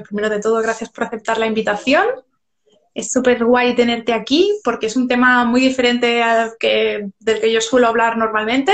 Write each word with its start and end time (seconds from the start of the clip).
Primero 0.03 0.29
de 0.29 0.41
todo, 0.41 0.61
gracias 0.61 0.89
por 0.89 1.05
aceptar 1.05 1.37
la 1.37 1.47
invitación 1.47 2.05
es 2.93 3.11
súper 3.11 3.43
guay 3.43 3.75
tenerte 3.75 4.13
aquí 4.13 4.51
porque 4.63 4.87
es 4.87 4.95
un 4.95 5.07
tema 5.07 5.45
muy 5.45 5.61
diferente 5.61 6.21
al 6.21 6.53
que, 6.59 7.09
del 7.19 7.39
que 7.39 7.51
yo 7.51 7.61
suelo 7.61 7.87
hablar 7.87 8.17
normalmente, 8.17 8.73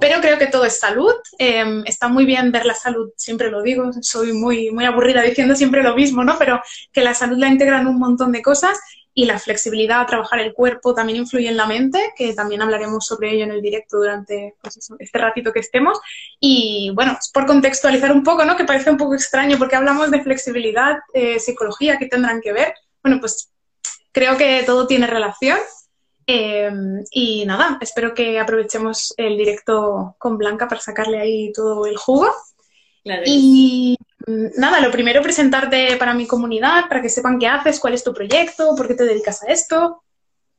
pero 0.00 0.20
creo 0.20 0.38
que 0.38 0.46
todo 0.46 0.64
es 0.64 0.78
salud. 0.78 1.12
Em, 1.38 1.82
está 1.86 2.08
muy 2.08 2.24
bien 2.24 2.50
ver 2.52 2.66
la 2.66 2.74
salud, 2.74 3.10
siempre 3.16 3.50
lo 3.50 3.62
digo, 3.62 3.90
soy 4.00 4.32
muy, 4.32 4.70
muy 4.70 4.84
aburrida 4.84 5.22
diciendo 5.22 5.54
siempre 5.54 5.82
lo 5.82 5.94
mismo, 5.94 6.24
¿no? 6.24 6.36
Pero 6.38 6.60
que 6.92 7.02
la 7.02 7.14
salud 7.14 7.38
la 7.38 7.48
integran 7.48 7.86
un 7.86 7.98
montón 7.98 8.32
de 8.32 8.42
cosas 8.42 8.78
y 9.18 9.24
la 9.24 9.40
flexibilidad, 9.40 10.06
trabajar 10.06 10.38
el 10.38 10.52
cuerpo 10.52 10.94
también 10.94 11.18
influye 11.18 11.48
en 11.48 11.56
la 11.56 11.66
mente, 11.66 12.12
que 12.16 12.34
también 12.34 12.62
hablaremos 12.62 13.04
sobre 13.04 13.32
ello 13.32 13.42
en 13.42 13.50
el 13.50 13.60
directo 13.60 13.96
durante 13.96 14.54
pues 14.62 14.78
este 14.96 15.18
ratito 15.18 15.52
que 15.52 15.58
estemos. 15.58 15.98
Y 16.38 16.92
bueno, 16.94 17.18
por 17.34 17.44
contextualizar 17.44 18.12
un 18.12 18.22
poco, 18.22 18.44
¿no? 18.44 18.56
Que 18.56 18.64
parece 18.64 18.90
un 18.90 18.96
poco 18.96 19.14
extraño 19.14 19.58
porque 19.58 19.74
hablamos 19.74 20.12
de 20.12 20.22
flexibilidad, 20.22 20.98
eh, 21.12 21.40
psicología, 21.40 21.98
que 21.98 22.06
tendrán 22.06 22.40
que 22.40 22.52
ver. 22.52 22.74
Bueno, 23.02 23.18
pues 23.18 23.50
creo 24.12 24.36
que 24.36 24.62
todo 24.64 24.86
tiene 24.86 25.06
relación. 25.06 25.58
Eh, 26.26 26.70
y 27.10 27.46
nada, 27.46 27.78
espero 27.80 28.12
que 28.12 28.38
aprovechemos 28.38 29.14
el 29.16 29.38
directo 29.38 30.14
con 30.18 30.36
Blanca 30.36 30.68
para 30.68 30.80
sacarle 30.80 31.20
ahí 31.20 31.52
todo 31.52 31.86
el 31.86 31.96
jugo. 31.96 32.28
Y 33.24 33.96
mm, 34.26 34.46
nada, 34.58 34.80
lo 34.80 34.90
primero 34.90 35.22
presentarte 35.22 35.96
para 35.96 36.14
mi 36.14 36.26
comunidad, 36.26 36.88
para 36.88 37.00
que 37.00 37.08
sepan 37.08 37.38
qué 37.38 37.46
haces, 37.46 37.80
cuál 37.80 37.94
es 37.94 38.04
tu 38.04 38.12
proyecto, 38.12 38.74
por 38.76 38.86
qué 38.86 38.94
te 38.94 39.04
dedicas 39.04 39.42
a 39.42 39.46
esto. 39.46 40.02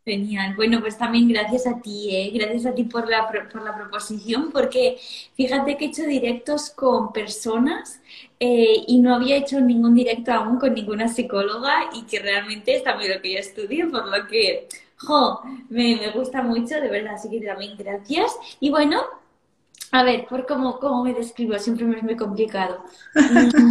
Genial. 0.06 0.56
Bueno, 0.56 0.80
pues 0.80 0.98
también 0.98 1.28
gracias 1.28 1.68
a 1.68 1.80
ti, 1.82 2.16
¿eh? 2.16 2.32
gracias 2.34 2.66
a 2.66 2.74
ti 2.74 2.84
por 2.84 3.08
la, 3.08 3.28
por 3.28 3.62
la 3.62 3.76
proposición, 3.76 4.52
porque 4.52 4.98
fíjate 5.36 5.78
que 5.78 5.86
he 5.86 5.88
hecho 5.90 6.04
directos 6.04 6.72
con 6.72 7.14
personas 7.14 8.00
eh, 8.40 8.84
y 8.88 9.00
no 9.02 9.16
había 9.16 9.38
hecho 9.38 9.60
ningún 9.60 9.96
directo 9.96 10.32
aún 10.32 10.58
con 10.60 10.74
ninguna 10.74 11.08
psicóloga 11.08 11.90
y 11.94 12.04
que 12.04 12.20
realmente 12.20 12.76
es 12.76 12.84
también 12.84 13.14
lo 13.16 13.22
que 13.22 13.34
yo 13.34 13.40
estudio, 13.40 13.92
por 13.92 14.08
lo 14.08 14.28
que, 14.28 14.68
jo, 14.98 15.42
me, 15.70 15.98
me 15.98 16.12
gusta 16.12 16.42
mucho, 16.42 16.80
de 16.80 16.90
verdad, 16.90 17.16
así 17.16 17.30
que 17.30 17.46
también 17.46 17.76
gracias. 17.78 18.36
Y 18.60 18.70
bueno, 18.70 19.02
a 19.92 20.04
ver, 20.04 20.28
por 20.28 20.46
cómo, 20.46 20.80
cómo 20.80 21.04
me 21.04 21.14
describo, 21.14 21.58
siempre 21.58 21.86
me 21.86 21.98
es 21.98 22.04
muy 22.04 22.16
complicado. 22.16 22.84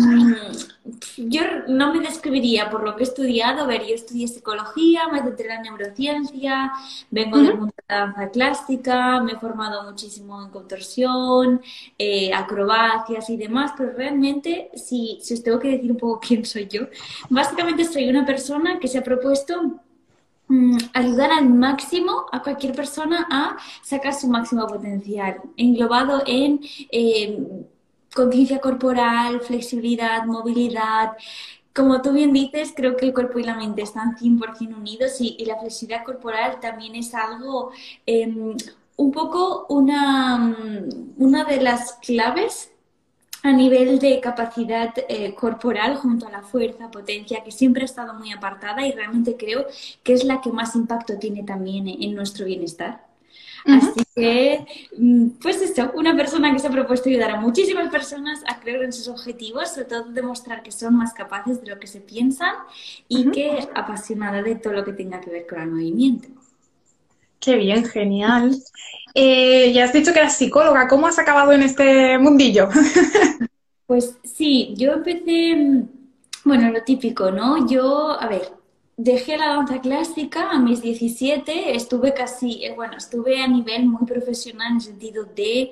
Mm, 0.09 1.29
yo 1.29 1.43
no 1.69 1.93
me 1.93 2.01
describiría 2.01 2.71
por 2.71 2.83
lo 2.83 2.97
que 2.97 3.03
he 3.03 3.07
estudiado. 3.07 3.63
A 3.63 3.67
ver, 3.67 3.87
yo 3.87 3.95
estudié 3.95 4.27
psicología, 4.27 5.09
me 5.13 5.23
centré 5.23 5.49
en 5.49 5.57
la 5.57 5.63
neurociencia, 5.63 6.73
vengo 7.11 7.39
del 7.39 7.59
mundo 7.59 7.75
de 7.77 7.85
la 7.89 8.01
danza 8.01 8.31
clásica, 8.31 9.23
me 9.23 9.33
he 9.33 9.37
formado 9.37 9.85
muchísimo 9.85 10.43
en 10.43 10.51
contorsión, 10.51 11.61
eh, 11.99 12.33
acrobacias 12.33 13.29
y 13.31 13.37
demás, 13.37 13.73
pero 13.77 13.93
realmente, 13.93 14.71
si, 14.75 15.19
si 15.21 15.35
os 15.35 15.43
tengo 15.43 15.59
que 15.59 15.69
decir 15.73 15.91
un 15.91 15.99
poco 15.99 16.21
quién 16.27 16.45
soy 16.45 16.67
yo, 16.69 16.87
básicamente 17.29 17.85
soy 17.85 18.09
una 18.09 18.25
persona 18.25 18.79
que 18.79 18.89
se 18.89 18.99
ha 18.99 19.03
propuesto 19.03 19.81
ayudar 20.95 21.31
al 21.31 21.49
máximo 21.49 22.27
a 22.33 22.43
cualquier 22.43 22.75
persona 22.75 23.27
a 23.31 23.57
sacar 23.83 24.15
su 24.15 24.29
máximo 24.29 24.67
potencial, 24.67 25.41
englobado 25.57 26.23
en 26.27 26.61
eh, 26.91 27.39
conciencia 28.15 28.59
corporal, 28.61 29.41
flexibilidad, 29.41 30.25
movilidad. 30.25 31.13
Como 31.75 32.01
tú 32.03 32.13
bien 32.13 32.33
dices, 32.33 32.73
creo 32.75 32.97
que 32.97 33.07
el 33.07 33.15
cuerpo 33.15 33.39
y 33.39 33.45
la 33.45 33.57
mente 33.57 33.83
están 33.83 34.17
100% 34.17 34.77
unidos 34.77 35.21
y, 35.21 35.45
la 35.45 35.59
flexibilidad 35.59 36.05
corporal 36.05 36.59
también 36.61 36.95
es 36.97 37.15
algo, 37.15 37.71
em, 38.07 38.57
un 38.97 39.13
poco 39.13 39.67
una, 39.69 40.39
mm, 40.39 41.15
una 41.19 41.45
de 41.45 41.61
las 41.61 41.93
claves 42.03 42.73
a 43.49 43.53
nivel 43.53 43.99
de 43.99 44.21
capacidad 44.21 44.95
eh, 45.09 45.35
corporal 45.35 45.97
junto 45.97 46.27
a 46.27 46.31
la 46.31 46.43
fuerza, 46.43 46.91
potencia, 46.91 47.43
que 47.43 47.51
siempre 47.51 47.83
ha 47.83 47.87
estado 47.87 48.15
muy 48.15 48.33
apartada 48.33 48.87
y 48.87 48.93
realmente 48.93 49.37
creo 49.37 49.67
que 50.03 50.13
es 50.13 50.25
la 50.25 50.41
que 50.41 50.51
más 50.51 50.75
impacto 50.75 51.19
tiene 51.19 51.43
también 51.43 51.89
en 51.89 52.15
nuestro 52.15 52.45
bienestar. 52.47 53.09
Así 53.65 54.03
que, 54.15 54.67
mm, 54.97 55.29
pues 55.43 55.61
esto, 55.61 55.93
una 55.95 56.17
persona 56.17 56.53
que 56.53 56.59
se 56.59 56.69
ha 56.69 56.71
propuesto 56.71 57.09
ayudar 57.09 57.33
a 57.33 57.41
muchísimas 57.41 57.91
personas 57.91 58.43
a 58.47 58.61
creer 58.61 58.85
en 58.85 58.93
sus 58.93 59.09
objetivos, 59.09 59.71
sobre 59.71 59.87
todo 59.87 60.05
demostrar 60.05 60.63
que 60.63 60.73
son 60.73 60.97
más 60.97 61.13
capaces 61.13 61.61
de 61.61 61.69
lo 61.69 61.79
que 61.79 61.87
se 61.87 62.01
piensan 62.01 62.55
y 63.09 63.31
que 63.31 63.59
es 63.59 63.69
apasionada 63.75 64.43
de 64.43 64.55
todo 64.55 64.73
lo 64.73 64.85
que 64.85 64.93
tenga 64.93 65.21
que 65.21 65.31
ver 65.31 65.47
con 65.47 65.61
el 65.61 65.71
movimiento. 65.71 66.29
Qué 67.41 67.57
bien, 67.57 67.85
genial. 67.85 68.57
Eh, 69.15 69.73
ya 69.73 69.85
has 69.85 69.93
dicho 69.93 70.13
que 70.13 70.19
eras 70.19 70.37
psicóloga. 70.37 70.89
¿Cómo 70.89 71.07
has 71.07 71.19
acabado 71.19 71.53
en 71.53 71.63
este 71.63 72.19
mundillo? 72.19 72.69
pues 73.87 74.17
sí, 74.25 74.75
yo 74.77 74.93
empecé, 74.93 75.57
mm, 75.57 75.89
bueno, 76.45 76.71
lo 76.71 76.83
típico, 76.83 77.31
¿no? 77.31 77.69
Yo, 77.69 78.21
a 78.21 78.27
ver, 78.27 78.58
dejé 78.99 79.39
la 79.39 79.47
danza 79.47 79.81
clásica 79.81 80.51
a 80.51 80.59
mis 80.59 80.83
17, 80.83 81.77
estuve 81.77 82.13
casi, 82.13 82.65
eh, 82.65 82.75
bueno, 82.75 82.97
estuve 82.97 83.41
a 83.41 83.47
nivel 83.47 83.87
muy 83.87 84.05
profesional 84.05 84.73
en 84.73 84.77
el 84.77 84.83
sentido 84.83 85.25
de 85.25 85.71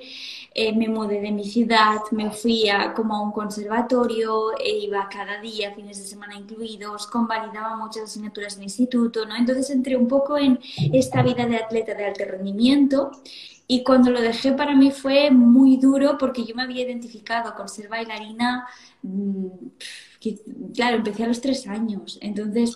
eh, 0.55 0.73
me 0.73 0.87
mudé 0.87 1.19
de 1.19 1.31
mi 1.31 1.43
ciudad, 1.43 1.99
me 2.11 2.31
fui 2.31 2.69
a, 2.69 2.93
como 2.93 3.15
a 3.15 3.21
un 3.21 3.33
conservatorio, 3.33 4.57
e 4.57 4.79
iba 4.79 5.09
cada 5.09 5.41
día, 5.41 5.75
fines 5.75 5.97
de 5.99 6.05
semana 6.05 6.37
incluidos, 6.37 7.05
convalidaba 7.07 7.75
muchas 7.75 8.03
asignaturas 8.03 8.53
en 8.53 8.59
el 8.59 8.63
instituto, 8.63 9.25
¿no? 9.25 9.35
Entonces 9.35 9.69
entré 9.71 9.97
un 9.97 10.07
poco 10.07 10.37
en 10.37 10.59
esta 10.93 11.21
vida 11.21 11.45
de 11.45 11.57
atleta 11.57 11.93
de 11.95 12.05
alto 12.05 12.23
rendimiento 12.25 13.11
y 13.67 13.83
cuando 13.83 14.09
lo 14.09 14.21
dejé 14.21 14.53
para 14.53 14.73
mí 14.73 14.91
fue 14.91 15.31
muy 15.31 15.75
duro 15.75 16.17
porque 16.17 16.45
yo 16.45 16.55
me 16.55 16.63
había 16.63 16.83
identificado 16.83 17.53
con 17.55 17.67
ser 17.67 17.89
bailarina. 17.89 18.65
Mm, 20.23 20.71
claro, 20.73 20.97
empecé 20.97 21.23
a 21.23 21.27
los 21.27 21.41
tres 21.41 21.67
años, 21.67 22.17
entonces 22.21 22.75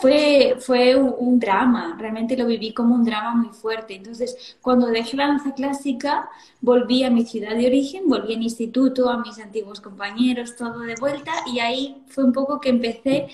fue, 0.00 0.56
fue 0.58 0.96
un, 0.96 1.38
drama, 1.38 1.96
realmente 1.98 2.36
lo 2.36 2.46
viví 2.46 2.72
como 2.72 2.94
un 2.94 3.04
drama 3.04 3.34
muy 3.34 3.52
fuerte. 3.52 3.94
Entonces, 3.94 4.56
cuando 4.60 4.86
dejé 4.86 5.16
la 5.16 5.28
danza 5.28 5.54
clásica, 5.54 6.28
volví 6.60 7.04
a 7.04 7.10
mi 7.10 7.24
ciudad 7.24 7.56
de 7.56 7.66
origen, 7.66 8.08
volví 8.08 8.34
al 8.34 8.42
instituto, 8.42 9.08
a 9.08 9.18
mis 9.18 9.38
antiguos 9.38 9.80
compañeros, 9.80 10.56
todo 10.56 10.80
de 10.80 10.94
vuelta, 10.96 11.32
y 11.52 11.60
ahí 11.60 12.02
fue 12.08 12.24
un 12.24 12.32
poco 12.32 12.60
que 12.60 12.70
empecé 12.70 13.28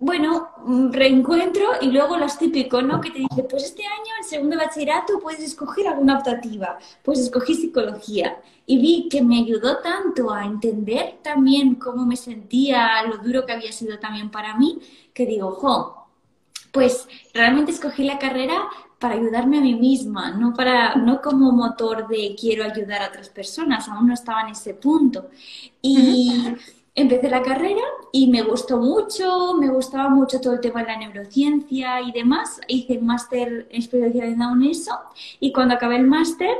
bueno, 0.00 0.50
mm, 0.64 0.92
reencuentro 0.92 1.64
y 1.80 1.90
luego 1.90 2.16
los 2.16 2.38
típicos, 2.38 2.84
¿no? 2.84 3.00
Que 3.00 3.10
te 3.10 3.18
dice, 3.18 3.42
pues 3.42 3.64
este 3.64 3.84
año 3.84 4.12
en 4.18 4.28
segundo 4.28 4.56
bachillerato 4.56 5.18
puedes 5.18 5.40
escoger 5.40 5.88
alguna 5.88 6.18
optativa. 6.18 6.78
Pues 7.02 7.18
escogí 7.18 7.54
psicología 7.54 8.40
y 8.66 8.78
vi 8.78 9.08
que 9.08 9.22
me 9.22 9.38
ayudó 9.38 9.78
tanto 9.78 10.32
a 10.32 10.44
entender 10.44 11.18
también 11.22 11.74
cómo 11.74 12.06
me 12.06 12.16
sentía, 12.16 13.02
lo 13.02 13.18
duro 13.18 13.44
que 13.44 13.52
había 13.52 13.72
sido 13.72 13.98
también 13.98 14.30
para 14.30 14.56
mí, 14.56 14.78
que 15.12 15.26
digo, 15.26 15.50
jo, 15.52 16.06
pues 16.70 17.08
realmente 17.34 17.72
escogí 17.72 18.04
la 18.04 18.18
carrera 18.18 18.68
para 19.00 19.14
ayudarme 19.14 19.58
a 19.58 19.62
mí 19.62 19.74
misma, 19.74 20.32
no 20.32 20.54
para 20.54 20.96
no 20.96 21.20
como 21.20 21.52
motor 21.52 22.08
de 22.08 22.36
quiero 22.38 22.64
ayudar 22.64 23.02
a 23.02 23.08
otras 23.08 23.28
personas, 23.30 23.88
aún 23.88 24.08
no 24.08 24.14
estaba 24.14 24.42
en 24.42 24.48
ese 24.48 24.74
punto. 24.74 25.28
Y 25.80 26.54
empecé 27.00 27.28
la 27.28 27.42
carrera 27.42 27.82
y 28.12 28.28
me 28.28 28.42
gustó 28.42 28.78
mucho, 28.78 29.54
me 29.54 29.68
gustaba 29.68 30.08
mucho 30.08 30.40
todo 30.40 30.54
el 30.54 30.60
tema 30.60 30.80
de 30.80 30.86
la 30.88 30.98
neurociencia 30.98 32.00
y 32.00 32.12
demás. 32.12 32.60
Hice 32.66 32.98
máster 32.98 33.68
en 33.70 34.62
eso 34.62 34.98
y 35.40 35.52
cuando 35.52 35.74
acabé 35.74 35.96
el 35.96 36.06
máster, 36.06 36.56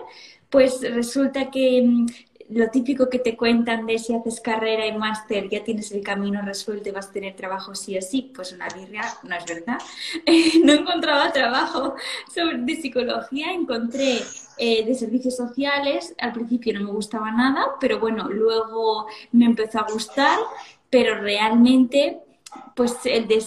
pues 0.51 0.81
resulta 0.95 1.51
que 1.51 1.83
mm, 1.83 2.07
lo 2.51 2.71
típico 2.71 3.11
que 3.11 3.19
te 3.19 3.37
cuentan 3.37 3.87
de 3.87 3.99
si 3.99 4.15
haces 4.15 4.41
carrera 4.41 4.87
y 4.87 4.97
máster 4.97 5.49
ya 5.49 5.63
tienes 5.63 5.93
el 5.93 6.03
camino 6.03 6.41
resuelto 6.43 6.89
y 6.89 6.93
vas 6.93 7.09
a 7.09 7.13
tener 7.13 7.37
trabajo 7.37 7.75
sí 7.75 7.97
o 7.99 8.03
sí, 8.03 8.33
pues 8.35 8.53
una 8.53 8.69
birria, 8.69 9.03
no 9.23 9.35
es 9.35 9.45
verdad. 9.45 9.79
no 10.65 10.73
encontraba 10.73 11.33
trabajo 11.33 11.95
de 12.35 12.77
psicología, 12.77 13.53
encontré 13.53 14.21
eh, 14.57 14.85
de 14.85 14.95
servicios 14.95 15.37
sociales. 15.37 16.15
Al 16.19 16.33
principio 16.33 16.73
no 16.75 16.85
me 16.85 16.91
gustaba 16.91 17.31
nada, 17.31 17.77
pero 17.81 17.99
bueno, 17.99 18.29
luego 18.29 19.07
me 19.33 19.45
empezó 19.45 19.81
a 19.81 19.87
gustar, 19.93 20.39
pero 20.91 21.21
realmente 21.21 22.23
pues 22.75 22.97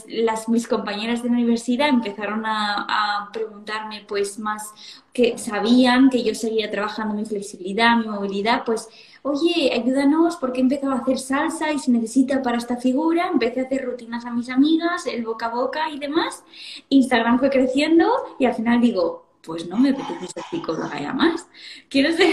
las, 0.08 0.50
mis 0.50 0.68
compañeras 0.68 1.24
de 1.24 1.30
la 1.30 1.36
universidad 1.36 1.90
empezaron 1.90 2.46
a, 2.46 3.30
preguntarme 3.32 4.04
pues 4.08 4.40
más 4.40 4.72
que 5.14 5.38
sabían 5.38 6.10
que 6.10 6.24
yo 6.24 6.36
seguía 6.36 6.70
trabajando 6.70 7.16
mi 7.16 7.26
flexibilidad, 7.26 7.96
mi 7.98 8.08
movilidad, 8.08 8.64
pues 8.66 8.90
oye, 9.22 9.72
ayúdanos 9.74 10.36
porque 10.38 10.60
he 10.60 10.64
empezado 10.64 10.94
a 10.94 10.98
hacer 10.98 11.20
salsa 11.20 11.72
y 11.72 11.80
se 11.80 11.92
necesita 11.92 12.42
para 12.42 12.58
esta 12.58 12.78
figura, 12.78 13.28
empecé 13.28 13.62
a 13.62 13.64
hacer 13.64 13.86
rutinas 13.86 14.26
a 14.26 14.32
mis 14.32 14.50
amigas, 14.50 15.06
el 15.08 15.24
boca 15.24 15.48
a 15.48 15.56
boca 15.56 15.90
y 15.90 16.00
demás, 16.00 16.44
Instagram 16.90 17.40
fue 17.40 17.50
creciendo 17.50 18.12
y 18.40 18.46
al 18.46 18.54
final 18.54 18.82
digo, 18.82 19.31
pues 19.44 19.68
no 19.68 19.78
me 19.78 19.90
apetece 19.90 20.28
ser 20.28 20.44
psicóloga 20.50 21.00
ya 21.00 21.14
más. 21.14 21.48
Quiero, 21.90 22.16
ser, 22.16 22.28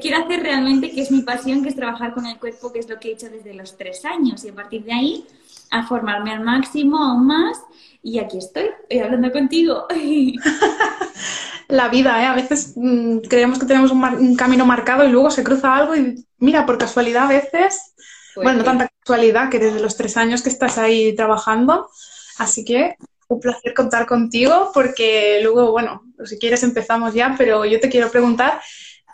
quiero 0.00 0.24
hacer 0.24 0.42
realmente, 0.42 0.90
que 0.90 1.02
es 1.02 1.10
mi 1.10 1.22
pasión, 1.22 1.62
que 1.62 1.68
es 1.68 1.76
trabajar 1.76 2.14
con 2.14 2.26
el 2.26 2.38
cuerpo, 2.38 2.72
que 2.72 2.80
es 2.80 2.88
lo 2.88 2.98
que 2.98 3.08
he 3.08 3.12
hecho 3.12 3.28
desde 3.30 3.54
los 3.54 3.76
tres 3.76 4.04
años. 4.04 4.44
Y 4.44 4.48
a 4.48 4.54
partir 4.54 4.84
de 4.84 4.92
ahí, 4.92 5.26
a 5.70 5.86
formarme 5.86 6.32
al 6.32 6.44
máximo, 6.44 6.98
aún 6.98 7.26
más. 7.26 7.62
Y 8.02 8.18
aquí 8.18 8.38
estoy, 8.38 8.64
estoy 8.82 8.98
hablando 8.98 9.30
contigo. 9.32 9.86
La 11.68 11.88
vida, 11.88 12.22
¿eh? 12.22 12.26
A 12.26 12.34
veces 12.34 12.72
mm, 12.76 13.18
creemos 13.28 13.58
que 13.58 13.66
tenemos 13.66 13.90
un, 13.90 14.36
camino 14.36 14.64
marcado 14.64 15.06
y 15.06 15.10
luego 15.10 15.30
se 15.30 15.44
cruza 15.44 15.76
algo 15.76 15.94
y 15.94 16.24
mira, 16.38 16.64
por 16.64 16.78
casualidad 16.78 17.24
a 17.24 17.28
veces, 17.28 17.94
pues 18.34 18.44
bueno, 18.44 18.60
no 18.60 18.64
tanta 18.64 18.88
casualidad 19.00 19.50
que 19.50 19.58
desde 19.58 19.80
los 19.80 19.96
tres 19.96 20.16
años 20.16 20.42
que 20.42 20.48
estás 20.48 20.78
ahí 20.78 21.14
trabajando. 21.14 21.90
Así 22.38 22.64
que 22.64 22.96
un 23.28 23.40
placer 23.40 23.74
contar 23.74 24.06
contigo 24.06 24.70
porque 24.72 25.40
luego, 25.42 25.70
bueno, 25.70 26.02
si 26.24 26.38
quieres 26.38 26.62
empezamos 26.62 27.14
ya, 27.14 27.34
pero 27.36 27.64
yo 27.64 27.78
te 27.78 27.88
quiero 27.88 28.10
preguntar, 28.10 28.60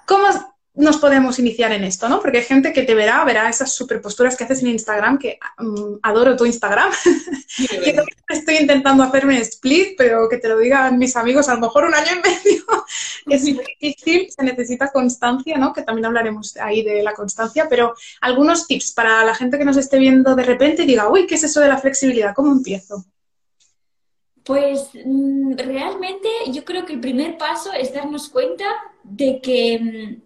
¿cómo 0.07 0.29
nos 0.77 0.97
podemos 0.97 1.39
iniciar 1.39 1.71
en 1.71 1.85
esto, 1.85 2.09
¿no? 2.09 2.21
Porque 2.21 2.39
hay 2.39 2.45
gente 2.45 2.73
que 2.73 2.83
te 2.83 2.95
verá, 2.95 3.25
verá 3.25 3.49
esas 3.49 3.73
super 3.73 4.01
posturas 4.01 4.37
que 4.37 4.43
haces 4.43 4.61
en 4.63 4.71
Instagram, 4.71 5.19
que 5.19 5.39
mm, 5.59 5.99
adoro 6.03 6.37
tu 6.37 6.47
Instagram. 6.47 6.91
estoy 8.29 8.57
intentando 8.57 9.05
hacerme 9.05 9.39
split, 9.41 9.95
pero 9.97 10.29
que 10.29 10.39
te 10.39 10.49
lo 10.49 10.59
digan 10.59 10.99
mis 10.99 11.15
amigos, 11.15 11.49
a 11.49 11.55
lo 11.55 11.61
mejor 11.61 11.85
un 11.85 11.95
año 11.95 12.11
y 12.13 12.29
medio 12.29 12.65
es 13.27 13.43
muy 13.45 13.65
difícil, 13.81 14.29
se 14.37 14.45
necesita 14.45 14.91
constancia, 14.91 15.57
¿no? 15.59 15.73
Que 15.73 15.83
también 15.83 16.07
hablaremos 16.07 16.57
ahí 16.57 16.83
de 16.83 17.05
la 17.05 17.15
constancia, 17.15 17.69
pero 17.69 17.95
algunos 18.21 18.67
tips 18.67 18.93
para 18.93 19.25
la 19.25 19.35
gente 19.35 19.59
que 19.59 19.65
nos 19.65 19.77
esté 19.77 19.99
viendo 19.99 20.35
de 20.35 20.43
repente 20.43 20.83
y 20.83 20.87
diga, 20.87 21.09
uy, 21.09 21.27
¿qué 21.27 21.37
es 21.37 21.45
eso 21.45 21.61
de 21.61 21.69
la 21.69 21.79
flexibilidad? 21.79 22.35
¿Cómo 22.35 22.51
empiezo? 22.51 23.05
Pues 24.45 24.91
mm, 25.05 25.55
realmente 25.57 26.29
yo 26.53 26.65
creo 26.65 26.85
que 26.85 26.93
el 26.95 27.01
primer 27.01 27.39
paso 27.39 27.73
es 27.73 27.95
darnos 27.95 28.29
cuenta 28.29 28.65
de 29.03 29.41
que 29.41 29.79
mm, 29.81 30.23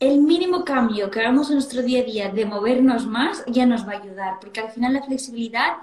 el 0.00 0.20
mínimo 0.20 0.64
cambio 0.64 1.10
que 1.10 1.20
hagamos 1.20 1.48
en 1.48 1.54
nuestro 1.54 1.82
día 1.82 2.00
a 2.00 2.04
día 2.04 2.28
de 2.30 2.44
movernos 2.44 3.06
más 3.06 3.44
ya 3.46 3.66
nos 3.66 3.86
va 3.86 3.92
a 3.92 4.02
ayudar, 4.02 4.38
porque 4.40 4.60
al 4.60 4.70
final 4.70 4.92
la 4.92 5.02
flexibilidad 5.02 5.78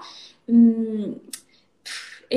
mm, 0.46 1.12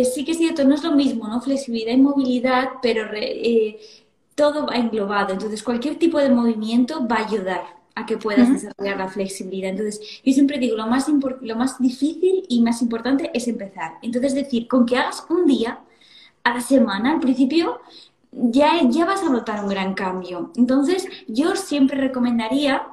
sí 0.03 0.25
que 0.25 0.31
es 0.31 0.37
cierto, 0.37 0.63
no 0.63 0.75
es 0.75 0.83
lo 0.83 0.91
mismo, 0.93 1.27
¿no? 1.27 1.41
Flexibilidad 1.41 1.93
y 1.93 1.97
movilidad, 1.97 2.69
pero 2.81 3.09
eh, 3.13 3.79
todo 4.35 4.65
va 4.67 4.75
englobado. 4.75 5.33
Entonces, 5.33 5.63
cualquier 5.63 5.97
tipo 5.97 6.19
de 6.19 6.29
movimiento 6.29 7.07
va 7.07 7.17
a 7.17 7.27
ayudar 7.27 7.76
a 7.97 8.05
que 8.05 8.17
puedas 8.17 8.47
desarrollar 8.51 8.97
la 8.97 9.07
flexibilidad. 9.07 9.71
Entonces, 9.71 10.21
yo 10.23 10.31
siempre 10.31 10.59
digo, 10.59 10.77
lo 10.77 10.85
más, 10.85 11.07
lo 11.41 11.55
más 11.55 11.79
difícil 11.79 12.45
y 12.47 12.61
más 12.61 12.83
importante 12.83 13.31
es 13.33 13.47
empezar. 13.47 13.93
Entonces, 14.03 14.35
decir, 14.35 14.67
con 14.67 14.85
que 14.85 14.97
hagas 14.97 15.25
un 15.29 15.47
día 15.47 15.79
a 16.43 16.53
la 16.53 16.61
semana, 16.61 17.13
al 17.13 17.19
principio, 17.19 17.81
ya, 18.31 18.87
ya 18.87 19.05
vas 19.05 19.23
a 19.23 19.29
notar 19.29 19.63
un 19.63 19.69
gran 19.69 19.95
cambio. 19.95 20.51
Entonces, 20.55 21.07
yo 21.27 21.55
siempre 21.55 21.97
recomendaría 21.97 22.87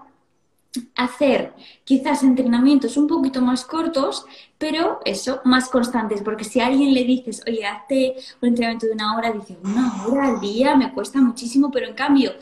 hacer 0.96 1.52
quizás 1.84 2.22
entrenamientos 2.22 2.96
un 2.96 3.06
poquito 3.06 3.42
más 3.42 3.64
cortos, 3.64 4.24
pero 4.56 5.00
eso, 5.04 5.40
más 5.44 5.68
constantes, 5.68 6.22
porque 6.22 6.44
si 6.44 6.60
a 6.60 6.66
alguien 6.66 6.94
le 6.94 7.04
dices, 7.04 7.42
oye, 7.46 7.64
hazte 7.66 8.16
un 8.40 8.48
entrenamiento 8.48 8.86
de 8.86 8.92
una 8.92 9.16
hora, 9.16 9.32
dice, 9.32 9.58
una 9.62 10.06
hora 10.06 10.28
al 10.28 10.40
día 10.40 10.74
me 10.76 10.92
cuesta 10.92 11.20
muchísimo, 11.20 11.70
pero 11.70 11.86
en 11.86 11.94
cambio, 11.94 12.32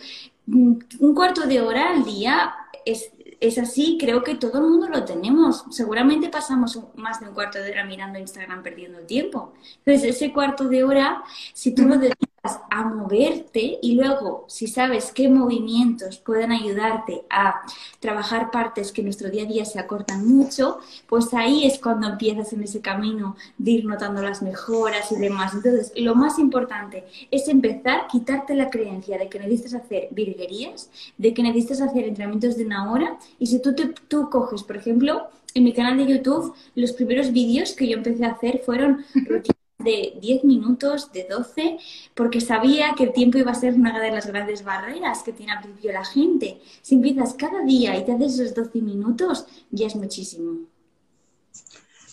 un 0.47 1.15
cuarto 1.15 1.47
de 1.47 1.61
hora 1.61 1.91
al 1.91 2.05
día 2.05 2.55
es, 2.85 3.13
es, 3.41 3.59
así, 3.59 3.97
creo 4.01 4.23
que 4.23 4.35
todo 4.35 4.59
el 4.59 4.71
mundo 4.71 4.89
lo 4.89 5.05
tenemos. 5.05 5.65
Seguramente 5.71 6.29
pasamos 6.29 6.79
más 6.97 7.21
de 7.21 7.29
un 7.29 7.35
cuarto 7.35 7.59
de 7.59 7.71
hora 7.71 7.85
mirando 7.85 8.19
Instagram 8.19 8.63
perdiendo 8.63 9.01
tiempo. 9.01 9.53
Entonces, 9.85 10.17
ese 10.17 10.33
cuarto 10.33 10.69
de 10.69 10.85
hora, 10.85 11.23
si 11.53 11.75
tú 11.75 11.87
lo 11.87 11.99
dedicas 11.99 12.29
a 12.45 12.83
moverte 12.83 13.79
y 13.81 13.95
luego, 13.95 14.45
si 14.49 14.67
sabes 14.67 15.13
qué 15.13 15.29
movimientos 15.29 16.19
pueden 16.19 16.51
ayudarte 16.51 17.23
a 17.31 17.63
trabajar 18.01 18.51
partes 18.51 18.91
que 18.91 19.01
en 19.01 19.07
nuestro 19.07 19.31
día 19.31 19.45
a 19.45 19.47
día 19.47 19.65
se 19.65 19.79
acortan 19.79 20.27
mucho, 20.27 20.81
pues 21.07 21.33
ahí 21.35 21.65
es 21.65 21.79
cuando 21.79 22.09
empiezas 22.09 22.53
en 22.53 22.65
ese 22.65 22.81
camino 22.81 23.37
de 23.59 23.71
ir 23.71 23.85
notando 23.85 24.23
las 24.23 24.43
mejoras 24.43 25.13
y 25.13 25.17
demás. 25.17 25.55
Entonces, 25.55 25.93
lo 25.95 26.17
más 26.17 26.41
importante 26.41 27.05
es 27.31 27.47
empezar, 27.47 28.09
quitarte 28.09 28.57
la 28.57 28.71
creencia 28.71 29.19
de 29.19 29.29
que 29.29 29.39
necesitas 29.39 29.75
hacer 29.75 30.09
virguerías, 30.11 30.91
de 31.19 31.33
que 31.33 31.45
necesitas 31.45 31.81
hacer 31.81 32.05
entrenamientos 32.05 32.57
de 32.57 32.67
una 32.67 32.91
hora 32.91 33.19
y 33.39 33.47
si 33.47 33.63
tú, 33.63 33.73
te, 33.77 33.95
tú 34.09 34.29
coges, 34.31 34.65
por 34.65 34.77
ejemplo, 34.77 35.29
en 35.55 35.63
mi 35.63 35.73
canal 35.73 35.97
de 35.97 36.13
YouTube, 36.13 36.55
los 36.75 36.93
primeros 36.93 37.31
vídeos 37.31 37.73
que 37.73 37.87
yo 37.87 37.99
empecé 37.99 38.25
a 38.25 38.33
hacer 38.33 38.63
fueron 38.65 39.05
rutinas 39.15 39.57
de 39.83 40.19
10 40.21 40.45
minutos, 40.45 41.13
de 41.13 41.27
12, 41.29 41.79
porque 42.15 42.41
sabía 42.41 42.95
que 42.97 43.05
el 43.05 43.13
tiempo 43.13 43.39
iba 43.39 43.53
a 43.53 43.55
ser 43.55 43.75
una 43.75 44.01
de 44.01 44.11
las 44.11 44.27
grandes 44.27 44.65
barreras 44.65 45.23
que 45.23 45.33
tiene 45.33 45.53
al 45.53 45.63
principio 45.63 45.93
la 45.93 46.05
gente. 46.05 46.61
Si 46.83 46.95
empiezas 46.95 47.35
cada 47.35 47.63
día 47.63 47.97
y 47.97 48.05
te 48.05 48.13
haces 48.13 48.39
esos 48.39 48.55
12 48.55 48.81
minutos, 48.81 49.47
ya 49.71 49.87
es 49.87 49.97
muchísimo. 49.97 50.67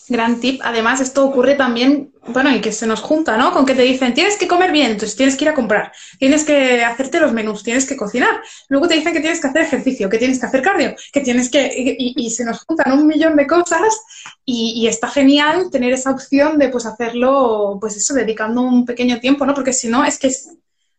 Gran 0.10 0.40
tip. 0.40 0.60
Además, 0.64 1.02
esto 1.02 1.24
ocurre 1.24 1.54
también, 1.54 2.12
bueno, 2.28 2.54
y 2.54 2.62
que 2.62 2.72
se 2.72 2.88
nos 2.88 3.00
junta, 3.00 3.38
¿no? 3.38 3.54
Con 3.54 3.64
que 3.64 3.76
te 3.76 3.84
dicen, 3.84 4.16
tienes 4.16 4.38
que 4.38 4.48
comer 4.48 4.72
bien, 4.72 4.92
entonces 4.92 5.16
tienes 5.16 5.36
que 5.36 5.46
ir 5.46 5.50
a 5.50 5.54
comprar, 5.54 5.92
tienes 6.18 6.44
que 6.44 6.84
hacerte 6.84 7.20
los 7.20 7.32
menús, 7.32 7.64
tienes 7.64 7.86
que 7.86 7.96
cocinar. 7.96 8.42
Luego 8.70 8.88
te 8.88 8.96
dicen 8.96 9.14
que 9.14 9.20
tienes 9.20 9.40
que 9.40 9.48
hacer 9.48 9.62
ejercicio, 9.62 10.10
que 10.10 10.18
tienes 10.18 10.40
que 10.40 10.48
hacer 10.48 10.64
cardio, 10.64 10.96
que 11.14 11.22
tienes 11.22 11.52
que... 11.52 11.96
Y, 12.00 12.30
se 12.32 12.44
nos 12.44 12.64
juntan 12.66 12.92
un 12.98 13.06
millón 13.06 13.36
de 13.36 13.46
cosas 13.46 14.02
y, 14.44 14.88
está 14.88 15.08
genial 15.10 15.70
tener 15.72 15.94
esa 15.94 16.10
opción 16.10 16.58
de, 16.58 16.70
pues, 16.70 16.88
hacerlo, 16.88 17.78
pues 17.80 17.96
eso, 17.96 18.16
dedicando 18.16 18.62
un 18.62 18.86
pequeño 18.86 19.20
tiempo, 19.20 19.46
¿no? 19.46 19.54
Porque 19.54 19.74
si 19.74 19.90
no, 19.90 20.04
es 20.04 20.18
que... 20.18 20.28
Es... 20.28 20.50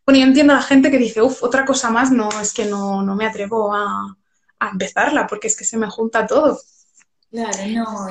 Bueno, 0.05 0.21
yo 0.21 0.25
entiendo 0.25 0.53
a 0.53 0.57
la 0.57 0.61
gente 0.63 0.89
que 0.89 0.97
dice, 0.97 1.21
uff, 1.21 1.43
otra 1.43 1.65
cosa 1.65 1.91
más, 1.91 2.11
no, 2.11 2.29
es 2.41 2.53
que 2.53 2.65
no, 2.65 3.03
no 3.03 3.15
me 3.15 3.25
atrevo 3.25 3.73
a, 3.73 4.17
a 4.59 4.69
empezarla, 4.69 5.27
porque 5.27 5.47
es 5.47 5.57
que 5.57 5.65
se 5.65 5.77
me 5.77 5.89
junta 5.89 6.25
todo. 6.25 6.59
Claro, 7.29 7.57
no 7.67 8.07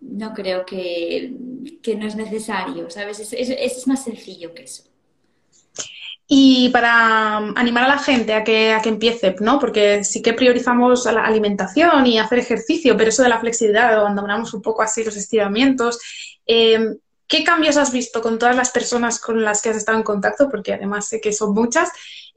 no 0.00 0.32
creo 0.32 0.64
que, 0.64 1.32
no 1.96 2.06
es 2.06 2.16
necesario, 2.16 2.90
¿sabes? 2.90 3.20
Es, 3.20 3.32
es, 3.32 3.86
más 3.86 4.04
sencillo 4.04 4.54
que 4.54 4.64
eso. 4.64 4.84
Y 6.26 6.68
para 6.68 7.38
animar 7.38 7.84
a 7.84 7.88
la 7.88 7.98
gente 7.98 8.34
a 8.34 8.44
que, 8.44 8.72
a 8.72 8.80
que 8.80 8.88
empiece, 8.88 9.34
¿no? 9.40 9.58
Porque 9.58 10.04
sí 10.04 10.22
que 10.22 10.32
priorizamos 10.32 11.04
la 11.06 11.24
alimentación 11.24 12.06
y 12.06 12.18
hacer 12.18 12.38
ejercicio, 12.38 12.96
pero 12.96 13.10
eso 13.10 13.24
de 13.24 13.28
la 13.28 13.40
flexibilidad, 13.40 13.92
abandonamos 13.94 14.54
un 14.54 14.62
poco 14.62 14.82
así 14.82 15.02
los 15.02 15.16
estiramientos. 15.16 15.98
Em, 16.46 16.96
¿Qué 17.26 17.44
cambios 17.44 17.76
has 17.76 17.92
visto 17.92 18.22
con 18.22 18.38
todas 18.38 18.56
las 18.56 18.70
personas 18.70 19.20
con 19.20 19.42
las 19.42 19.62
que 19.62 19.70
has 19.70 19.76
estado 19.76 19.98
en 19.98 20.04
contacto? 20.04 20.48
Porque 20.48 20.74
además 20.74 21.08
sé 21.08 21.20
que 21.20 21.32
son 21.32 21.52
muchas. 21.54 21.88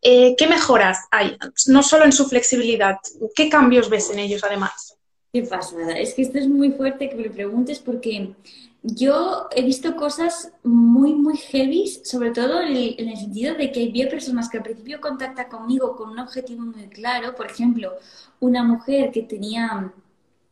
Eh, 0.01 0.36
¿Qué 0.38 0.48
mejoras 0.48 1.00
hay? 1.12 1.38
No 1.68 1.81
solo 1.81 2.06
en 2.06 2.11
su 2.11 2.28
flexibilidad, 2.28 2.97
¿qué 3.35 3.49
cambios 3.49 3.90
ves 3.90 4.09
en 4.11 4.19
ellos 4.19 4.44
además? 4.44 4.97
Qué 5.33 5.42
pasada. 5.42 5.97
Es 5.97 6.13
que 6.13 6.21
esto 6.21 6.37
es 6.37 6.47
muy 6.47 6.73
fuerte 6.73 7.09
que 7.09 7.16
me 7.16 7.23
lo 7.23 7.31
preguntes 7.31 7.80
porque 7.80 8.35
yo 8.83 9.47
he 9.56 9.63
visto 9.63 9.95
cosas 9.95 10.52
muy, 10.63 11.16
muy 11.16 11.37
heavy, 11.37 11.87
sobre 11.87 12.30
todo 12.30 12.61
en 12.61 12.75
el, 13.09 13.18
sentido 13.18 13.56
de 13.56 13.71
que 13.71 13.87
había 13.87 14.07
personas 14.09 14.47
que 14.47 14.57
al 14.57 14.63
principio 14.63 15.02
contactan 15.02 15.49
conmigo 15.49 15.95
con 15.95 16.11
un 16.11 16.19
objetivo 16.19 16.61
muy 16.61 16.87
claro. 16.87 17.33
Por 17.33 17.47
ejemplo, 17.47 17.94
una 18.42 18.63
mujer 18.63 19.09
que 19.11 19.23
tenía 19.23 19.92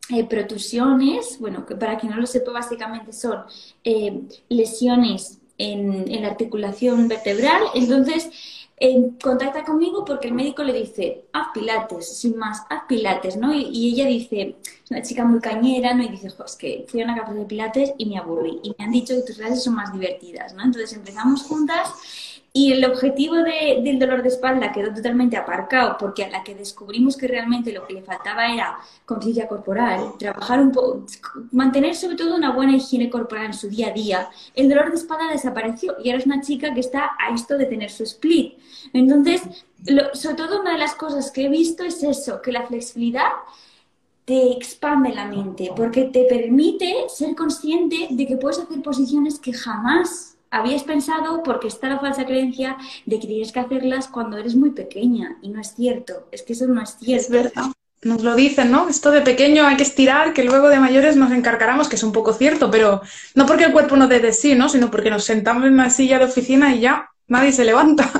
eh, 0.10 0.26
protusiones, 0.28 1.38
bueno, 1.40 1.64
que 1.64 1.76
para 1.76 2.00
quien 2.00 2.14
no 2.14 2.18
lo 2.20 2.26
sepa, 2.26 2.52
básicamente 2.52 3.14
son 3.14 3.38
eh, 3.84 4.24
lesiones 4.50 5.38
en, 5.60 6.12
en 6.12 6.24
la 6.24 6.30
articulación 6.30 7.08
vertebral. 7.08 7.62
Entonces, 7.76 8.32
contacta 9.22 9.64
conmigo 9.64 10.04
porque 10.04 10.28
el 10.28 10.34
médico 10.34 10.64
le 10.64 10.74
dice, 10.74 11.26
haz 11.34 11.48
pilates, 11.54 12.18
sin 12.18 12.38
más, 12.38 12.64
haz 12.70 12.84
pilates, 12.88 13.38
¿no? 13.38 13.54
Y, 13.54 13.94
ella 13.94 14.08
dice, 14.08 14.56
es 14.62 14.92
una 14.92 15.02
chica 15.02 15.24
muy 15.24 15.40
cañera, 15.40 15.94
¿no? 15.94 16.04
Y 16.04 16.10
dice, 16.10 16.28
es 16.28 16.56
que 16.56 16.86
fui 16.88 17.02
a 17.02 17.06
una 17.06 17.16
clase 17.16 17.34
de 17.34 17.46
pilates 17.46 17.94
y 17.98 18.06
me 18.08 18.18
aburrí. 18.18 18.60
Y 18.64 18.74
me 18.78 18.86
han 18.86 18.92
dicho 18.92 19.16
que 19.16 19.22
tus 19.22 19.38
clases 19.38 19.64
son 19.64 19.76
más 19.76 19.94
divertidas, 19.94 20.54
¿no? 20.54 20.64
Entonces 20.64 20.94
empezamos 20.94 21.44
juntas 21.44 21.90
y 22.54 22.74
el 22.74 22.84
objetivo 22.84 23.36
del 23.36 23.98
dolor 23.98 24.22
de 24.24 24.28
espalda 24.28 24.74
quedó 24.74 24.94
totalmente 24.94 25.38
aparcado 25.38 25.96
porque 25.98 26.26
a 26.26 26.30
la 26.30 26.44
que 26.44 26.54
descubrimos 26.54 27.16
que 27.16 27.28
realmente 27.28 27.72
lo 27.72 27.88
que 27.88 27.94
le 27.94 28.02
faltaba 28.02 28.54
era 28.54 28.78
conciencia 29.06 29.48
corporal, 29.48 30.14
trabajar 30.20 30.60
un 30.60 30.72
poco, 30.72 31.06
mantener 31.52 31.96
sobre 31.96 32.18
todo 32.18 32.36
una 32.36 32.52
buena 32.52 32.76
higiene 32.76 33.10
corporal 33.10 33.46
en 33.46 33.54
su 33.54 33.70
día 33.70 33.88
a 33.88 33.94
día, 33.94 34.30
el 34.54 34.68
dolor 34.68 34.90
de 34.90 34.98
espalda 34.98 35.32
desapareció 35.32 35.96
y 36.04 36.10
ahora 36.10 36.20
es 36.20 36.26
una 36.26 36.42
chica 36.42 36.74
que 36.74 36.82
está 36.82 37.12
a 37.18 37.34
esto 37.34 37.58
de 37.58 37.68
tener 37.68 37.90
su 37.90 38.04
split. 38.04 38.56
Entonces, 38.92 39.44
sobre 40.14 40.36
todo 40.36 40.60
una 40.60 40.74
de 40.74 40.78
las 40.80 40.96
cosas 40.96 41.32
que 41.32 41.46
he 41.46 41.50
visto 41.50 41.86
es 41.86 42.04
eso, 42.04 42.42
que 42.42 42.52
la 42.52 42.68
flexibilidad 42.68 43.30
te 44.26 44.52
expande 44.52 45.14
la 45.14 45.26
mente 45.26 45.72
porque 45.76 46.04
te 46.04 46.26
permite 46.26 47.06
ser 47.08 47.34
consciente 47.34 48.08
de 48.10 48.28
que 48.28 48.36
puedes 48.36 48.60
hacer 48.60 48.82
posiciones 48.82 49.40
que 49.40 49.54
jamás 49.54 50.31
habías 50.52 50.84
pensado 50.84 51.42
porque 51.44 51.68
está 51.68 51.90
la 51.90 52.00
falsa 52.00 52.26
creencia 52.26 52.78
de 53.06 53.20
que 53.20 53.28
tienes 53.28 53.52
que 53.52 53.60
hacerlas 53.60 54.08
cuando 54.08 54.38
eres 54.38 54.56
muy 54.56 54.72
pequeña 54.72 55.38
y 55.42 55.50
no 55.50 55.60
es 55.60 55.74
cierto, 55.74 56.28
es 56.32 56.44
que 56.44 56.54
eso 56.54 56.68
no 56.68 56.82
es 56.82 56.98
cierto. 57.00 57.26
Es 57.26 57.30
verdad. 57.30 57.72
Nos 58.04 58.24
lo 58.24 58.36
dicen, 58.36 58.72
¿no? 58.72 58.90
Esto 58.90 59.12
de 59.12 59.22
pequeño 59.22 59.66
hay 59.66 59.78
que 59.78 59.84
estirar, 59.84 60.34
que 60.34 60.44
luego 60.44 60.70
de 60.70 60.80
mayores 60.80 61.16
nos 61.16 61.32
encarcaramos, 61.32 61.88
que 61.88 61.96
es 61.96 62.04
un 62.04 62.12
poco 62.12 62.34
cierto, 62.34 62.72
pero 62.72 63.02
no 63.36 63.46
porque 63.46 63.66
el 63.66 63.72
cuerpo 63.72 63.96
no 63.96 64.08
dé 64.08 64.20
de 64.20 64.34
sí, 64.34 64.56
¿no? 64.56 64.70
Sino 64.70 64.90
porque 64.90 65.12
nos 65.12 65.24
sentamos 65.24 65.66
en 65.66 65.74
una 65.74 65.92
silla 65.92 66.18
de 66.18 66.26
oficina 66.26 66.76
y 66.76 66.82
ya 66.82 67.10
nadie 67.28 67.52
se 67.52 67.64
levanta. 67.64 68.12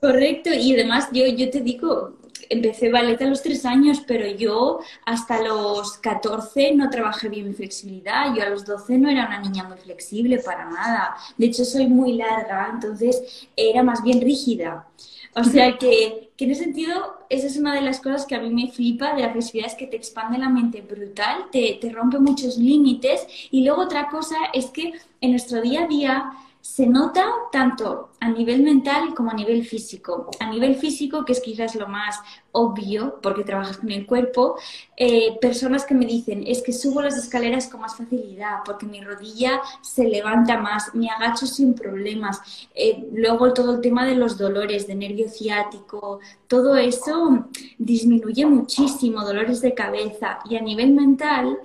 Correcto, 0.00 0.50
y 0.52 0.74
además 0.74 1.08
yo, 1.12 1.26
yo 1.26 1.48
te 1.50 1.62
digo, 1.62 2.18
empecé 2.50 2.90
ballet 2.90 3.20
a 3.22 3.26
los 3.26 3.42
tres 3.42 3.64
años, 3.64 4.02
pero 4.06 4.26
yo 4.26 4.80
hasta 5.04 5.42
los 5.42 5.98
14 5.98 6.74
no 6.74 6.90
trabajé 6.90 7.28
bien 7.28 7.48
mi 7.48 7.54
flexibilidad. 7.54 8.34
Yo 8.34 8.42
a 8.42 8.48
los 8.48 8.64
12 8.64 8.98
no 8.98 9.08
era 9.08 9.26
una 9.26 9.40
niña 9.40 9.64
muy 9.64 9.78
flexible 9.78 10.38
para 10.38 10.68
nada. 10.68 11.16
De 11.36 11.46
hecho, 11.46 11.64
soy 11.64 11.86
muy 11.86 12.14
larga, 12.14 12.70
entonces 12.72 13.48
era 13.56 13.82
más 13.82 14.02
bien 14.02 14.20
rígida. 14.20 14.86
O 15.34 15.44
sea 15.44 15.76
que, 15.76 16.30
que 16.34 16.46
en 16.46 16.50
ese 16.52 16.64
sentido, 16.64 17.18
esa 17.28 17.46
es 17.46 17.58
una 17.58 17.74
de 17.74 17.82
las 17.82 18.00
cosas 18.00 18.24
que 18.24 18.34
a 18.34 18.40
mí 18.40 18.48
me 18.48 18.72
flipa 18.72 19.14
de 19.14 19.20
la 19.20 19.32
flexibilidad, 19.32 19.70
es 19.70 19.76
que 19.76 19.86
te 19.86 19.96
expande 19.96 20.38
la 20.38 20.48
mente 20.48 20.80
brutal, 20.80 21.44
te, 21.52 21.78
te 21.78 21.90
rompe 21.90 22.18
muchos 22.18 22.56
límites. 22.56 23.26
Y 23.50 23.62
luego 23.62 23.82
otra 23.82 24.08
cosa 24.08 24.36
es 24.54 24.66
que 24.66 24.94
en 25.20 25.30
nuestro 25.32 25.60
día 25.60 25.84
a 25.84 25.86
día 25.86 26.32
se 26.66 26.86
nota 26.86 27.24
tanto 27.52 28.10
a 28.20 28.28
nivel 28.28 28.62
mental 28.62 29.14
como 29.14 29.30
a 29.30 29.34
nivel 29.34 29.64
físico. 29.64 30.30
A 30.40 30.50
nivel 30.50 30.74
físico, 30.74 31.24
que 31.24 31.32
es 31.32 31.40
quizás 31.40 31.74
lo 31.76 31.86
más 31.86 32.20
obvio, 32.52 33.20
porque 33.22 33.44
trabajas 33.44 33.78
con 33.78 33.90
el 33.92 34.04
cuerpo, 34.04 34.56
eh, 34.96 35.38
personas 35.40 35.86
que 35.86 35.94
me 35.94 36.04
dicen, 36.04 36.42
es 36.44 36.62
que 36.62 36.72
subo 36.72 37.00
las 37.00 37.16
escaleras 37.16 37.68
con 37.68 37.80
más 37.80 37.96
facilidad, 37.96 38.58
porque 38.64 38.84
mi 38.84 39.00
rodilla 39.00 39.60
se 39.80 40.08
levanta 40.08 40.58
más, 40.58 40.92
me 40.94 41.08
agacho 41.08 41.46
sin 41.46 41.72
problemas. 41.72 42.40
Eh, 42.74 43.08
luego 43.12 43.54
todo 43.54 43.76
el 43.76 43.80
tema 43.80 44.04
de 44.04 44.16
los 44.16 44.36
dolores, 44.36 44.86
de 44.88 44.96
nervio 44.96 45.28
ciático, 45.30 46.18
todo 46.48 46.76
eso 46.76 47.46
disminuye 47.78 48.44
muchísimo, 48.44 49.24
dolores 49.24 49.60
de 49.60 49.72
cabeza. 49.72 50.40
Y 50.50 50.56
a 50.56 50.60
nivel 50.60 50.92
mental, 50.92 51.58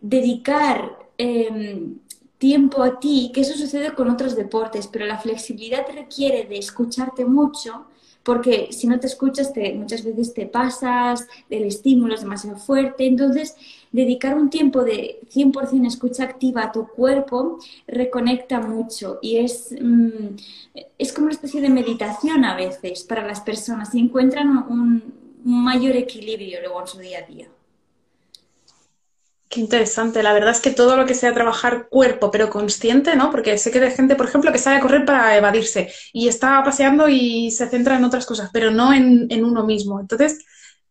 dedicar... 0.00 0.98
Em, 1.16 1.98
tiempo 2.38 2.82
a 2.82 2.98
ti, 2.98 3.30
que 3.32 3.40
eso 3.42 3.56
sucede 3.56 3.94
con 3.94 4.10
otros 4.10 4.36
deportes, 4.36 4.86
pero 4.88 5.06
la 5.06 5.18
flexibilidad 5.18 5.86
requiere 5.92 6.44
de 6.44 6.58
escucharte 6.58 7.24
mucho, 7.24 7.86
porque 8.22 8.68
si 8.72 8.86
no 8.86 8.98
te 8.98 9.06
escuchas, 9.06 9.52
te, 9.52 9.74
muchas 9.74 10.02
veces 10.02 10.32
te 10.32 10.46
pasas, 10.46 11.26
el 11.50 11.64
estímulo 11.64 12.14
es 12.14 12.22
demasiado 12.22 12.56
fuerte, 12.56 13.06
entonces 13.06 13.54
dedicar 13.92 14.36
un 14.36 14.50
tiempo 14.50 14.82
de 14.82 15.20
100% 15.32 15.86
escucha 15.86 16.24
activa 16.24 16.64
a 16.64 16.72
tu 16.72 16.88
cuerpo 16.88 17.58
reconecta 17.86 18.60
mucho 18.60 19.18
y 19.22 19.36
es, 19.36 19.74
mm, 19.78 20.36
es 20.98 21.12
como 21.12 21.26
una 21.26 21.34
especie 21.34 21.60
de 21.60 21.68
meditación 21.68 22.44
a 22.44 22.56
veces 22.56 23.04
para 23.04 23.26
las 23.26 23.40
personas 23.40 23.94
y 23.94 24.00
encuentran 24.00 24.48
un 24.68 25.02
mayor 25.44 25.94
equilibrio 25.94 26.60
luego 26.60 26.80
en 26.80 26.86
su 26.86 26.98
día 26.98 27.18
a 27.18 27.30
día. 27.30 27.48
Qué 29.48 29.60
interesante. 29.60 30.22
La 30.22 30.32
verdad 30.32 30.50
es 30.50 30.60
que 30.60 30.70
todo 30.70 30.96
lo 30.96 31.06
que 31.06 31.14
sea 31.14 31.32
trabajar 31.32 31.88
cuerpo, 31.88 32.30
pero 32.30 32.50
consciente, 32.50 33.14
¿no? 33.14 33.30
Porque 33.30 33.56
sé 33.58 33.70
que 33.70 33.78
hay 33.78 33.90
gente, 33.92 34.16
por 34.16 34.26
ejemplo, 34.26 34.50
que 34.50 34.58
sale 34.58 34.78
a 34.78 34.80
correr 34.80 35.04
para 35.04 35.36
evadirse 35.36 35.92
y 36.12 36.28
está 36.28 36.62
paseando 36.64 37.08
y 37.08 37.50
se 37.50 37.68
centra 37.68 37.96
en 37.96 38.04
otras 38.04 38.26
cosas, 38.26 38.50
pero 38.52 38.70
no 38.70 38.92
en, 38.92 39.44
uno 39.44 39.64
mismo. 39.64 40.00
Entonces, 40.00 40.44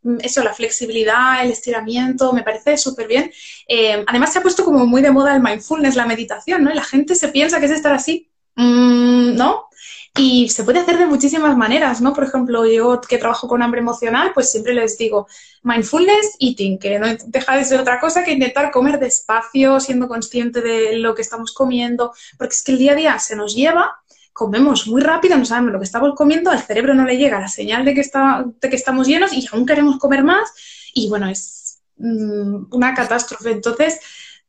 mm, 0.04 0.18
eso, 0.22 0.44
la 0.44 0.54
flexibilidad, 0.54 1.44
el 1.44 1.52
estiramiento, 1.52 2.32
me 2.32 2.44
parece 2.44 2.78
súper 2.78 3.08
bien. 3.08 3.32
Eh, 3.68 4.04
además, 4.08 4.32
se 4.32 4.40
ha 4.40 4.42
puesto 4.42 4.64
como 4.64 4.86
muy 4.86 5.02
de 5.02 5.12
moda 5.12 5.36
el 5.36 5.42
mindfulness, 5.42 5.96
la 5.96 6.06
meditación, 6.06 6.64
¿no? 6.64 6.72
Y 6.72 6.76
la 6.76 6.84
gente 6.84 7.16
se 7.16 7.30
piensa 7.30 7.60
que 7.60 7.66
es 7.66 7.72
estar 7.72 7.94
así, 7.94 8.30
mm, 8.56 9.36
¿no? 9.36 9.68
Y 10.15 10.50
se 10.50 10.63
puede 10.63 10.79
hacer 10.79 11.00
de 11.00 11.08
muchísimas 11.08 11.58
maneras, 11.58 12.00
¿no? 12.00 12.13
Por 12.13 12.24
ejemplo, 12.25 12.67
yo 12.67 13.01
que 13.01 13.17
trabajo 13.17 13.48
con 13.48 13.63
hambre 13.63 13.82
emocional, 13.82 14.32
pues 14.34 14.51
siempre 14.51 14.75
les 14.75 14.96
digo 14.96 15.27
mindfulness 15.63 16.36
eating, 16.39 16.77
que 16.77 17.00
no 17.00 17.08
deja 17.25 17.58
de 17.58 17.65
ser 17.65 17.79
otra 17.79 18.00
cosa 18.00 18.24
que 18.24 18.34
intentar 18.34 18.70
comer 18.70 19.00
despacio, 19.00 19.79
siendo 19.79 20.08
consciente 20.08 20.62
de 20.62 20.98
lo 20.98 21.15
que 21.15 21.24
estamos 21.24 21.51
comiendo, 21.51 22.13
porque 22.38 22.53
es 22.53 22.63
que 22.63 22.74
el 22.74 22.77
día 22.77 22.91
a 22.91 22.96
día 22.96 23.20
se 23.20 23.36
nos 23.36 23.55
lleva, 23.55 24.03
comemos 24.34 24.88
muy 24.88 25.01
rápido, 25.01 25.36
no 25.36 25.46
sabemos 25.46 25.74
lo 25.74 25.79
que 25.79 25.86
estamos 25.86 26.13
comiendo, 26.15 26.51
al 26.51 26.62
cerebro 26.62 26.93
no 26.93 27.05
le 27.05 27.17
llega 27.17 27.39
la 27.39 27.48
señal 27.48 27.84
de 27.84 27.96
que, 27.96 28.01
está, 28.01 28.46
de 28.62 28.70
que 28.70 28.75
estamos 28.75 29.08
llenos 29.08 29.34
y 29.34 29.48
aún 29.51 29.65
queremos 29.65 29.98
comer 29.98 30.24
más 30.24 30.53
y 30.93 31.10
bueno, 31.10 31.27
es 31.27 31.79
mm, 31.98 32.65
una 32.72 32.93
catástrofe. 32.93 33.51
Entonces, 33.51 34.00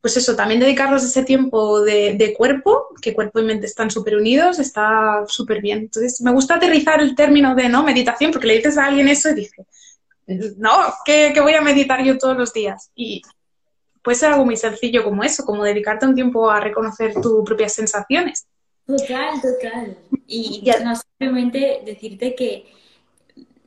pues 0.05 0.19
eso, 0.19 0.37
también 0.37 0.61
dedicarnos 0.61 1.03
ese 1.03 1.25
tiempo 1.25 1.81
de, 1.81 2.35
cuerpo, 2.37 2.89
que 3.01 3.15
cuerpo 3.15 3.41
y 3.41 3.45
mente 3.45 3.65
están 3.65 3.91
súper 3.91 4.17
unidos, 4.17 4.59
está 4.59 5.25
súper 5.27 5.63
bien. 5.63 5.79
Entonces, 5.79 6.21
me 6.21 6.31
gusta 6.31 6.57
aterrizar 6.57 7.01
el 7.01 7.15
término 7.15 7.55
de 7.55 7.71
no 7.71 7.83
meditación, 7.83 8.31
porque 8.31 8.49
le 8.49 8.57
dices 8.57 8.77
a 8.77 8.85
alguien 8.85 9.09
eso 9.09 9.31
y 9.31 9.35
dice, 9.37 9.65
no, 10.59 10.73
que, 11.07 11.33
voy 11.41 11.55
a 11.55 11.63
meditar 11.63 12.05
yo 12.05 12.19
todos 12.19 12.37
los 12.37 12.53
días. 12.53 12.91
Y 12.95 13.23
puede 14.03 14.19
ser 14.19 14.33
algo 14.33 14.45
muy 14.45 14.59
sencillo 14.59 15.05
como 15.05 15.25
eso, 15.25 15.43
como 15.47 15.65
dedicarte 15.65 16.05
un 16.05 16.15
tiempo 16.15 16.51
a 16.51 16.61
reconocer 16.61 17.15
tus 17.15 17.43
propias 17.43 17.73
sensaciones. 17.73 18.47
Total, 18.87 19.41
total. 19.41 19.97
Y 20.27 20.61
ya. 20.63 20.81
no 20.81 20.93
simplemente 20.97 21.81
decirte 21.83 22.35
que 22.35 22.67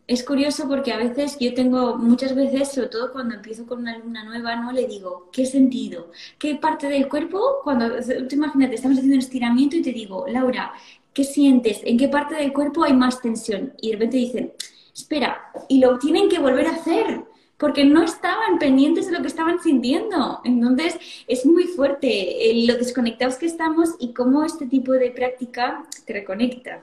es 0.08 0.24
curioso 0.24 0.68
porque 0.70 0.94
a 0.94 0.98
veces 0.98 1.38
yo 1.38 1.54
tengo, 1.54 1.98
muchas 1.98 2.34
veces, 2.34 2.72
sobre 2.72 2.88
todo 2.88 3.12
cuando 3.12 3.36
empiezo 3.36 3.66
con 3.66 3.80
una 3.80 3.94
alumna 3.94 4.24
nueva, 4.24 4.56
¿no? 4.56 4.72
Le 4.72 4.88
digo, 4.88 5.30
¿qué 5.34 5.46
sentido? 5.46 6.12
¿Qué 6.40 6.56
parte 6.56 6.88
del 6.88 7.10
cuerpo? 7.10 7.58
Cuando, 7.64 7.90
tú 7.98 8.36
imagínate, 8.36 8.76
estamos 8.76 8.98
haciendo 8.98 9.16
un 9.16 9.22
estiramiento 9.22 9.76
y 9.76 9.82
te 9.82 9.92
digo, 9.92 10.26
Laura, 10.30 10.72
¿qué 11.14 11.26
sientes? 11.26 11.82
¿En 11.84 11.98
qué 11.98 12.08
parte 12.08 12.36
del 12.36 12.54
cuerpo 12.54 12.86
hay 12.86 12.94
más 12.94 13.22
tensión? 13.22 13.74
Y 13.82 13.90
de 13.90 13.94
repente 13.94 14.18
dicen, 14.18 14.54
espera, 14.96 15.52
y 15.68 15.80
lo 15.80 16.00
tienen 16.00 16.30
que 16.30 16.40
volver 16.40 16.68
a 16.68 16.76
hacer 16.76 17.26
porque 17.58 17.84
no 17.84 18.04
estaban 18.04 18.60
pendientes 18.60 19.08
de 19.08 19.12
lo 19.12 19.22
que 19.22 19.28
estaban 19.28 19.62
sintiendo. 19.62 20.40
Entonces, 20.46 20.96
es 21.28 21.46
muy 21.46 21.66
fuerte 21.66 22.54
lo 22.66 22.76
desconectados 22.76 23.36
que 23.36 23.48
estamos 23.48 23.90
y 24.00 24.14
cómo 24.14 24.46
este 24.46 24.68
tipo 24.68 24.94
de 24.94 25.12
práctica 25.12 25.84
te 26.06 26.14
reconecta. 26.14 26.82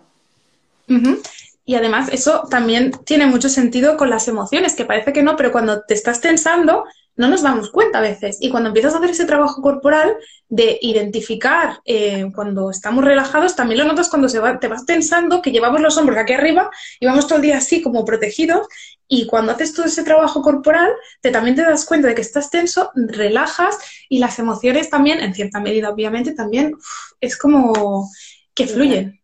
Y 1.65 1.77
además 1.77 2.09
eso 2.13 2.47
también 2.51 2.93
tiene 3.05 3.27
mucho 3.27 3.49
sentido 3.49 3.97
con 3.97 4.11
las 4.11 4.29
emociones, 4.29 4.75
que 4.75 4.85
parece 4.85 5.13
que 5.13 5.23
no, 5.23 5.37
pero 5.37 5.53
cuando 5.53 5.83
te 5.83 5.95
estás 5.95 6.21
tensando 6.21 6.85
no 7.17 7.29
nos 7.29 7.43
damos 7.43 7.71
cuenta 7.71 7.99
a 7.99 8.03
veces. 8.03 8.39
Y 8.41 8.51
cuando 8.51 8.69
empiezas 8.69 8.95
a 8.95 8.99
hacer 8.99 9.11
ese 9.11 9.25
trabajo 9.25 9.63
corporal 9.63 10.17
de 10.49 10.79
identificar 10.83 11.81
eh, 11.85 12.27
cuando 12.35 12.71
estamos 12.71 13.05
relajados, 13.05 13.55
también 13.55 13.81
lo 13.81 13.87
notas 13.87 14.09
cuando 14.09 14.29
se 14.29 14.41
va, 14.41 14.59
te 14.59 14.69
vas 14.69 14.85
tensando, 14.85 15.41
que 15.41 15.53
llevamos 15.53 15.81
los 15.81 15.97
hombros 15.97 16.19
aquí 16.19 16.33
arriba 16.33 16.71
y 16.99 17.07
vamos 17.07 17.27
todo 17.27 17.37
el 17.37 17.43
día 17.43 17.59
así 17.59 17.83
como 17.83 18.05
protegidos. 18.05 18.67
Y 19.07 19.27
cuando 19.27 19.53
haces 19.53 19.75
todo 19.75 19.87
ese 19.87 20.03
trabajo 20.03 20.43
corporal, 20.43 20.91
te 21.21 21.31
también 21.31 21.55
te 21.55 21.63
das 21.63 21.85
cuenta 21.85 22.09
de 22.09 22.15
que 22.15 22.23
estás 22.23 22.51
tenso, 22.51 22.91
relajas 22.95 23.79
y 24.09 24.19
las 24.19 24.39
emociones 24.39 24.91
también, 24.91 25.21
en 25.21 25.35
cierta 25.35 25.61
medida 25.61 25.91
obviamente, 25.91 26.33
también 26.33 26.75
es 27.21 27.37
como 27.37 28.11
que 28.55 28.67
fluyen. 28.67 29.21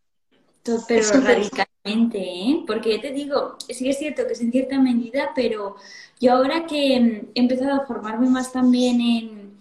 Pero 0.87 1.03
¿eh? 1.85 2.65
Porque 2.67 2.99
te 2.99 3.13
digo, 3.13 3.57
sí 3.69 3.89
es 3.89 3.99
cierto 3.99 4.27
que 4.27 4.33
es 4.35 4.41
en 4.41 4.53
cierta 4.53 4.81
medida, 4.81 5.31
pero 5.35 5.77
yo 6.21 6.33
ahora 6.33 6.67
que 6.67 6.97
he 6.97 7.31
empezado 7.35 7.83
a 7.83 7.87
formarme 7.87 8.29
más 8.29 8.53
también 8.53 9.01
en, 9.01 9.53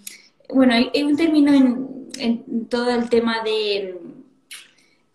bueno, 0.54 0.74
hay, 0.74 1.04
un 1.04 1.16
término 1.16 1.54
en, 1.54 2.66
todo 2.68 2.90
el 2.92 3.10
tema 3.10 3.42
de, 3.44 4.00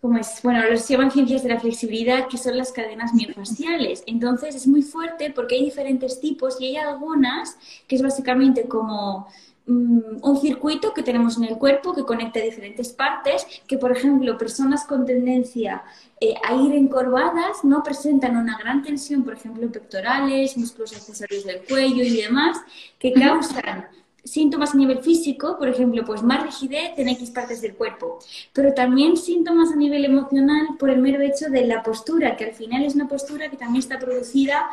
¿cómo 0.01 0.17
es? 0.17 0.39
Bueno, 0.43 0.63
los 0.69 0.87
llaman 0.87 1.11
ciencias 1.11 1.43
de 1.43 1.49
la 1.49 1.59
flexibilidad, 1.59 2.27
que 2.27 2.37
son 2.37 2.57
las 2.57 2.71
cadenas 2.71 3.13
miofasciales. 3.13 4.03
Entonces 4.07 4.55
es 4.55 4.67
muy 4.67 4.81
fuerte 4.81 5.31
porque 5.31 5.55
hay 5.55 5.65
diferentes 5.65 6.19
tipos 6.19 6.59
y 6.59 6.67
hay 6.67 6.77
algunas 6.77 7.57
que 7.87 7.95
es 7.95 8.01
básicamente 8.01 8.67
como 8.67 9.27
Mm, 9.27 9.54
un 9.67 10.37
circuito 10.39 10.93
que 10.93 11.01
tenemos 11.01 11.37
en 11.37 11.45
el 11.45 11.57
cuerpo 11.57 11.93
que 11.93 12.03
conecta 12.03 12.39
diferentes 12.39 12.89
partes, 12.89 13.45
que 13.67 13.77
por 13.77 13.91
ejemplo 13.91 14.37
personas 14.37 14.85
con 14.85 15.05
tendencia 15.05 15.83
eh, 16.21 16.35
a 16.43 16.55
ir 16.55 16.73
encorvadas 16.73 17.63
no 17.63 17.81
presentan 17.81 18.37
una 18.37 18.57
gran 18.57 18.83
tensión, 18.83 19.23
por 19.23 19.33
ejemplo, 19.33 19.63
en 19.63 19.71
pectorales, 19.71 20.55
músculos 20.57 20.93
accesorios 20.93 21.45
del 21.45 21.61
cuello 21.63 22.03
y 22.03 22.21
demás, 22.21 22.59
que 22.99 23.11
causan 23.11 23.87
síntomas 24.23 24.73
a 24.73 24.77
nivel 24.77 24.99
físico, 24.99 25.57
por 25.57 25.67
ejemplo, 25.67 26.03
pues 26.05 26.21
más 26.23 26.43
rigidez 26.43 26.93
en 26.97 27.09
X 27.09 27.31
partes 27.31 27.61
del 27.61 27.75
cuerpo, 27.75 28.19
pero 28.53 28.73
también 28.73 29.17
síntomas 29.17 29.71
a 29.71 29.75
nivel 29.75 30.05
emocional 30.05 30.69
por 30.79 30.89
el 30.89 30.99
mero 30.99 31.21
hecho 31.21 31.49
de 31.49 31.65
la 31.65 31.83
postura, 31.83 32.35
que 32.35 32.45
al 32.45 32.53
final 32.53 32.83
es 32.83 32.95
una 32.95 33.07
postura 33.07 33.49
que 33.49 33.57
también 33.57 33.79
está 33.79 33.99
producida 33.99 34.67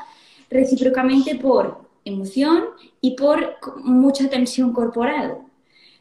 recíprocamente 0.50 1.34
por 1.34 1.91
emoción 2.04 2.64
y 3.00 3.16
por 3.16 3.56
mucha 3.82 4.28
tensión 4.28 4.73
corporal. 4.73 5.38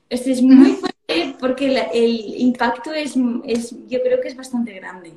Esto 0.10 0.30
es 0.30 0.42
muy 0.42 0.74
fuerte 0.74 1.36
porque 1.40 1.88
el 1.94 2.36
impacto 2.38 2.94
es, 2.94 3.16
es, 3.46 3.76
yo 3.88 4.02
creo 4.02 4.20
que 4.22 4.28
es 4.28 4.36
bastante 4.36 4.74
grande. 4.74 5.14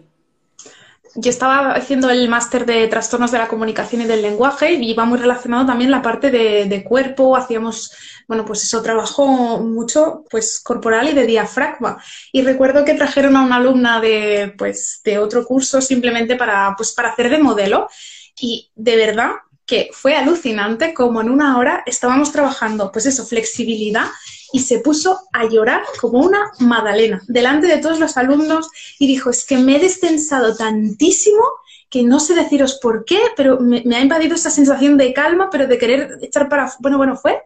Yo 1.17 1.31
estaba 1.31 1.75
haciendo 1.75 2.11
el 2.11 2.29
máster 2.29 2.67
de 2.67 2.89
trastornos 2.89 3.31
de 3.31 3.39
la 3.39 3.47
comunicación 3.47 4.03
y 4.03 4.07
del 4.07 4.23
lenguaje 4.23 4.73
y 4.73 4.91
iba 4.91 5.05
muy 5.05 5.19
relacionado 5.19 5.65
también 5.65 5.93
la 5.93 6.03
parte 6.03 6.33
de, 6.33 6.85
cuerpo, 6.85 7.37
hacíamos, 7.37 7.93
bueno, 8.27 8.45
pues 8.45 8.65
eso, 8.65 8.83
trabajo 8.83 9.61
mucho, 9.61 10.25
pues 10.29 10.61
corporal 10.61 11.09
y 11.09 11.13
de 11.13 11.25
diafragma. 11.25 12.03
Y 12.33 12.43
recuerdo 12.43 12.85
que 12.85 12.95
trajeron 12.95 13.37
a 13.37 13.45
una 13.45 13.57
alumna 13.57 14.01
de, 14.01 14.55
pues, 14.59 15.03
de 15.05 15.19
otro 15.19 15.45
curso 15.47 15.81
simplemente 15.81 16.35
para, 16.35 16.75
pues, 16.77 16.93
para 16.93 17.11
hacer 17.11 17.31
de 17.31 17.39
modelo 17.39 17.89
y 18.41 18.73
de 18.75 18.97
verdad 18.97 19.31
que 19.67 19.91
fue 19.93 20.15
alucinante 20.15 20.93
como 20.93 21.21
en 21.21 21.31
una 21.31 21.59
hora 21.59 21.83
estábamos 21.87 22.33
trabajando, 22.33 22.93
pues 22.93 23.07
eso, 23.07 23.25
flexibilidad 23.25 24.07
y 24.53 24.61
se 24.61 24.79
puso 24.79 25.21
a 25.33 25.47
llorar 25.47 25.83
como 26.01 26.21
una 26.21 26.53
magdalena 26.61 27.23
delante 27.27 27.67
de 27.67 27.79
todos 27.79 27.99
los 27.99 28.17
alumnos 28.17 28.71
y 28.99 29.07
dijo, 29.07 29.31
es 29.31 29.45
que 29.45 29.59
me 29.59 29.77
he 29.77 29.79
destensado 29.81 30.55
tantísimo 30.55 31.43
que 31.95 32.03
no 32.03 32.21
sé 32.21 32.35
deciros 32.35 32.79
por 32.83 33.05
qué, 33.05 33.19
pero 33.37 33.61
me, 33.61 33.83
ha 33.95 34.01
invadido 34.01 34.35
esa 34.35 34.51
sensación 34.51 34.97
de 34.97 35.13
calma, 35.13 35.49
pero 35.51 35.67
de 35.69 35.79
querer 35.79 36.19
echar 36.23 36.49
para... 36.49 36.73
Bueno, 36.81 36.99
bueno, 36.99 37.17
fue. 37.17 37.41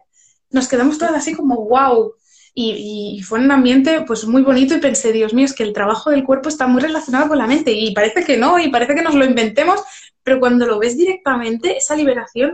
Nos 0.49 0.67
quedamos 0.67 0.97
todas 0.97 1.13
así 1.13 1.35
como, 1.35 1.67
wow. 1.67 2.13
Y, 2.55 3.21
fue 3.27 3.39
un 3.39 3.51
ambiente 3.51 4.01
pues 4.01 4.25
muy 4.25 4.41
bonito 4.41 4.75
y 4.75 4.79
pensé, 4.79 5.11
Dios 5.11 5.33
mío, 5.33 5.45
es 5.45 5.53
que 5.53 5.63
el 5.63 5.71
trabajo 5.71 6.09
del 6.09 6.23
cuerpo 6.23 6.49
está 6.49 6.67
muy 6.67 6.81
relacionado 6.81 7.27
con 7.27 7.37
la 7.37 7.47
mente 7.47 7.71
y 7.71 7.93
parece 7.93 8.23
que 8.23 8.37
no, 8.37 8.59
y 8.59 8.69
parece 8.69 8.95
que 8.95 9.01
nos 9.01 9.13
lo 9.13 9.23
inventemos, 9.23 9.81
pero 10.29 10.39
cuando 10.39 10.67
lo 10.67 10.77
ves 10.77 10.95
directamente, 10.95 11.75
esa 11.75 11.95
liberación 11.95 12.51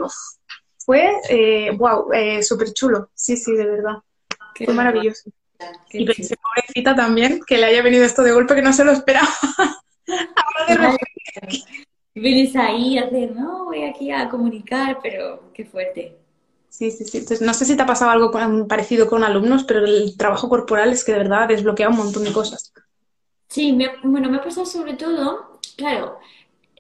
fue, 0.78 1.12
wow, 1.78 2.10
eh, 2.14 2.38
eh 2.38 2.42
súper 2.44 2.72
chulo. 2.72 3.10
Sí, 3.14 3.36
sí, 3.36 3.52
de 3.52 3.66
verdad. 3.66 3.96
fue 4.64 4.74
maravilloso. 4.74 5.30
y 5.92 6.06
pensé, 6.06 6.38
pobrecita 6.38 6.96
también, 6.96 7.42
que 7.46 7.58
le 7.58 7.66
haya 7.66 7.82
venido 7.82 8.06
esto 8.06 8.24
de 8.24 8.32
golpe 8.32 8.56
que 8.56 8.62
no 8.62 8.72
se 8.72 8.86
lo 8.86 8.94
esperaba. 8.94 9.28
Ahora 10.70 10.98
Vienes 12.14 12.56
ahí 12.56 12.98
a 12.98 13.08
hacer, 13.08 13.36
no, 13.36 13.66
voy 13.66 13.84
aquí 13.84 14.10
a 14.10 14.30
comunicar, 14.30 15.00
pero 15.04 15.52
qué 15.54 15.66
fuerte. 15.66 16.16
Sí, 16.70 16.92
sí, 16.92 17.04
sí. 17.04 17.18
Entonces, 17.18 17.46
no 17.46 17.54
sé 17.54 17.66
si 17.66 17.76
te 17.76 17.84
ha 17.84 17.86
pasado 17.86 18.12
algo 18.12 18.32
parecido 18.70 19.10
con 19.10 19.26
alumnos, 19.26 19.66
pero 19.66 19.84
el 19.84 20.16
trabajo 20.16 20.48
corporal 20.48 20.94
es 20.94 21.04
que 21.04 21.12
de 21.12 21.18
verdad 21.18 21.50
desbloquea 21.50 21.90
un 21.90 21.98
montón 21.98 22.24
de 22.24 22.32
cosas. 22.32 22.72
Sí, 23.50 23.78
bueno, 24.02 24.30
me 24.30 24.38
ha 24.38 24.44
pasado 24.44 24.66
sobre 24.66 24.94
todo, 24.94 25.60
claro, 25.76 26.20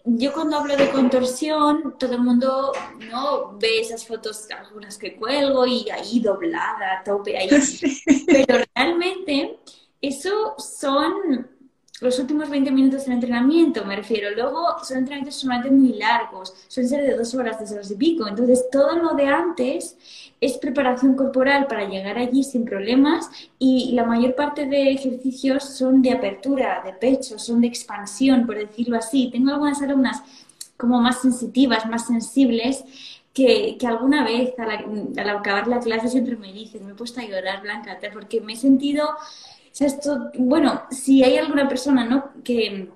yo 0.05 0.33
cuando 0.33 0.57
hablo 0.57 0.77
de 0.77 0.91
contorsión, 0.91 1.95
todo 1.97 2.13
el 2.13 2.21
mundo 2.21 2.71
no 3.11 3.57
ve 3.57 3.79
esas 3.79 4.05
fotos, 4.05 4.47
algunas 4.51 4.97
que 4.97 5.15
cuelgo 5.15 5.65
y 5.65 5.89
ahí 5.89 6.19
doblada, 6.19 7.01
tope 7.03 7.37
ahí. 7.37 7.49
Pero 8.27 8.63
realmente 8.75 9.59
eso 9.99 10.55
son 10.59 11.49
los 12.01 12.19
últimos 12.19 12.49
20 12.49 12.71
minutos 12.71 13.05
del 13.05 13.13
entrenamiento, 13.13 13.85
me 13.85 13.95
refiero. 13.95 14.29
Luego 14.31 14.75
son 14.83 14.97
entrenamientos 14.97 15.35
solamente 15.35 15.71
muy 15.71 15.93
largos, 15.93 16.53
suelen 16.67 16.89
ser 16.89 17.03
de 17.03 17.15
dos 17.15 17.33
horas, 17.33 17.59
dos 17.59 17.71
horas 17.71 17.89
y 17.91 17.95
pico. 17.95 18.27
Entonces, 18.27 18.65
todo 18.69 18.97
lo 18.97 19.13
de 19.15 19.27
antes 19.27 19.95
es 20.41 20.57
preparación 20.57 21.15
corporal 21.15 21.67
para 21.67 21.87
llegar 21.87 22.17
allí 22.17 22.43
sin 22.43 22.65
problemas 22.65 23.29
y 23.57 23.93
la 23.93 24.03
mayor 24.03 24.35
parte 24.35 24.65
de 24.65 24.91
ejercicios 24.91 25.63
son 25.63 26.01
de 26.01 26.11
apertura, 26.11 26.81
de 26.83 26.93
pecho, 26.93 27.39
son 27.39 27.61
de 27.61 27.67
expansión, 27.67 28.45
por 28.45 28.57
decirlo 28.57 28.97
así. 28.97 29.29
Tengo 29.31 29.51
algunas 29.51 29.81
alumnas 29.81 30.21
como 30.77 30.99
más 30.99 31.21
sensitivas, 31.21 31.85
más 31.85 32.07
sensibles, 32.07 32.83
que, 33.33 33.75
que, 33.77 33.85
alguna 33.85 34.23
vez 34.23 34.53
al, 34.57 35.29
acabar 35.29 35.67
la 35.67 35.79
clase 35.79 36.07
siempre 36.07 36.37
me 36.37 36.53
dicen, 36.53 36.85
me 36.85 36.93
he 36.93 36.95
puesto 36.95 37.19
a 37.19 37.25
llorar, 37.25 37.61
Blanca, 37.61 37.97
porque 38.13 38.39
me 38.39 38.53
he 38.53 38.55
sentido 38.55 39.09
esto, 39.81 40.31
bueno, 40.37 40.83
si 40.89 41.23
hay 41.23 41.37
alguna 41.37 41.67
persona 41.67 42.05
¿no? 42.05 42.31
que 42.43 42.89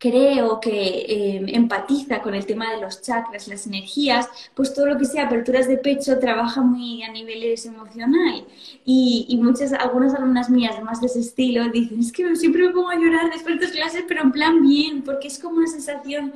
cree 0.00 0.42
o 0.42 0.58
que 0.60 0.70
eh, 0.70 1.44
empatiza 1.48 2.22
con 2.22 2.34
el 2.34 2.46
tema 2.46 2.70
de 2.72 2.80
los 2.80 3.02
chakras, 3.02 3.48
las 3.48 3.66
energías, 3.66 4.28
pues 4.54 4.72
todo 4.72 4.86
lo 4.86 4.96
que 4.96 5.04
sea 5.04 5.26
aperturas 5.26 5.68
de 5.68 5.76
pecho 5.76 6.18
trabaja 6.18 6.62
muy 6.62 7.02
a 7.02 7.12
niveles 7.12 7.66
emocional. 7.66 8.46
Y, 8.84 9.26
y 9.28 9.36
muchas, 9.36 9.74
algunas 9.74 10.14
alumnas 10.14 10.48
mías 10.48 10.82
más 10.82 11.00
de 11.02 11.06
ese 11.06 11.20
estilo 11.20 11.68
dicen, 11.68 12.00
es 12.00 12.12
que 12.12 12.34
siempre 12.34 12.66
me 12.66 12.70
pongo 12.70 12.88
a 12.88 12.96
llorar 12.96 13.30
después 13.30 13.60
de 13.60 13.70
clases, 13.70 14.04
pero 14.08 14.22
en 14.22 14.32
plan 14.32 14.62
bien, 14.62 15.02
porque 15.02 15.28
es 15.28 15.38
como 15.38 15.58
una 15.58 15.66
sensación 15.66 16.32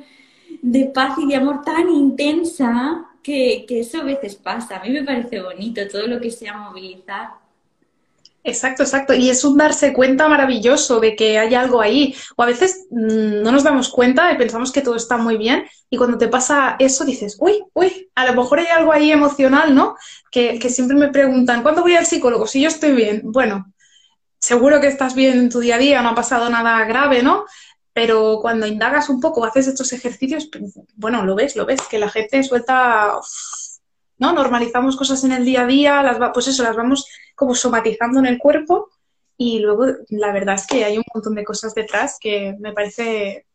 de 0.61 0.85
paz 0.85 1.17
y 1.17 1.27
de 1.27 1.35
amor 1.35 1.63
tan 1.63 1.89
intensa 1.89 3.07
que, 3.23 3.65
que 3.67 3.79
eso 3.79 4.01
a 4.01 4.03
veces 4.03 4.35
pasa. 4.35 4.77
A 4.77 4.83
mí 4.83 4.91
me 4.91 5.03
parece 5.03 5.41
bonito 5.41 5.81
todo 5.87 6.05
lo 6.07 6.21
que 6.21 6.29
sea 6.29 6.55
movilizar. 6.55 7.44
Exacto, 8.47 8.83
exacto. 8.83 9.13
Y 9.15 9.31
es 9.31 9.43
un 9.43 9.57
darse 9.57 9.91
cuenta 9.91 10.27
maravilloso 10.27 10.99
de 10.99 11.15
que 11.15 11.39
hay 11.39 11.55
algo 11.55 11.81
ahí. 11.81 12.15
O 12.35 12.43
a 12.43 12.45
veces 12.45 12.85
mm, 12.91 13.41
no 13.41 13.51
nos 13.51 13.63
damos 13.63 13.89
cuenta 13.89 14.31
y 14.31 14.37
pensamos 14.37 14.71
que 14.71 14.81
todo 14.81 14.95
está 14.95 15.17
muy 15.17 15.35
bien. 15.37 15.65
Y 15.89 15.97
cuando 15.97 16.19
te 16.19 16.27
pasa 16.27 16.75
eso 16.77 17.03
dices, 17.05 17.37
uy, 17.39 17.63
uy, 17.73 18.09
a 18.13 18.25
lo 18.27 18.39
mejor 18.39 18.59
hay 18.59 18.67
algo 18.67 18.91
ahí 18.93 19.11
emocional, 19.11 19.73
¿no? 19.73 19.95
Que, 20.31 20.59
que 20.59 20.69
siempre 20.69 20.95
me 20.95 21.07
preguntan, 21.09 21.63
¿cuándo 21.63 21.81
voy 21.81 21.95
al 21.95 22.05
psicólogo? 22.05 22.45
Si 22.45 22.61
yo 22.61 22.67
estoy 22.67 22.91
bien. 22.91 23.21
Bueno, 23.23 23.73
seguro 24.39 24.79
que 24.79 24.87
estás 24.87 25.15
bien 25.15 25.39
en 25.39 25.49
tu 25.49 25.59
día 25.59 25.75
a 25.75 25.79
día, 25.79 26.01
no 26.03 26.09
ha 26.09 26.15
pasado 26.15 26.47
nada 26.49 26.85
grave, 26.85 27.23
¿no? 27.23 27.45
Pero 27.93 28.39
cuando 28.41 28.67
indagas 28.67 29.09
un 29.09 29.21
poco, 29.21 29.43
haces 29.43 29.67
estos 29.67 29.91
ejercicios, 29.91 30.49
bueno, 30.95 31.25
lo 31.25 31.33
ves, 31.33 31.55
lo 31.55 31.65
ves, 31.65 31.81
que 31.89 31.97
la 31.97 32.09
gente 32.09 32.43
suelta, 32.43 33.13
¿no? 34.17 34.33
Normalizamos 34.33 34.95
cosas 34.95 35.23
en 35.23 35.31
el 35.31 35.45
día 35.45 35.61
a 35.61 35.67
día, 35.67 36.03
las 36.03 36.17
pues 36.33 36.47
eso, 36.47 36.63
las 36.63 36.75
vamos 36.75 37.05
como 37.35 37.55
somatizando 37.55 38.19
en 38.19 38.25
el 38.27 38.37
cuerpo 38.37 38.89
y 39.37 39.59
luego 39.59 39.85
la 40.09 40.31
verdad 40.31 40.55
es 40.55 40.67
que 40.67 40.85
hay 40.85 40.97
un 40.97 41.03
montón 41.13 41.35
de 41.35 41.43
cosas 41.43 41.75
detrás 41.75 42.17
que 42.19 42.55
me 42.59 42.73
parece 42.73 43.45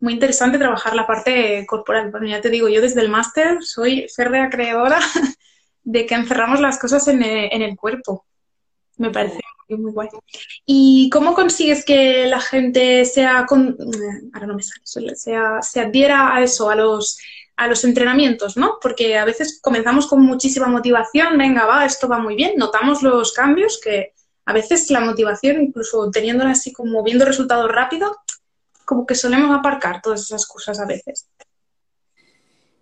muy 0.00 0.12
interesante 0.12 0.58
trabajar 0.58 0.94
la 0.94 1.06
parte 1.06 1.64
corporal. 1.66 2.10
Bueno, 2.10 2.26
ya 2.26 2.40
te 2.40 2.50
digo, 2.50 2.68
yo 2.68 2.80
desde 2.80 3.00
el 3.00 3.08
máster 3.08 3.58
soy 3.62 4.06
férrea 4.14 4.50
creadora 4.50 5.00
de 5.82 6.06
que 6.06 6.14
encerramos 6.14 6.60
las 6.60 6.78
cosas 6.78 7.08
en 7.08 7.22
el, 7.22 7.76
cuerpo. 7.76 8.24
Me 8.96 9.10
parece 9.10 9.40
muy 9.68 9.92
guay. 9.92 10.08
¿Y 10.66 11.10
cómo 11.10 11.34
consigues 11.34 11.84
que 11.84 12.26
la 12.26 12.40
gente 12.40 13.04
sea, 13.06 13.46
con... 13.46 13.76
ahora 14.32 14.46
no 14.46 14.54
me 14.54 14.62
sale, 14.62 15.16
sea, 15.16 15.62
se 15.62 15.80
adhiera 15.80 16.34
a 16.34 16.42
eso, 16.42 16.70
a 16.70 16.76
los 16.76 17.18
a 17.56 17.68
los 17.68 17.84
entrenamientos, 17.84 18.56
¿no? 18.56 18.78
Porque 18.80 19.16
a 19.16 19.24
veces 19.24 19.60
comenzamos 19.62 20.06
con 20.06 20.22
muchísima 20.22 20.66
motivación, 20.66 21.38
venga, 21.38 21.66
va, 21.66 21.84
esto 21.84 22.08
va 22.08 22.18
muy 22.18 22.34
bien, 22.34 22.54
notamos 22.56 23.02
los 23.02 23.32
cambios 23.32 23.80
que 23.82 24.12
a 24.46 24.52
veces 24.52 24.90
la 24.90 25.00
motivación, 25.00 25.62
incluso 25.62 26.10
teniéndola 26.10 26.50
así 26.50 26.72
como 26.72 27.02
viendo 27.02 27.24
resultados 27.24 27.70
rápido, 27.70 28.16
como 28.84 29.06
que 29.06 29.14
solemos 29.14 29.56
aparcar 29.56 30.02
todas 30.02 30.22
esas 30.22 30.46
cosas 30.46 30.80
a 30.80 30.86
veces. 30.86 31.28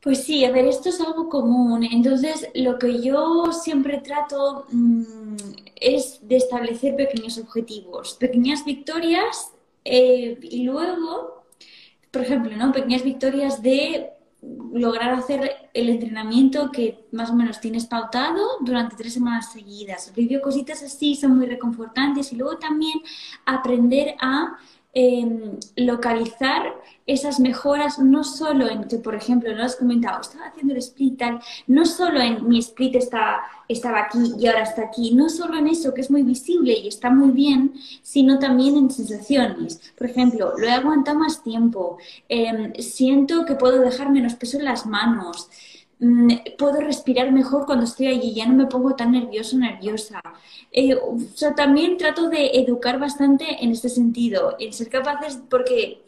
Pues 0.01 0.25
sí, 0.25 0.45
a 0.45 0.51
ver, 0.51 0.67
esto 0.67 0.89
es 0.89 1.01
algo 1.01 1.29
común. 1.29 1.85
Entonces, 1.85 2.49
lo 2.55 2.77
que 2.77 3.01
yo 3.01 3.53
siempre 3.53 3.99
trato 3.99 4.67
mm, 4.73 5.37
es 5.77 6.19
de 6.23 6.37
establecer 6.39 6.97
pequeños 6.97 7.39
objetivos, 7.39 8.15
pequeñas 8.15 8.65
victorias 8.65 9.53
eh, 9.85 10.37
y 10.43 10.65
luego, 10.65 11.45
por 12.11 12.23
ejemplo, 12.23 12.57
¿no? 12.57 12.73
Pequeñas 12.73 13.05
victorias 13.05 13.63
de 13.63 14.11
lograr 14.73 15.13
hacer 15.13 15.71
el 15.73 15.89
entrenamiento 15.89 16.71
que 16.71 17.07
más 17.13 17.31
o 17.31 17.35
menos 17.35 17.61
tienes 17.61 17.87
pautado 17.87 18.41
durante 18.61 18.97
tres 18.97 19.15
semanas 19.15 19.53
seguidas. 19.53 20.13
Review 20.17 20.41
cositas 20.41 20.83
así 20.83 21.15
son 21.15 21.37
muy 21.37 21.47
reconfortantes 21.47 22.33
y 22.33 22.37
luego 22.37 22.59
también 22.59 23.01
aprender 23.45 24.17
a 24.21 24.59
Em, 24.95 25.59
localizar 25.75 26.75
esas 27.07 27.41
mejoras 27.41 27.99
no 27.99 28.25
solo 28.25 28.69
en 28.69 28.85
que, 28.85 28.99
por 28.99 29.15
ejemplo, 29.15 29.51
lo 29.55 29.63
has 29.65 29.77
comentado, 29.77 30.21
estaba 30.21 30.49
haciendo 30.49 30.75
el 30.75 30.81
split 30.81 31.19
tal, 31.19 31.41
no 31.67 31.87
solo 31.87 32.21
en 32.21 32.47
mi 32.47 32.59
split 32.59 32.97
estaba, 32.97 33.41
estaba 33.69 34.01
aquí 34.01 34.35
y 34.39 34.47
ahora 34.47 34.65
está 34.65 34.83
aquí, 34.83 35.15
no 35.15 35.31
solo 35.31 35.57
en 35.57 35.69
eso 35.69 35.95
que 35.95 36.03
es 36.03 36.11
muy 36.11 36.23
visible 36.23 36.75
y 36.75 36.89
está 36.89 37.09
muy 37.09 37.31
bien, 37.31 37.73
sino 38.03 38.39
también 38.39 38.77
en 38.77 38.91
sensaciones. 38.91 39.81
Por 39.97 40.11
ejemplo, 40.11 40.53
lo 40.59 40.67
he 40.67 40.73
aguantado 40.73 41.19
más 41.19 41.43
tiempo, 41.43 41.97
em, 42.29 42.75
siento 42.75 43.47
que 43.47 43.55
puedo 43.55 43.81
dejar 43.81 44.11
menos 44.11 44.35
peso 44.35 44.59
en 44.59 44.67
las 44.67 44.85
manos. 44.85 45.49
Mm, 46.03 46.33
puedo 46.59 46.81
respirar 46.81 47.31
mejor 47.31 47.65
cuando 47.65 47.85
estoy 47.85 48.09
allí, 48.09 48.35
ya 48.35 48.45
no 48.47 48.55
me 48.55 48.67
pongo 48.67 48.97
tan 48.97 49.13
nervioso 49.13 49.57
nerviosa. 49.57 50.21
Eh, 50.73 50.97
o 50.97 51.17
sea, 51.37 51.55
también 51.55 51.97
trato 51.97 52.29
de 52.29 52.51
educar 52.55 52.99
bastante 52.99 53.63
en 53.65 53.71
este 53.71 53.89
sentido, 53.89 54.57
en 54.59 54.73
ser 54.73 54.89
capaces, 54.89 55.39
porque 55.49 56.03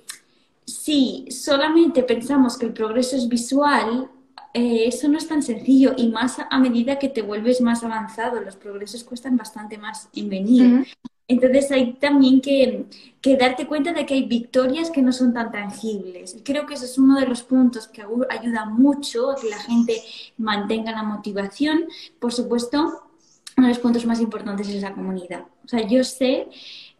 si 0.66 1.30
solamente 1.30 2.02
pensamos 2.02 2.58
que 2.58 2.66
el 2.66 2.72
progreso 2.72 3.14
es 3.14 3.28
visual, 3.28 4.10
eh, 4.52 4.86
eso 4.88 5.06
no 5.06 5.16
es 5.16 5.28
tan 5.28 5.44
sencillo 5.44 5.94
y 5.96 6.08
más 6.08 6.38
a 6.40 6.58
medida 6.58 6.98
que 6.98 7.08
te 7.08 7.22
vuelves 7.22 7.60
más 7.60 7.84
avanzado, 7.84 8.40
los 8.40 8.56
progresos 8.56 9.04
cuestan 9.04 9.36
bastante 9.36 9.78
más 9.78 10.08
en 10.12 10.28
venir. 10.28 10.88
Entonces 11.26 11.70
hay 11.70 11.94
también 11.94 12.40
que, 12.40 12.86
darte 13.38 13.66
cuenta 13.66 13.92
de 13.92 14.04
que 14.04 14.14
hay 14.14 14.24
victorias 14.24 14.90
que 14.90 15.00
no 15.00 15.12
son 15.12 15.32
tan 15.32 15.50
tangibles. 15.50 16.36
Creo 16.44 16.66
que 16.66 16.74
ese 16.74 16.84
es 16.84 16.98
uno 16.98 17.18
de 17.18 17.26
los 17.26 17.42
puntos 17.42 17.88
que 17.88 18.02
ayuda 18.02 18.66
mucho 18.66 19.30
a 19.30 19.36
que 19.36 19.48
la 19.48 19.58
gente 19.58 20.02
mantenga 20.36 20.92
la 20.92 21.02
motivación. 21.02 21.86
Por 22.18 22.32
supuesto, 22.32 23.04
uno 23.56 23.66
de 23.66 23.72
los 23.72 23.78
puntos 23.78 24.04
más 24.04 24.20
importantes 24.20 24.68
es 24.68 24.82
la 24.82 24.94
comunidad. 24.94 25.46
O 25.64 25.68
sea, 25.68 25.86
yo 25.86 26.04
sé, 26.04 26.48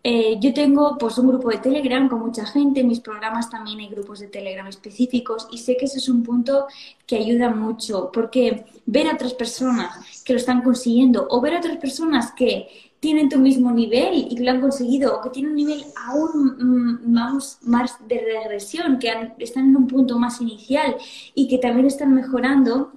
eh, 0.02 0.38
yo 0.40 0.54
tengo 0.54 0.96
pues 0.98 1.18
un 1.18 1.28
grupo 1.28 1.50
de 1.50 1.58
Telegram 1.58 2.08
con 2.08 2.20
mucha 2.20 2.46
gente, 2.46 2.80
en 2.80 2.88
mis 2.88 3.00
programas 3.00 3.50
también 3.50 3.80
hay 3.80 3.88
grupos 3.88 4.20
de 4.20 4.28
Telegram 4.28 4.66
específicos 4.66 5.48
y 5.50 5.58
sé 5.58 5.76
que 5.76 5.86
ese 5.86 5.98
es 5.98 6.08
un 6.08 6.22
punto 6.22 6.66
que 7.06 7.16
ayuda 7.16 7.50
mucho 7.50 8.10
porque 8.12 8.66
ver 8.86 9.08
a 9.08 9.14
otras 9.14 9.34
personas 9.34 10.22
que 10.24 10.32
lo 10.32 10.38
están 10.38 10.62
consiguiendo 10.62 11.26
o 11.30 11.40
ver 11.40 11.54
a 11.54 11.58
otras 11.58 11.78
personas 11.78 12.32
que 12.32 12.93
tienen 13.04 13.28
tu 13.28 13.38
mismo 13.38 13.70
nivel 13.70 14.14
y 14.14 14.38
lo 14.38 14.50
han 14.50 14.62
conseguido, 14.62 15.18
o 15.18 15.20
que 15.20 15.28
tienen 15.28 15.50
un 15.50 15.56
nivel 15.58 15.84
aún 16.08 16.56
mm, 16.58 17.12
más, 17.12 17.58
más 17.60 17.98
de 18.08 18.18
regresión, 18.18 18.98
que 18.98 19.12
están 19.40 19.68
en 19.68 19.76
un 19.76 19.86
punto 19.86 20.18
más 20.18 20.40
inicial 20.40 20.96
y 21.34 21.46
que 21.46 21.58
también 21.58 21.86
están 21.86 22.14
mejorando, 22.14 22.92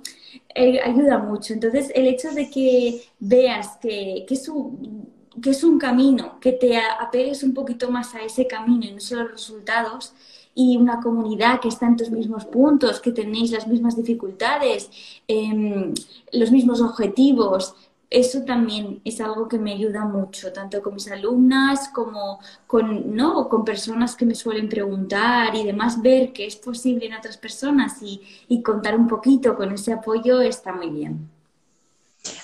eh, 0.55 0.79
ayuda 0.79 1.17
mucho. 1.17 1.51
Entonces, 1.51 1.91
el 1.93 2.07
hecho 2.07 2.31
de 2.31 2.49
que 2.49 3.03
veas 3.19 3.75
que, 3.81 4.23
que, 4.25 4.35
es 4.35 4.47
un, 4.47 5.09
que 5.41 5.49
es 5.49 5.61
un 5.65 5.77
camino, 5.77 6.39
que 6.39 6.53
te 6.53 6.77
apegues 6.77 7.43
un 7.43 7.53
poquito 7.53 7.91
más 7.91 8.15
a 8.15 8.21
ese 8.21 8.47
camino 8.47 8.85
y 8.85 8.93
no 8.93 9.01
solo 9.01 9.23
los 9.23 9.31
resultados, 9.33 10.13
y 10.55 10.77
una 10.77 11.01
comunidad 11.01 11.59
que 11.59 11.67
está 11.67 11.85
en 11.85 11.97
tus 11.97 12.11
mismos 12.11 12.45
puntos, 12.45 13.01
que 13.01 13.11
tenéis 13.11 13.51
las 13.51 13.67
mismas 13.67 13.97
dificultades, 13.97 14.89
em, 15.27 15.93
los 16.31 16.49
mismos 16.49 16.79
objetivos, 16.79 17.75
eso 18.09 18.43
también 18.45 19.01
es 19.03 19.19
algo 19.21 19.47
que 19.47 19.59
me 19.59 19.73
ayuda 19.73 20.05
mucho, 20.05 20.53
tanto 20.53 20.81
con 20.81 20.93
mis 20.95 21.09
alumnas 21.11 21.89
como 21.89 22.39
con, 22.65 23.15
¿no? 23.15 23.49
con 23.49 23.65
personas 23.65 24.15
que 24.15 24.25
me 24.25 24.35
suelen 24.35 24.69
preguntar 24.69 25.55
y 25.55 25.63
demás, 25.65 26.01
ver 26.01 26.33
que 26.33 26.45
es 26.45 26.55
posible 26.55 27.07
en 27.07 27.15
otras 27.15 27.37
personas 27.37 28.01
y, 28.01 28.21
y 28.47 28.61
contar 28.63 28.95
un 28.95 29.07
poquito 29.07 29.55
con 29.55 29.71
ese 29.73 29.93
apoyo 29.93 30.41
está 30.41 30.73
muy 30.73 30.89
bien. 30.89 31.36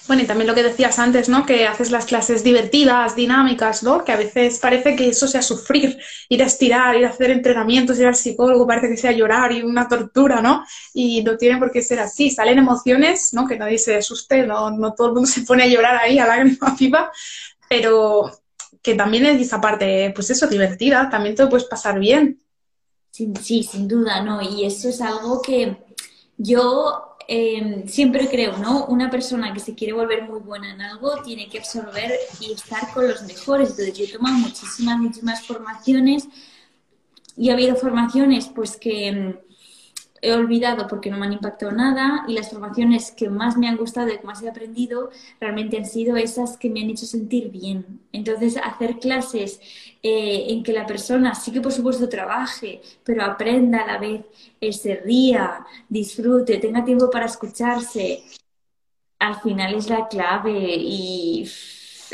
Bueno, 0.07 0.23
y 0.23 0.25
también 0.25 0.47
lo 0.47 0.55
que 0.55 0.63
decías 0.63 0.99
antes, 0.99 1.29
¿no? 1.29 1.45
Que 1.45 1.65
haces 1.65 1.89
las 1.89 2.05
clases 2.05 2.43
divertidas, 2.43 3.15
dinámicas, 3.15 3.83
¿no? 3.83 4.03
Que 4.03 4.11
a 4.11 4.17
veces 4.17 4.59
parece 4.59 4.95
que 4.95 5.09
eso 5.09 5.27
sea 5.27 5.41
sufrir, 5.41 5.97
ir 6.29 6.43
a 6.43 6.45
estirar, 6.45 6.95
ir 6.97 7.05
a 7.05 7.09
hacer 7.09 7.31
entrenamientos, 7.31 7.99
ir 7.99 8.07
al 8.07 8.15
psicólogo, 8.15 8.67
parece 8.67 8.89
que 8.89 8.97
sea 8.97 9.11
llorar 9.11 9.51
y 9.51 9.61
una 9.61 9.87
tortura, 9.87 10.41
¿no? 10.41 10.65
Y 10.93 11.23
no 11.23 11.37
tiene 11.37 11.57
por 11.57 11.71
qué 11.71 11.81
ser 11.81 11.99
así. 11.99 12.29
Salen 12.29 12.59
emociones, 12.59 13.33
¿no? 13.33 13.47
Que 13.47 13.57
nadie 13.57 13.77
se 13.77 13.95
asuste, 13.95 14.45
no, 14.45 14.71
no 14.71 14.93
todo 14.93 15.07
el 15.07 15.13
mundo 15.13 15.29
se 15.29 15.41
pone 15.41 15.63
a 15.63 15.67
llorar 15.67 15.97
ahí 15.97 16.19
a 16.19 16.27
lágrima 16.27 16.75
viva, 16.79 17.11
pero 17.69 18.31
que 18.81 18.95
también 18.95 19.25
es 19.25 19.41
esa 19.41 19.61
parte, 19.61 20.11
pues 20.13 20.29
eso, 20.29 20.47
divertida, 20.47 21.09
también 21.09 21.35
te 21.35 21.47
puedes 21.47 21.65
pasar 21.65 21.99
bien. 21.99 22.41
Sí, 23.09 23.31
sí, 23.41 23.63
sin 23.63 23.87
duda, 23.87 24.21
¿no? 24.21 24.41
Y 24.41 24.65
eso 24.65 24.89
es 24.89 24.99
algo 24.99 25.41
que 25.41 25.77
yo 26.37 27.12
Em, 27.27 27.87
siempre 27.87 28.27
creo, 28.27 28.57
¿no? 28.57 28.85
Una 28.85 29.09
persona 29.09 29.53
que 29.53 29.59
se 29.59 29.75
quiere 29.75 29.93
volver 29.93 30.23
muy 30.23 30.39
buena 30.39 30.71
en 30.73 30.81
algo 30.81 31.21
tiene 31.23 31.47
que 31.47 31.59
absorber 31.59 32.11
y 32.39 32.51
estar 32.51 32.93
con 32.93 33.07
los 33.07 33.23
mejores. 33.23 33.71
Entonces, 33.71 33.97
yo 33.97 34.05
he 34.05 34.07
tomado 34.07 34.37
muchísimas, 34.39 34.97
muchísimas 34.99 35.45
formaciones 35.45 36.27
y 37.37 37.49
ha 37.49 37.53
habido 37.53 37.75
formaciones, 37.75 38.47
pues, 38.53 38.77
que 38.77 39.07
em, 39.07 39.37
he 40.23 40.33
olvidado 40.33 40.87
porque 40.87 41.09
no 41.11 41.17
me 41.17 41.25
han 41.25 41.33
impactado 41.33 41.73
nada 41.73 42.23
y 42.29 42.33
las 42.33 42.49
formaciones 42.49 43.11
que 43.11 43.29
más 43.29 43.57
me 43.57 43.67
han 43.67 43.75
gustado 43.75 44.07
y 44.07 44.17
que 44.17 44.25
más 44.25 44.41
he 44.41 44.49
aprendido 44.49 45.09
realmente 45.39 45.77
han 45.77 45.85
sido 45.85 46.15
esas 46.15 46.57
que 46.57 46.69
me 46.69 46.81
han 46.81 46.89
hecho 46.89 47.05
sentir 47.05 47.51
bien. 47.51 47.99
Entonces, 48.13 48.55
hacer 48.55 48.99
clases 48.99 49.59
eh, 50.01 50.45
en 50.47 50.63
que 50.63 50.71
la 50.71 50.85
persona 50.85 51.35
sí 51.35 51.51
que 51.51 51.59
por 51.59 51.73
supuesto 51.73 52.07
trabaje, 52.07 52.81
pero 53.03 53.23
aprenda 53.23 53.81
a 53.81 53.87
la 53.87 53.97
vez, 53.97 54.25
eh, 54.61 54.71
se 54.71 54.95
ría, 54.95 55.65
disfrute, 55.89 56.57
tenga 56.57 56.85
tiempo 56.85 57.09
para 57.09 57.25
escucharse, 57.25 58.23
al 59.19 59.35
final 59.41 59.73
es 59.75 59.89
la 59.89 60.07
clave 60.07 60.53
y 60.77 61.45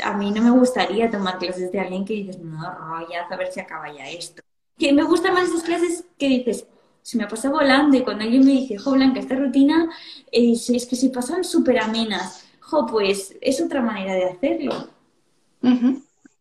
a 0.02 0.14
mí 0.14 0.32
no 0.32 0.42
me 0.42 0.50
gustaría 0.50 1.10
tomar 1.10 1.38
clases 1.38 1.70
de 1.70 1.78
alguien 1.78 2.04
que 2.04 2.14
dices, 2.14 2.38
no, 2.40 2.60
ya 3.08 3.26
a 3.30 3.36
ver 3.36 3.52
si 3.52 3.60
acaba 3.60 3.92
ya 3.92 4.08
esto. 4.10 4.42
Que 4.76 4.92
me 4.92 5.04
gustan 5.04 5.34
más 5.34 5.48
esas 5.48 5.62
clases 5.62 6.04
que 6.18 6.28
dices, 6.28 6.66
se 7.02 7.18
me 7.18 7.26
pasa 7.26 7.50
volando 7.50 7.96
y 7.96 8.02
cuando 8.02 8.24
alguien 8.24 8.44
me 8.44 8.52
dice, 8.52 8.78
jo, 8.78 8.92
Blanca, 8.92 9.20
esta 9.20 9.36
rutina 9.36 9.88
es, 10.32 10.70
es 10.70 10.86
que 10.86 10.96
se 10.96 11.10
pasan 11.10 11.44
súper 11.44 11.78
amenas, 11.80 12.44
jo, 12.60 12.86
pues 12.86 13.34
es 13.40 13.60
otra 13.60 13.82
manera 13.82 14.14
de 14.14 14.24
hacerlo. 14.26 14.88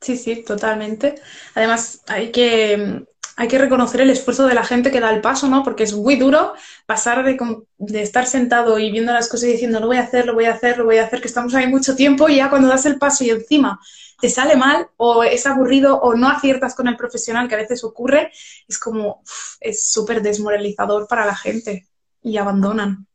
Sí, 0.02 0.16
sí, 0.18 0.44
totalmente. 0.44 1.16
Además, 1.56 2.04
hay 2.08 2.32
que, 2.32 3.06
hay 3.40 3.48
que 3.48 3.58
reconocer 3.58 4.02
el 4.02 4.10
esfuerzo 4.10 4.48
de 4.48 4.54
la 4.54 4.66
gente 4.66 4.92
que 4.92 5.00
da 5.00 5.12
el 5.12 5.22
paso, 5.22 5.48
¿no? 5.48 5.64
Porque 5.64 5.84
es 5.84 5.94
muy 5.94 6.18
duro 6.18 6.52
pasar 6.86 7.24
de, 7.24 8.02
estar 8.02 8.28
sentado 8.28 8.78
y 8.80 8.92
viendo 8.92 9.14
las 9.14 9.30
cosas 9.30 9.48
y 9.48 9.54
diciendo, 9.54 9.80
lo 9.80 9.88
voy 9.88 9.96
a 9.96 10.02
hacer, 10.02 10.26
lo 10.26 10.34
voy 10.34 10.44
a 10.44 10.52
hacer, 10.52 10.78
lo 10.78 10.84
voy 10.84 10.98
a 10.98 11.06
hacer, 11.06 11.22
que 11.22 11.30
estamos 11.30 11.56
ahí 11.56 11.66
mucho 11.66 11.96
tiempo 11.96 12.28
y 12.28 12.36
ya 12.36 12.50
cuando 12.50 12.68
das 12.68 12.86
el 12.86 13.00
paso 13.00 13.24
y 13.24 13.30
encima 13.30 13.80
te 14.20 14.30
sale 14.30 14.58
mal 14.58 14.90
o 14.98 15.24
es 15.24 15.46
aburrido 15.46 16.02
o 16.02 16.16
no 16.16 16.28
aciertas 16.28 16.76
con 16.76 16.90
el 16.90 16.98
profesional, 16.98 17.48
que 17.48 17.56
a 17.56 17.60
veces 17.60 17.82
ocurre, 17.86 18.30
es 18.68 18.78
como, 18.78 19.24
es 19.62 19.90
súper 19.90 20.22
desmoralizador 20.22 21.08
para 21.08 21.26
la 21.26 21.34
gente 21.34 21.88
y 22.22 22.36
abandonan. 22.36 23.08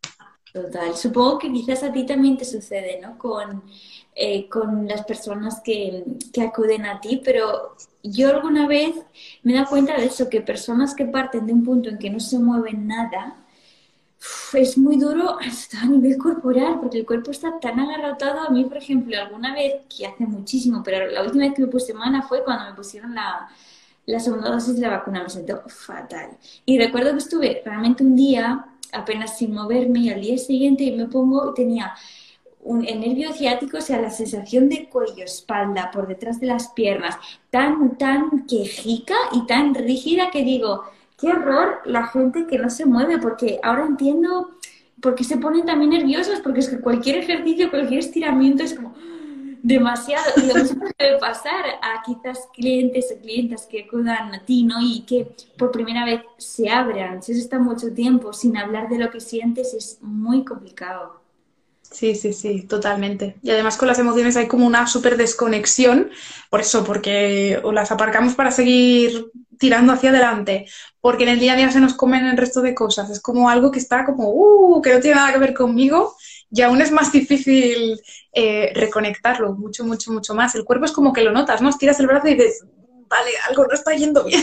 Total. 0.51 0.97
Supongo 0.97 1.39
que 1.39 1.53
quizás 1.53 1.83
a 1.83 1.93
ti 1.93 2.07
también 2.07 2.39
te 2.39 2.47
sucede, 2.47 2.99
¿no? 2.99 3.19
Con, 3.19 3.63
eh, 4.15 4.49
con 4.49 4.87
las 4.87 5.05
personas 5.05 5.61
que, 5.61 6.05
que, 6.33 6.43
acuden 6.43 6.87
a 6.87 7.01
ti, 7.01 7.21
pero 7.25 7.77
yo 8.03 8.31
alguna 8.31 8.69
vez 8.69 8.95
me 9.43 9.55
dado 9.55 9.67
cuenta 9.67 9.97
de 9.97 10.07
eso, 10.07 10.29
que 10.29 10.41
personas 10.41 10.95
que 10.95 11.05
parten 11.05 11.47
de 11.47 11.53
un 11.53 11.65
punto 11.65 11.89
en 11.89 11.99
que 11.99 12.11
no 12.11 12.21
se 12.21 12.39
mueven 12.39 12.87
nada, 12.87 13.45
es 14.55 14.79
muy 14.79 14.97
duro 14.97 15.39
hasta 15.41 15.83
a 15.83 15.87
nivel 15.87 16.17
corporal, 16.19 16.79
porque 16.81 16.99
el 16.99 17.07
cuerpo 17.07 17.31
está 17.31 17.59
tan 17.61 17.81
agarrotado. 17.81 18.41
A 18.41 18.51
mí, 18.51 18.65
por 18.65 18.77
ejemplo, 18.77 19.17
alguna 19.21 19.55
vez, 19.55 19.83
que 19.95 20.07
hace 20.07 20.27
muchísimo, 20.27 20.83
pero 20.85 21.07
la 21.11 21.23
última 21.23 21.45
vez 21.45 21.55
que 21.55 21.63
me 21.63 21.69
puse 21.69 21.87
semana 21.87 22.23
fue 22.23 22.45
cuando 22.45 22.65
me 22.67 22.77
pusieron 22.77 23.15
la, 23.15 23.49
la 24.07 24.21
segunda 24.21 24.51
dosis 24.51 24.77
de 24.77 24.83
la 24.83 24.91
vacuna, 24.91 25.23
me 25.23 25.31
siento 25.31 25.63
fatal. 25.67 26.31
Y 26.65 26.79
recuerdo 26.79 27.13
que 27.13 27.19
estuve 27.19 27.63
realmente 27.65 28.05
un 28.05 28.17
día 28.17 28.67
apenas 28.93 29.39
sin 29.39 29.53
moverme 29.53 30.01
y 30.01 30.11
al 30.11 30.21
día 30.21 30.39
siguiente 30.39 30.91
me 30.97 31.07
pongo 31.07 31.51
y 31.51 31.55
tenía 31.55 31.95
un, 32.65 32.87
el 32.87 33.01
nervio 33.01 33.33
ciático, 33.33 33.79
o 33.79 33.81
sea, 33.81 34.01
la 34.01 34.11
sensación 34.11 34.69
de 34.69 34.89
cuello, 34.89 35.25
espalda, 35.25 35.91
por 35.93 36.09
detrás 36.09 36.41
de 36.41 36.47
las 36.47 36.69
piernas, 36.69 37.17
tan, 37.51 37.97
tan 37.97 38.47
quejica 38.47 39.15
y 39.33 39.47
tan 39.47 39.75
rígida 39.75 40.31
que 40.31 40.43
digo, 40.43 40.85
qué 41.19 41.29
horror 41.29 41.81
la 41.85 42.07
gente 42.07 42.47
que 42.47 42.59
no 42.59 42.71
se 42.71 42.87
mueve, 42.87 43.19
porque 43.19 43.61
ahora 43.63 43.87
entiendo 43.87 44.51
por 45.01 45.15
qué 45.15 45.25
se 45.25 45.37
ponen 45.37 45.67
también 45.67 45.91
nerviosos, 45.91 46.41
porque 46.41 46.61
es 46.61 46.69
que 46.69 46.81
cualquier 46.81 47.19
ejercicio, 47.19 47.71
cualquier 47.71 48.01
estiramiento 48.01 48.63
es 48.63 48.75
como 48.75 48.95
demasiado. 49.63 50.25
Y 50.37 50.47
lo 50.47 50.55
mismo 50.55 50.85
puede 50.97 51.19
pasar 51.19 51.65
a 51.83 52.03
quizás 52.05 52.49
clientes 52.53 53.13
o 53.15 53.21
clientas 53.21 53.67
que 53.67 53.85
acudan 53.85 54.35
a 54.35 54.45
ti, 54.45 54.63
¿no? 54.63 54.81
Y 54.81 55.01
que 55.01 55.35
por 55.59 55.73
primera 55.73 56.05
vez 56.05 56.23
se 56.39 56.71
abran. 56.71 57.23
Si 57.23 57.33
eso 57.33 57.41
está 57.41 57.59
mucho 57.59 57.93
tiempo 57.93 58.33
sin 58.33 58.57
hablar 58.57 58.89
de 58.89 58.99
lo 58.99 59.11
que 59.11 59.21
sientes, 59.21 59.75
es 59.75 59.99
muy 60.01 60.45
complicado. 60.45 61.24
Sí, 61.95 62.17
sí, 62.17 62.33
sí, 62.33 62.63
totalmente. 62.63 63.37
Y 63.41 63.51
además 63.51 63.77
con 63.77 63.87
las 63.87 64.01
emociones 64.01 64.37
hay 64.37 64.49
como 64.49 64.67
una 64.67 64.89
súper 64.89 65.17
desconexión, 65.17 66.11
por 66.51 66.61
eso, 66.61 66.83
porque 66.83 67.61
o 67.63 67.71
las 67.71 67.93
aparcamos 67.93 68.35
para 68.35 68.51
seguir 68.51 69.27
tirando 69.61 69.93
hacia 69.93 70.11
adelante, 70.11 70.67
porque 71.01 71.23
en 71.23 71.29
el 71.29 71.39
día 71.39 71.53
a 71.53 71.57
día 71.57 71.71
se 71.71 71.79
nos 71.79 71.95
comen 71.95 72.27
el 72.27 72.37
resto 72.37 72.63
de 72.63 72.75
cosas. 72.75 73.11
Es 73.11 73.21
como 73.21 73.49
algo 73.49 73.71
que 73.71 73.79
está 73.79 74.05
como, 74.05 74.29
uh, 74.31 74.83
que 74.83 74.93
no 74.93 74.99
tiene 74.99 75.15
nada 75.17 75.33
que 75.33 75.39
ver 75.39 75.55
conmigo 75.55 76.17
y 76.51 76.63
aún 76.63 76.81
es 76.83 76.91
más 76.91 77.13
difícil 77.13 78.01
eh, 78.33 78.73
reconectarlo, 78.75 79.55
mucho, 79.55 79.85
mucho, 79.85 80.11
mucho 80.13 80.35
más. 80.35 80.57
El 80.57 80.65
cuerpo 80.65 80.87
es 80.87 80.93
como 80.93 81.13
que 81.13 81.23
lo 81.23 81.31
notas, 81.31 81.63
¿no? 81.63 81.71
Tiras 81.79 82.01
el 82.01 82.09
brazo 82.09 82.27
y 82.27 82.35
dices, 82.35 82.65
vale, 83.09 83.31
algo 83.49 83.67
no 83.67 83.75
está 83.75 83.95
yendo 83.95 84.25
bien. 84.25 84.43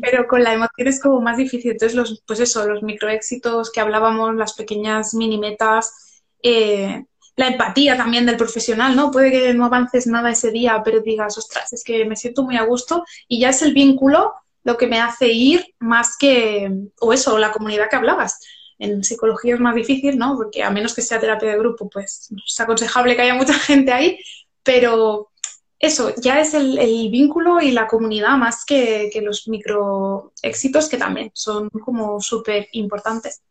Pero 0.00 0.26
con 0.26 0.42
la 0.42 0.52
emoción 0.52 0.88
es 0.88 1.00
como 1.00 1.20
más 1.20 1.36
difícil. 1.36 1.72
Entonces, 1.72 1.96
los, 1.96 2.22
pues 2.26 2.40
eso, 2.40 2.66
los 2.68 2.82
microéxitos 2.82 3.70
que 3.70 3.80
hablábamos, 3.80 4.34
las 4.34 4.54
pequeñas 4.54 5.14
mini 5.14 5.38
metas, 5.38 6.03
eh, 6.44 7.04
la 7.36 7.48
empatía 7.48 7.96
también 7.96 8.26
del 8.26 8.36
profesional, 8.36 8.94
¿no? 8.94 9.10
Puede 9.10 9.32
que 9.32 9.54
no 9.54 9.64
avances 9.64 10.06
nada 10.06 10.30
ese 10.30 10.50
día, 10.52 10.82
pero 10.84 11.00
digas, 11.00 11.36
ostras, 11.36 11.72
es 11.72 11.82
que 11.82 12.04
me 12.04 12.16
siento 12.16 12.44
muy 12.44 12.56
a 12.56 12.64
gusto 12.64 13.04
y 13.26 13.40
ya 13.40 13.48
es 13.48 13.62
el 13.62 13.72
vínculo 13.72 14.34
lo 14.62 14.76
que 14.76 14.86
me 14.86 15.00
hace 15.00 15.28
ir 15.28 15.74
más 15.78 16.16
que, 16.18 16.70
o 17.00 17.12
eso, 17.12 17.38
la 17.38 17.50
comunidad 17.50 17.88
que 17.90 17.96
hablabas. 17.96 18.40
En 18.78 19.02
psicología 19.02 19.54
es 19.54 19.60
más 19.60 19.74
difícil, 19.74 20.18
¿no? 20.18 20.36
Porque 20.36 20.62
a 20.62 20.70
menos 20.70 20.94
que 20.94 21.02
sea 21.02 21.20
terapia 21.20 21.50
de 21.50 21.58
grupo, 21.58 21.88
pues 21.88 22.30
es 22.46 22.60
aconsejable 22.60 23.16
que 23.16 23.22
haya 23.22 23.34
mucha 23.34 23.54
gente 23.58 23.92
ahí, 23.92 24.18
pero 24.62 25.30
eso, 25.78 26.14
ya 26.16 26.40
es 26.40 26.54
el, 26.54 26.78
vínculo 27.10 27.60
y 27.60 27.72
la 27.72 27.86
comunidad 27.86 28.36
más 28.36 28.64
que, 28.64 29.10
que 29.12 29.22
los 29.22 29.48
micro 29.48 30.32
éxitos 30.42 30.88
que 30.88 30.98
también 30.98 31.30
son 31.34 31.68
como 31.70 32.20
súper 32.20 32.68
importantes. 32.72 33.42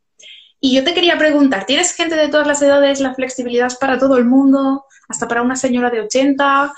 Y 0.66 0.74
yo 0.74 0.86
te 0.86 0.94
quería 0.94 1.18
preguntar, 1.18 1.66
¿tienes 1.66 1.94
gente 1.94 2.16
de 2.16 2.30
todas 2.30 2.48
las 2.48 2.62
edades? 2.62 3.02
¿La 3.02 3.14
flexibilidad 3.14 3.68
es 3.68 3.76
para 3.76 3.98
todo 3.98 4.16
el 4.16 4.24
mundo? 4.24 4.86
¿Hasta 5.10 5.28
para 5.28 5.42
una 5.42 5.58
señora 5.58 5.90
de 5.90 6.00
80? 6.00 6.74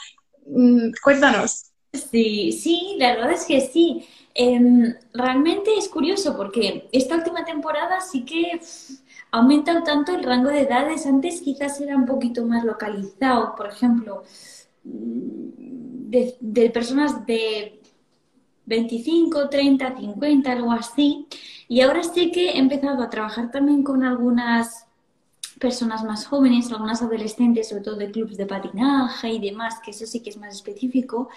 Mm, 0.48 0.90
cuéntanos. 1.04 1.66
Sí, 1.94 2.52
sí, 2.52 2.96
la 2.98 3.14
verdad 3.14 3.34
es 3.34 3.46
que 3.46 3.62
sí. 3.62 4.04
Em, 4.34 4.96
realmente 5.14 5.70
es 5.78 5.88
curioso 5.88 6.36
porque 6.36 6.90
esta 6.92 7.14
última 7.16 7.46
temporada 7.46 8.02
sí 8.02 8.26
que 8.26 8.60
ha 9.30 9.38
aumentado 9.38 9.84
tanto 9.84 10.16
el 10.16 10.24
rango 10.24 10.50
de 10.50 10.62
edades. 10.62 11.06
Antes 11.06 11.42
quizás 11.42 11.80
era 11.80 11.96
un 11.96 12.08
poquito 12.08 12.44
más 12.44 12.66
localizado, 12.66 13.54
por 13.56 13.68
ejemplo, 13.68 14.24
mm, 14.84 16.10
de, 16.10 16.36
de 16.40 16.72
personas 16.72 17.24
de 17.28 17.84
25, 18.66 19.50
30, 19.50 19.98
50, 19.98 20.52
algo 20.52 20.72
así. 20.72 21.28
Y 21.68 21.82
ahora 21.82 22.04
sí 22.04 22.32
que 22.32 22.52
he 22.52 22.58
empezado 22.58 23.02
a 23.04 23.10
trabajar 23.10 23.52
también 23.52 23.84
con 23.84 24.04
algunas 24.04 24.86
personas 25.60 26.04
más 26.04 26.26
jóvenes, 26.28 26.72
algunas 26.72 27.02
adolescentes, 27.02 27.70
sobre 27.70 27.84
todo 27.84 27.96
de 27.96 28.12
clubes 28.12 28.38
de 28.38 28.46
patinaje 28.46 29.30
y 29.30 29.40
demás, 29.40 29.80
que 29.84 29.92
eso 29.92 30.06
sí 30.06 30.22
que 30.22 30.30
es 30.30 30.38
más 30.38 30.56
específico. 30.56 31.30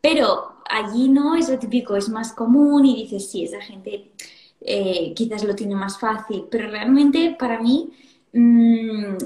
Pero 0.00 0.56
allí 0.68 1.08
no 1.08 1.34
es 1.36 1.48
lo 1.48 1.58
típico, 1.58 1.96
es 1.96 2.08
más 2.08 2.32
común 2.32 2.86
y 2.86 3.02
dices, 3.02 3.30
sí, 3.30 3.44
esa 3.44 3.60
gente 3.60 4.12
eh, 4.60 5.12
quizás 5.14 5.44
lo 5.44 5.54
tiene 5.54 5.74
más 5.74 5.98
fácil. 5.98 6.44
Pero 6.50 6.70
realmente 6.70 7.36
para 7.38 7.60
mí 7.60 7.90
mm, 8.32 9.16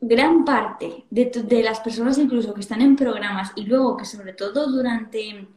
gran 0.00 0.44
parte 0.44 1.04
de, 1.10 1.26
de, 1.26 1.62
las 1.62 1.80
personas 1.80 2.18
incluso 2.18 2.52
que 2.52 2.60
están 2.60 2.82
en 2.82 2.96
programas 2.96 3.52
y 3.56 3.64
luego 3.64 3.96
que 3.96 4.04
sobre 4.04 4.34
todo 4.34 4.70
durante 4.70 5.48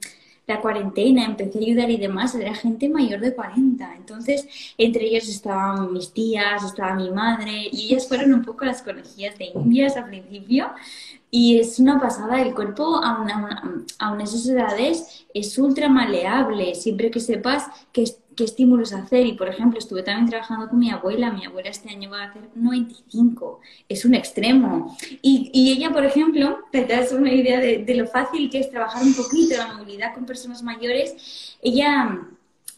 la 0.48 0.62
cuarentena 0.62 1.26
empecé 1.26 1.58
a 1.58 1.62
ayudar 1.62 1.90
y 1.90 1.98
demás, 1.98 2.36
era 2.36 2.54
gente 2.54 2.90
mayor 2.90 3.20
de 3.20 3.34
40. 3.34 3.96
Entonces, 3.96 4.48
entre 4.78 5.06
ellos 5.08 5.28
estaban 5.28 5.92
mis 5.92 6.12
tías, 6.12 6.64
estaba 6.64 6.94
mi 6.96 7.10
madre 7.10 7.70
y 7.72 7.88
ellas 7.88 8.08
fueron 8.08 8.34
un 8.34 8.44
poco 8.44 8.66
las 8.66 8.82
conejillas 8.82 9.38
de 9.38 9.52
indias 9.56 9.98
al 9.98 10.08
principio. 10.08 10.68
Y 11.32 11.60
es 11.60 11.80
una 11.80 12.00
pasada, 12.00 12.42
el 12.42 12.54
cuerpo 12.54 13.02
a, 13.04 13.62
a 14.00 14.24
esas 14.24 14.48
edades 14.48 15.26
es 15.34 15.58
ultra 15.58 15.90
maleable, 15.90 16.76
siempre 16.76 17.12
que 17.12 17.20
sepas 17.20 17.66
que 17.92 18.06
qué 18.36 18.44
estímulos 18.44 18.94
hacer. 18.94 19.26
Y, 19.26 19.34
por 19.34 19.48
ejemplo, 19.48 19.80
estuve 19.80 20.04
también 20.04 20.30
trabajando 20.30 20.70
con 20.70 20.80
mi 20.80 20.92
abuela. 20.92 21.32
Mi 21.32 21.46
abuela 21.46 21.70
este 21.70 21.90
año 21.90 22.10
va 22.10 22.24
a 22.24 22.26
hacer 22.26 22.44
95. 22.56 23.60
Es 23.90 24.06
un 24.06 24.14
extremo. 24.14 24.96
Y, 25.22 25.50
y 25.54 25.72
ella, 25.72 25.92
por 25.92 26.06
ejemplo, 26.06 26.60
te 26.72 26.86
das 26.86 27.12
una 27.12 27.34
idea 27.34 27.60
de, 27.60 27.80
de, 27.80 27.96
lo 27.96 28.08
fácil 28.08 28.50
que 28.50 28.60
es 28.60 28.70
trabajar 28.70 29.04
un 29.04 29.14
poquito 29.16 29.58
la 29.58 29.74
movilidad 29.74 30.14
con 30.14 30.26
personas 30.26 30.64
mayores. 30.64 31.58
Ella 31.62 32.28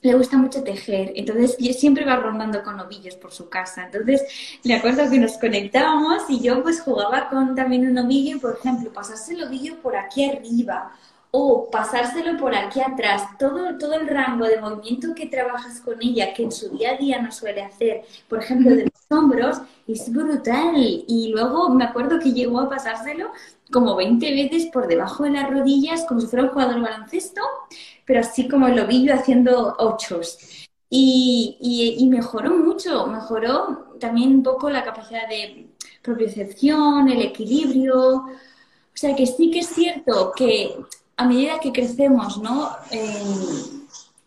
le 0.02 0.14
gusta 0.14 0.38
mucho 0.38 0.64
tejer, 0.64 1.12
entonces 1.16 1.58
siempre 1.78 2.06
va 2.06 2.18
rondando 2.18 2.64
con 2.64 2.80
ovillos 2.80 3.16
por 3.16 3.32
su 3.32 3.50
casa. 3.50 3.86
Entonces, 3.86 4.24
me 4.64 4.76
acuerdo 4.76 5.10
que 5.10 5.18
nos 5.18 5.38
conectábamos 5.38 6.24
y 6.30 6.40
yo 6.40 6.62
pues 6.62 6.82
jugaba 6.82 7.30
con 7.30 7.56
también 7.56 7.90
un 7.90 7.98
ovillo, 7.98 8.40
por 8.40 8.58
ejemplo, 8.58 8.92
pasarse 8.94 9.34
el 9.34 9.44
ovillo 9.44 9.82
por 9.82 9.96
aquí 9.96 10.26
arriba 10.26 10.92
o 11.40 11.70
pasárselo 11.70 12.36
por 12.36 12.56
aquí 12.56 12.82
atrás, 12.82 13.22
todo, 13.38 13.78
todo 13.78 13.94
el 13.94 14.08
rango 14.08 14.46
de 14.46 14.60
movimiento 14.60 15.14
que 15.14 15.28
trabajas 15.28 15.80
con 15.82 16.02
ella, 16.02 16.34
que 16.34 16.42
en 16.42 16.52
su 16.52 16.70
día 16.70 16.94
a 16.94 16.98
día 16.98 17.22
no 17.22 17.32
suele 17.32 17.62
hacer, 17.62 18.06
por 18.28 18.40
ejemplo, 18.40 18.72
de 18.76 18.86
los 18.86 19.12
hombros, 19.20 19.62
es 19.88 20.12
brutal. 20.12 20.74
Y 20.76 21.32
luego 21.32 21.70
me 21.70 21.84
acuerdo 21.84 22.20
que 22.20 22.34
llegó 22.34 22.60
a 22.60 22.70
pasárselo 22.70 23.32
como 23.72 23.96
20 23.96 24.32
veces 24.32 24.66
por 24.74 24.88
debajo 24.88 25.26
de 25.26 25.30
las 25.32 25.48
rodillas, 25.48 26.06
como 26.06 26.22
si 26.22 26.28
fuera 26.28 26.46
un 26.46 26.52
jugador 26.52 26.82
baloncesto, 26.82 27.42
pero 28.04 28.22
así 28.22 28.48
como 28.48 28.68
el 28.68 28.80
ovillo 28.80 29.14
haciendo 29.14 29.76
ochos. 29.78 30.40
Y, 30.90 31.58
y, 31.62 32.04
y, 32.04 32.08
mejoró 32.08 32.50
mucho, 32.58 33.06
mejoró 33.08 33.96
también 34.00 34.32
un 34.38 34.44
poco 34.44 34.70
la 34.72 34.84
capacidad 34.84 35.28
de 35.30 35.68
propiocepción, 36.02 37.10
el 37.10 37.22
equilibrio. 37.22 38.00
O 38.00 39.00
sea 39.00 39.16
que 39.16 39.28
sí 39.28 39.52
que 39.52 39.60
es 39.60 39.68
cierto 39.68 40.32
que 40.36 40.76
a 41.18 41.26
medida 41.26 41.60
que 41.60 41.72
crecemos, 41.72 42.38
¿no? 42.38 42.70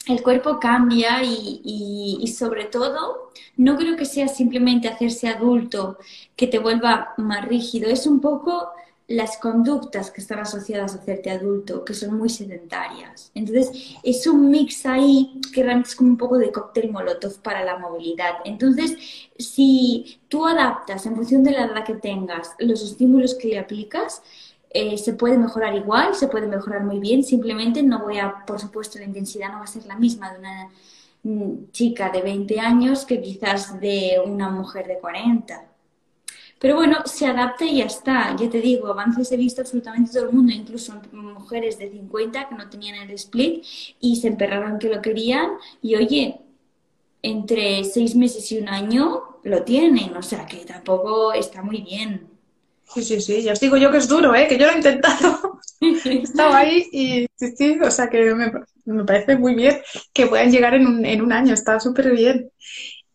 el 0.06 0.22
cuerpo 0.22 0.58
cambia 0.58 1.22
y, 1.22 2.26
sobre 2.36 2.64
todo 2.64 3.30
no 3.56 3.76
creo 3.76 3.96
que 3.96 4.04
sea 4.04 4.28
simplemente 4.28 4.88
hacerse 4.88 5.28
adulto 5.28 5.98
que 6.36 6.46
te 6.46 6.58
vuelva 6.58 7.14
más 7.18 7.46
rígido, 7.46 7.90
es 7.90 8.06
un 8.06 8.20
poco 8.20 8.70
las 9.06 9.38
conductas 9.38 10.10
que 10.12 10.20
están 10.20 10.38
asociadas 10.38 10.94
a 10.94 10.98
hacerte 10.98 11.30
adulto, 11.30 11.84
que 11.84 11.94
son 11.94 12.16
muy 12.16 12.28
sedentarias. 12.28 13.32
Entonces, 13.34 13.96
es 14.04 14.24
un 14.28 14.50
mix 14.50 14.86
ahí 14.86 15.40
que 15.52 15.64
realmente 15.64 15.90
es 15.90 15.96
como 15.96 16.10
un 16.10 16.16
poco 16.16 16.38
de 16.38 16.52
cóctel 16.52 16.92
molotov 16.92 17.42
para 17.42 17.64
la 17.64 17.76
movilidad. 17.76 18.36
Entonces, 18.44 18.96
si 19.36 20.20
tú 20.28 20.46
adaptas 20.46 21.06
en 21.06 21.16
función 21.16 21.42
de 21.42 21.50
la 21.50 21.64
edad 21.64 21.84
que 21.84 21.94
tengas 21.94 22.54
los 22.60 22.82
estímulos 22.82 23.34
que 23.34 23.48
le 23.48 23.58
aplicas, 23.58 24.22
eh, 24.70 24.96
se 24.98 25.14
puede 25.14 25.36
mejorar 25.36 25.74
igual, 25.74 26.14
se 26.14 26.28
puede 26.28 26.46
mejorar 26.46 26.84
muy 26.84 27.00
bien, 27.00 27.24
simplemente 27.24 27.82
no 27.82 28.00
voy 28.00 28.18
a, 28.18 28.44
por 28.46 28.60
supuesto, 28.60 28.98
la 28.98 29.04
intensidad 29.04 29.50
no 29.50 29.58
va 29.58 29.64
a 29.64 29.66
ser 29.66 29.84
la 29.86 29.96
misma 29.96 30.32
de 30.32 30.38
una 30.38 30.68
mm, 31.24 31.70
chica 31.72 32.10
de 32.10 32.22
20 32.22 32.60
años 32.60 33.04
que 33.04 33.20
quizás 33.20 33.80
de 33.80 34.22
una 34.24 34.48
mujer 34.48 34.86
de 34.86 34.98
40. 34.98 35.66
Pero 36.60 36.76
bueno, 36.76 36.98
se 37.06 37.26
adapta 37.26 37.64
y 37.64 37.78
ya 37.78 37.86
está. 37.86 38.36
Yo 38.36 38.50
te 38.50 38.60
digo, 38.60 38.88
avances 38.88 39.32
he 39.32 39.36
visto 39.36 39.62
absolutamente 39.62 40.12
todo 40.12 40.28
el 40.28 40.32
mundo, 40.34 40.52
incluso 40.52 40.92
mujeres 41.12 41.78
de 41.78 41.90
50 41.90 42.48
que 42.48 42.54
no 42.54 42.68
tenían 42.68 42.96
el 42.96 43.10
split 43.12 43.64
y 43.98 44.16
se 44.16 44.28
emperraron 44.28 44.78
que 44.78 44.90
lo 44.90 45.00
querían. 45.00 45.52
Y 45.80 45.96
oye, 45.96 46.38
entre 47.22 47.82
seis 47.84 48.14
meses 48.14 48.52
y 48.52 48.58
un 48.58 48.68
año 48.68 49.38
lo 49.42 49.62
tienen, 49.64 50.16
o 50.16 50.22
sea 50.22 50.46
que 50.46 50.58
tampoco 50.66 51.32
está 51.32 51.62
muy 51.62 51.80
bien. 51.80 52.29
Sí, 52.94 53.04
sí, 53.04 53.20
sí, 53.20 53.42
ya 53.42 53.52
os 53.52 53.60
digo 53.60 53.76
yo 53.76 53.90
que 53.90 53.98
es 53.98 54.08
duro, 54.08 54.34
¿eh? 54.34 54.48
que 54.48 54.58
yo 54.58 54.66
lo 54.66 54.72
he 54.72 54.76
intentado. 54.76 55.60
Estaba 56.04 56.58
ahí 56.58 56.88
y 56.92 57.26
sí, 57.36 57.54
sí, 57.56 57.78
o 57.80 57.90
sea 57.90 58.08
que 58.10 58.34
me, 58.34 58.52
me 58.84 59.04
parece 59.04 59.36
muy 59.36 59.54
bien 59.54 59.80
que 60.12 60.26
puedan 60.26 60.50
llegar 60.50 60.74
en 60.74 60.86
un, 60.86 61.04
en 61.04 61.22
un 61.22 61.32
año, 61.32 61.54
está 61.54 61.78
súper 61.78 62.10
bien. 62.12 62.50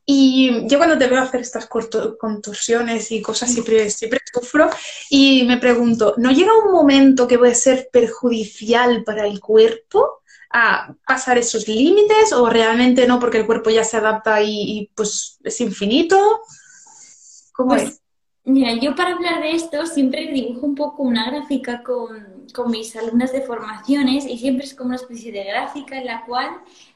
Y 0.08 0.68
yo 0.68 0.78
cuando 0.78 0.98
te 0.98 1.08
veo 1.08 1.20
hacer 1.20 1.42
estas 1.42 1.68
contorsiones 1.68 3.12
y 3.12 3.24
cosas 3.24 3.52
siempre, 3.52 3.90
siempre 3.90 4.20
sufro 4.32 4.70
y 5.10 5.44
me 5.46 5.58
pregunto, 5.58 6.14
¿no 6.18 6.32
llega 6.32 6.52
un 6.64 6.72
momento 6.72 7.28
que 7.28 7.40
puede 7.40 7.56
ser 7.56 7.90
perjudicial 7.92 9.04
para 9.04 9.26
el 9.26 9.40
cuerpo 9.40 10.22
a 10.52 10.94
pasar 11.08 11.40
esos 11.40 11.68
límites 11.68 12.34
o 12.34 12.48
realmente 12.50 13.08
no 13.08 13.20
porque 13.20 13.40
el 13.40 13.48
cuerpo 13.48 13.72
ya 13.72 13.84
se 13.84 13.98
adapta 13.98 14.44
y, 14.44 14.92
pues 14.94 15.40
es 15.44 15.60
infinito? 15.62 16.42
¿Cómo 17.52 17.70
pues 17.70 17.84
es? 17.84 18.02
Mira, 18.46 18.74
yo 18.74 18.96
para 18.96 19.14
hablar 19.14 19.42
de 19.42 19.52
esto 19.52 19.86
siempre 19.88 20.28
dibujo 20.32 20.66
un 20.66 20.76
poco 20.76 21.04
una 21.04 21.30
gráfica 21.32 21.82
con, 21.82 22.46
con, 22.54 22.70
mis 22.72 22.96
alumnas 22.96 23.32
de 23.32 23.42
formaciones 23.42 24.26
y 24.28 24.38
siempre 24.38 24.66
es 24.66 24.76
como 24.76 24.90
una 24.90 24.98
especie 24.98 25.32
de 25.32 25.44
gráfica 25.44 25.98
en 25.98 26.06
la 26.06 26.24
cual 26.26 26.50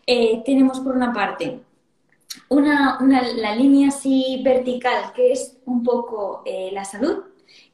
eh, 0.05 0.43
tenemos 0.45 0.79
por 0.79 0.95
una 0.95 1.11
parte 1.11 1.59
una, 2.49 2.99
una, 3.01 3.21
la 3.33 3.55
línea 3.55 3.89
así 3.89 4.41
vertical 4.43 5.11
que 5.15 5.31
es 5.31 5.57
un 5.65 5.83
poco 5.83 6.43
eh, 6.45 6.69
la 6.71 6.85
salud 6.85 7.23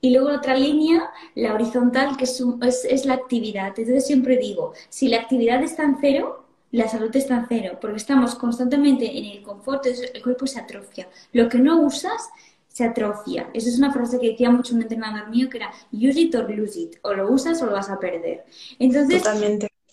y 0.02 0.12
luego 0.12 0.30
otra 0.30 0.56
línea, 0.56 1.12
la 1.34 1.54
horizontal, 1.54 2.16
que 2.16 2.26
es, 2.26 2.44
es, 2.62 2.86
es 2.86 3.06
la 3.06 3.16
actividad. 3.16 3.68
Entonces 3.70 4.06
siempre 4.06 4.38
digo, 4.38 4.74
si 4.90 5.08
la 5.08 5.18
actividad 5.18 5.64
está 5.64 5.84
en 5.84 5.98
cero, 6.00 6.46
la 6.72 6.88
salud 6.88 7.16
está 7.16 7.38
en 7.38 7.46
cero, 7.48 7.78
porque 7.82 7.98
estamos 7.98 8.36
constantemente 8.36 9.18
en 9.18 9.26
el 9.26 9.42
confort, 9.42 9.86
el 9.86 10.22
cuerpo 10.22 10.46
se 10.46 10.60
atrofia. 10.60 11.10
Lo 11.34 11.50
que 11.50 11.58
no 11.58 11.82
usas 11.82 12.30
se 12.76 12.84
atrofia. 12.84 13.50
Esa 13.54 13.70
es 13.70 13.78
una 13.78 13.94
frase 13.94 14.20
que 14.20 14.32
decía 14.32 14.52
mucho 14.52 14.76
un 14.76 14.82
entrenador 14.82 15.30
mío 15.30 15.50
que 15.50 15.60
era 15.60 15.72
use 15.94 16.20
it 16.20 16.36
or 16.36 16.50
lose 16.50 16.78
it, 16.78 16.98
o 17.04 17.14
lo 17.14 17.32
usas 17.32 17.62
o 17.62 17.68
lo 17.68 17.72
vas 17.72 17.90
a 17.90 17.98
perder. 17.98 18.44
Entonces, 18.80 19.24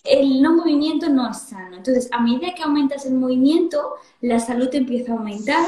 el 0.03 0.41
no 0.41 0.53
movimiento 0.53 1.07
no 1.07 1.31
es 1.31 1.37
sano. 1.43 1.77
Entonces, 1.77 2.09
a 2.11 2.19
medida 2.19 2.53
que 2.53 2.61
aumentas 2.61 3.05
el 3.05 3.13
movimiento, 3.13 3.93
la 4.19 4.37
salud 4.37 4.67
empieza 4.75 5.13
a 5.13 5.15
aumentar 5.15 5.65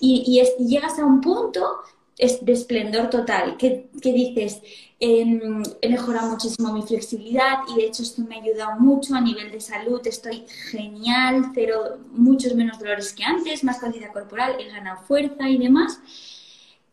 y, 0.00 0.42
llegas 0.58 0.98
a 0.98 1.04
un 1.04 1.20
punto 1.20 1.80
de 2.16 2.52
esplendor 2.52 3.10
total, 3.10 3.58
que, 3.58 3.90
dices, 4.00 4.62
em, 4.98 5.62
he 5.82 5.88
mejorado 5.90 6.30
muchísimo 6.30 6.72
mi 6.72 6.80
flexibilidad 6.80 7.58
y 7.68 7.74
de 7.74 7.86
hecho 7.88 8.02
esto 8.02 8.22
me 8.22 8.36
ha 8.36 8.40
ayudado 8.40 8.80
mucho 8.80 9.14
a 9.14 9.20
nivel 9.20 9.52
de 9.52 9.60
salud, 9.60 10.00
estoy 10.06 10.46
genial, 10.70 11.50
cero, 11.54 11.98
muchos 12.12 12.54
menos 12.54 12.78
dolores 12.78 13.12
que 13.12 13.24
antes, 13.24 13.64
más 13.64 13.80
calidad 13.80 14.14
corporal, 14.14 14.56
he 14.58 14.70
ganado 14.70 15.02
fuerza 15.02 15.46
y 15.46 15.58
demás. 15.58 16.00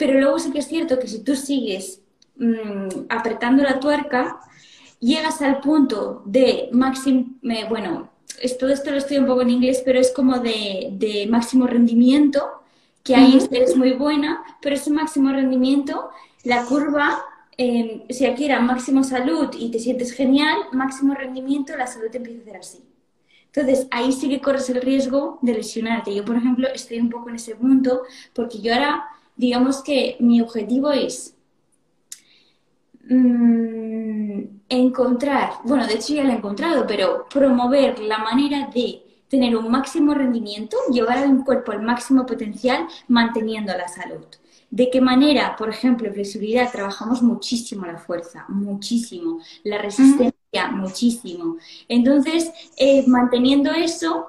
Pero 0.02 0.20
luego 0.20 0.40
sí 0.40 0.50
que 0.50 0.58
es 0.58 0.68
cierto 0.68 0.98
que 0.98 1.08
si 1.08 1.24
tú 1.24 1.36
sigues 1.36 2.02
mm, 2.36 3.06
apretando 3.08 3.62
la 3.62 3.80
tuerca, 3.80 4.40
llegas 5.00 5.44
al 5.44 5.60
punto 5.60 6.24
de 6.26 6.70
máximo, 6.72 7.36
bueno, 7.70 8.10
todo 8.60 8.72
esto 8.72 8.90
lo 8.90 8.98
estoy 8.98 9.20
un 9.20 9.28
poco 9.28 9.44
en 9.44 9.52
inglés, 9.52 9.84
pero 9.86 10.00
es 10.00 10.12
como 10.12 10.40
de, 10.40 11.28
máximo 11.30 11.68
rendimiento, 11.68 12.64
que 13.04 13.14
ahí 13.16 13.40
es 13.52 13.78
muy 13.78 13.94
buena, 13.94 14.44
pero 14.60 14.74
ese 14.74 14.90
máximo 14.90 15.32
rendimiento, 15.34 16.10
la 16.46 16.66
curva, 16.66 17.24
em, 17.56 18.02
si 18.10 18.26
aquí 18.26 18.46
era 18.46 18.60
máximo 18.60 19.04
salud 19.04 19.50
y 19.56 19.70
te 19.70 19.78
sientes 19.78 20.14
genial, 20.14 20.58
máximo 20.72 21.14
rendimiento, 21.14 21.78
la 21.78 21.86
salud 21.86 22.10
te 22.10 22.18
empieza 22.18 22.40
a 22.40 22.42
hacer 22.42 22.58
así. 22.58 22.80
Entonces, 23.54 23.86
ahí 23.92 24.12
sí 24.14 24.30
que 24.30 24.42
corres 24.42 24.68
el 24.72 24.82
riesgo 24.82 25.38
de 25.44 25.54
lesionarte. 25.54 26.16
Yo, 26.16 26.26
por 26.26 26.38
ejemplo, 26.38 26.68
estoy 26.74 27.00
un 27.00 27.12
poco 27.12 27.30
en 27.30 27.36
ese 27.36 27.54
punto, 27.54 28.02
porque 28.34 28.62
yo 28.62 28.74
ahora 28.74 29.06
digamos 29.42 29.82
que 29.82 30.18
mi 30.20 30.40
objetivo 30.40 30.92
es 30.92 31.36
mm, 33.10 34.42
encontrar, 34.70 35.54
bueno, 35.64 35.88
de 35.88 35.96
hecho 35.96 36.14
ya 36.14 36.24
lo 36.24 36.30
he 36.30 36.36
encontrado, 36.36 36.86
pero 36.86 37.26
promover 37.28 37.98
la 37.98 38.20
manera 38.20 38.70
de 38.72 39.02
tener 39.28 39.56
un 39.56 39.72
máximo 39.72 40.14
rendimiento, 40.14 40.78
llevar 40.92 41.18
a 41.18 41.22
un 41.24 41.44
cuerpo 41.44 41.72
al 41.72 41.82
máximo 41.82 42.24
potencial 42.24 42.86
manteniendo 43.08 43.76
la 43.76 43.88
salud. 43.88 44.28
¿De 44.70 44.92
qué 44.92 45.02
manera? 45.02 45.56
Por 45.56 45.70
ejemplo, 45.70 46.08
en 46.08 46.14
flexibilidad 46.14 46.72
trabajamos 46.72 47.24
muchísimo 47.24 47.88
la 47.88 47.98
fuerza, 47.98 48.46
muchísimo, 48.48 49.40
la 49.64 49.80
resistencia, 49.80 50.68
muchísimo. 50.72 51.58
Entonces, 51.88 52.52
eh, 52.78 53.04
manteniendo 53.08 53.72
eso, 53.72 54.28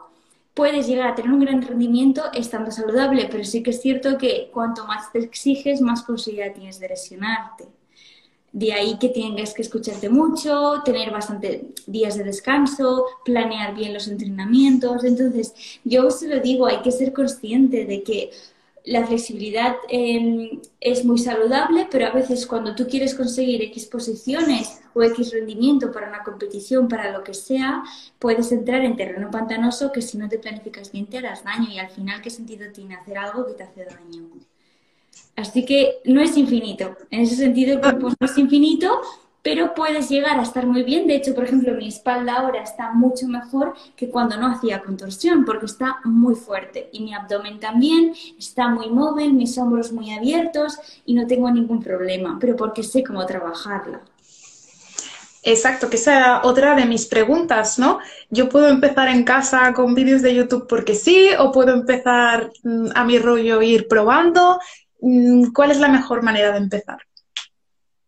puedes 0.55 0.87
llegar 0.87 1.09
a 1.09 1.15
tener 1.15 1.33
un 1.33 1.41
gran 1.41 1.63
rendimiento 1.63 2.23
estando 2.35 2.71
saludable, 2.71 3.29
pero 3.31 3.45
sí 3.45 3.63
que 3.63 3.71
es 3.71 3.81
cierto 3.81 4.19
que 4.19 4.51
cuanto 4.53 4.87
más 4.87 5.11
te 5.13 5.21
exiges, 5.21 5.81
más 5.81 6.03
posibilidad 6.03 6.53
tienes 6.53 6.79
de 6.79 6.89
lesionarte. 6.89 7.69
De 8.53 8.75
ahí 8.75 8.99
que 8.99 9.09
tengas 9.09 9.55
que 9.55 9.63
escucharte 9.63 10.11
mucho, 10.11 10.83
tener 10.85 11.11
bastante 11.11 11.69
días 11.87 12.19
de 12.19 12.25
descanso, 12.25 13.07
planear 13.25 13.75
bien 13.75 13.95
los 13.95 14.09
entrenamientos. 14.09 15.05
Entonces, 15.05 15.55
yo 15.85 16.11
se 16.11 16.29
lo 16.29 16.39
digo, 16.39 16.67
hay 16.67 16.83
que 16.83 16.93
ser 16.93 17.15
consciente 17.15 17.87
de 17.87 18.03
que 18.03 18.31
la 18.85 19.07
flexibilidad 19.07 19.77
em, 19.89 20.61
es 20.81 21.05
muy 21.05 21.19
saludable, 21.19 21.87
pero 21.91 22.07
a 22.07 22.11
veces 22.11 22.47
cuando 22.47 22.75
tú 22.75 22.87
quieres 22.89 23.15
conseguir 23.15 23.63
X 23.63 23.87
posiciones 23.87 24.81
o 24.95 25.03
X 25.03 25.33
rendimiento 25.33 25.93
para 25.93 26.09
una 26.09 26.23
competición, 26.23 26.89
para 26.89 27.13
lo 27.13 27.23
que 27.23 27.35
sea, 27.35 27.83
puedes 28.19 28.51
entrar 28.51 28.85
en 28.85 28.97
terreno 28.97 29.31
pantanoso 29.31 29.93
que 29.93 30.03
si 30.03 30.19
no 30.19 30.29
te 30.29 30.39
planificas 30.39 30.91
bien 30.91 31.07
te 31.07 31.19
harás 31.19 31.45
daño 31.45 31.69
y 31.71 31.79
al 31.79 31.91
final, 31.91 32.21
¿qué 32.21 32.31
sentido 32.31 32.71
tiene 32.73 32.97
hacer 32.97 33.19
algo 33.19 33.47
que 33.47 33.55
te 33.55 33.63
hace 33.63 33.85
daño? 33.85 34.29
Así 35.37 35.65
que 35.65 36.01
no 36.05 36.21
es 36.21 36.37
infinito. 36.37 36.97
En 37.11 37.21
ese 37.21 37.37
sentido, 37.37 37.75
el 37.75 37.81
cuerpo 37.81 38.09
no 38.09 38.27
es 38.27 38.37
infinito, 38.37 39.01
pero 39.43 39.75
puedes 39.75 40.09
llegar 40.09 40.39
a 40.39 40.43
estar 40.43 40.67
muy 40.67 40.85
bien. 40.85 41.07
De 41.07 41.17
hecho, 41.17 41.35
por 41.35 41.45
ejemplo, 41.45 41.75
mi 41.75 41.89
espalda 41.89 42.35
ahora 42.35 42.63
está 42.63 42.93
mucho 42.93 43.27
mejor 43.27 43.75
que 43.97 44.09
cuando 44.09 44.37
no 44.37 44.47
hacía 44.47 44.83
contorsión, 44.83 45.45
porque 45.45 45.67
está 45.67 45.99
muy 46.05 46.37
fuerte. 46.37 46.89
Y 46.93 47.01
mi 47.03 47.13
abdomen 47.13 47.59
también 47.59 48.15
está 48.39 48.69
muy 48.69 48.89
móvil, 48.89 49.35
mis 49.35 49.59
hombros 49.59 49.93
muy 49.93 50.13
abiertos 50.13 50.79
y 51.05 51.15
no 51.15 51.27
tengo 51.27 51.51
ningún 51.51 51.83
problema, 51.83 52.39
pero 52.41 52.57
porque 52.57 52.83
sé 52.83 53.03
cómo 53.03 53.27
trabajarla. 53.27 54.01
Exacto, 55.45 55.91
que 55.91 55.97
esa 55.97 56.17
era 56.17 56.41
otra 56.45 56.77
de 56.77 56.87
mis 56.87 57.07
preguntas, 57.07 57.77
¿no? 57.77 57.99
Yo 58.31 58.49
puedo 58.49 58.69
empezar 58.69 59.09
en 59.09 59.25
casa 59.25 59.73
con 59.73 59.93
vídeos 59.93 60.23
de 60.23 60.37
YouTube 60.37 60.69
porque 60.69 60.95
sí, 60.95 61.31
o 61.37 61.51
puedo 61.51 61.75
empezar 61.75 62.53
mm, 62.63 62.91
a 62.95 63.05
mi 63.05 63.19
rollo 63.19 63.61
ir 63.61 63.89
probando. 63.89 64.61
Mm, 65.01 65.53
¿Cuál 65.53 65.73
es 65.73 65.81
la 65.81 65.89
mejor 65.89 66.23
manera 66.23 66.53
de 66.53 66.59
empezar? 66.59 66.99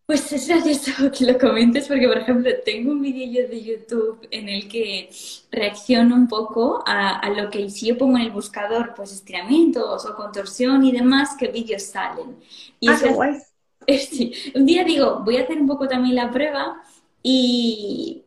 Pues 0.07 0.31
es 0.33 0.49
gracioso 0.49 1.11
que 1.17 1.25
lo 1.25 1.39
comentes 1.39 1.89
porque, 1.89 2.07
por 2.07 2.19
ejemplo, 2.19 2.51
tengo 2.65 2.93
un 2.93 3.01
vídeo 3.01 3.49
de 3.49 3.63
YouTube 3.63 4.27
en 4.31 4.49
el 4.49 4.69
que 4.69 5.09
reacciono 5.51 6.15
un 6.15 6.29
poco 6.29 6.83
a, 6.87 7.29
lo 7.31 7.49
que 7.49 7.71
si 7.71 7.87
yo 7.87 7.97
pongo 7.97 8.19
en 8.19 8.25
el 8.25 8.31
buscador, 8.31 8.93
pues 8.95 9.13
estiramientos 9.13 10.05
o 10.05 10.15
contorsión 10.15 10.85
y 10.85 10.93
demás, 10.93 11.37
qué 11.39 11.49
vídeos 11.49 11.85
salen. 11.85 12.37
Y 12.81 12.89
ah, 12.89 12.99
qué 13.03 13.11
guay. 13.11 13.35
Sí. 13.87 14.33
Un 14.55 14.65
día 14.65 14.83
digo, 14.83 15.21
voy 15.27 15.37
a 15.37 15.43
hacer 15.43 15.61
un 15.61 15.67
poco 15.67 15.87
también 15.87 16.15
la 16.15 16.31
prueba 16.31 16.83
y 17.23 18.25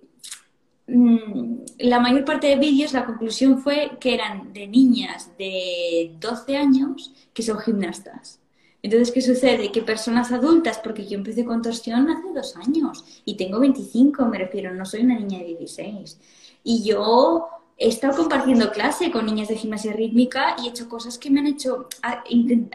mm, 0.86 1.56
la 1.80 2.00
mayor 2.00 2.26
parte 2.26 2.46
de 2.46 2.58
vídeos, 2.58 2.94
la 2.94 3.06
conclusión 3.06 3.60
fue 3.60 3.98
que 4.00 4.14
eran 4.14 4.54
de 4.54 4.68
niñas 4.68 5.32
de 5.38 6.16
12 6.20 6.58
años 6.58 7.12
que 7.34 7.42
son 7.42 7.58
gimnastas. 7.58 8.40
Entonces, 8.88 9.12
¿qué 9.12 9.22
sucede? 9.22 9.70
Que 9.70 9.82
personas 9.82 10.32
adultas, 10.32 10.80
porque 10.80 11.06
yo 11.06 11.18
empecé 11.18 11.44
con 11.44 11.62
torsión 11.62 12.10
hace 12.10 12.32
dos 12.34 12.56
años 12.56 13.04
y 13.26 13.36
tengo 13.36 13.60
25, 13.60 14.26
me 14.28 14.38
refiero, 14.38 14.74
no 14.74 14.86
soy 14.86 15.02
una 15.02 15.20
niña 15.20 15.40
de 15.40 15.58
16. 15.58 16.18
Y 16.64 16.86
yo 16.86 17.50
he 17.78 17.90
estado 17.90 18.16
compartiendo 18.16 18.72
clase 18.72 19.12
con 19.12 19.26
niñas 19.26 19.50
de 19.50 19.58
gimnasia 19.58 19.92
rítmica 19.92 20.56
y 20.58 20.68
he 20.68 20.70
hecho 20.70 20.88
cosas 20.88 21.18
que 21.18 21.30
me 21.30 21.42
han 21.42 21.48
hecho, 21.48 21.90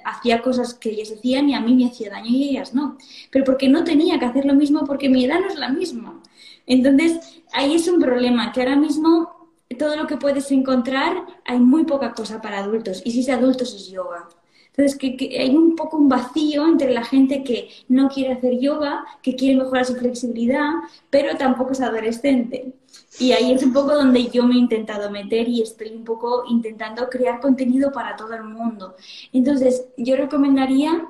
hacía 0.04 0.42
cosas 0.42 0.74
que 0.74 0.90
ellas 0.90 1.14
hacían 1.16 1.48
y 1.48 1.54
a 1.54 1.62
mí 1.62 1.74
me 1.74 1.86
hacía 1.86 2.10
daño 2.10 2.28
y 2.28 2.50
ellas 2.50 2.74
no. 2.74 2.98
Pero 3.30 3.46
porque 3.46 3.70
no 3.70 3.82
tenía 3.82 4.18
que 4.18 4.26
hacer 4.26 4.44
lo 4.44 4.52
mismo 4.52 4.84
porque 4.84 5.08
mi 5.08 5.24
edad 5.24 5.40
no 5.40 5.46
es 5.46 5.56
la 5.56 5.70
misma. 5.70 6.20
Entonces, 6.66 7.42
ahí 7.54 7.74
es 7.74 7.88
un 7.88 7.98
problema, 7.98 8.52
que 8.52 8.60
ahora 8.60 8.76
mismo 8.76 9.50
todo 9.78 9.96
lo 9.96 10.06
que 10.06 10.18
puedes 10.18 10.52
encontrar, 10.52 11.24
hay 11.46 11.58
muy 11.58 11.84
poca 11.84 12.12
cosa 12.12 12.42
para 12.42 12.58
adultos. 12.58 13.00
Y 13.02 13.12
si 13.12 13.20
es 13.20 13.30
adultos 13.30 13.74
es 13.74 13.88
yoga. 13.88 14.28
Entonces, 14.74 14.98
que, 14.98 15.38
hay 15.38 15.54
un 15.54 15.76
poco 15.76 15.98
un 15.98 16.08
vacío 16.08 16.66
entre 16.66 16.92
la 16.92 17.04
gente 17.04 17.44
que 17.44 17.68
no 17.88 18.08
quiere 18.08 18.32
hacer 18.32 18.58
yoga, 18.58 19.04
que 19.22 19.36
quiere 19.36 19.56
mejorar 19.56 19.84
su 19.84 19.94
flexibilidad, 19.96 20.70
pero 21.10 21.36
tampoco 21.36 21.72
es 21.72 21.80
adolescente. 21.80 22.72
Y 23.18 23.32
ahí 23.32 23.52
es 23.52 23.62
un 23.62 23.72
poco 23.72 23.94
donde 23.94 24.28
yo 24.28 24.44
me 24.44 24.54
he 24.54 24.58
intentado 24.58 25.10
meter 25.10 25.46
y 25.48 25.60
estoy 25.60 25.90
un 25.90 26.04
poco 26.04 26.44
intentando 26.48 27.08
crear 27.10 27.40
contenido 27.40 27.92
para 27.92 28.16
todo 28.16 28.32
el 28.32 28.44
mundo. 28.44 28.96
Entonces, 29.32 29.86
yo 29.98 30.16
recomendaría 30.16 31.06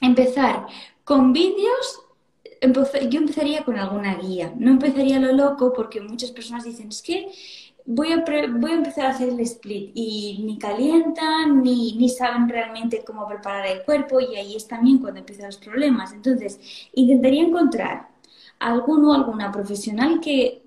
empezar 0.00 0.66
con 1.04 1.32
vídeos 1.32 2.04
yo 3.10 3.18
empezaría 3.18 3.64
con 3.64 3.78
alguna 3.78 4.14
guía, 4.16 4.52
no 4.56 4.70
empezaría 4.70 5.20
lo 5.20 5.32
loco 5.32 5.72
porque 5.72 6.00
muchas 6.00 6.30
personas 6.30 6.64
dicen, 6.64 6.88
es 6.88 7.02
que 7.02 7.30
voy 7.86 8.12
a, 8.12 8.24
voy 8.24 8.70
a 8.70 8.74
empezar 8.74 9.06
a 9.06 9.10
hacer 9.10 9.28
el 9.28 9.40
split 9.40 9.92
y 9.94 10.42
ni 10.44 10.58
calientan 10.58 11.62
ni, 11.62 11.94
ni 11.96 12.08
saben 12.08 12.48
realmente 12.48 13.04
cómo 13.04 13.26
preparar 13.26 13.66
el 13.66 13.82
cuerpo 13.82 14.20
y 14.20 14.36
ahí 14.36 14.56
es 14.56 14.66
también 14.66 14.98
cuando 14.98 15.20
empiezan 15.20 15.46
los 15.46 15.58
problemas. 15.58 16.12
Entonces, 16.12 16.60
intentaría 16.92 17.42
encontrar 17.42 18.08
alguno 18.58 19.10
o 19.10 19.14
alguna 19.14 19.52
profesional 19.52 20.20
que 20.20 20.62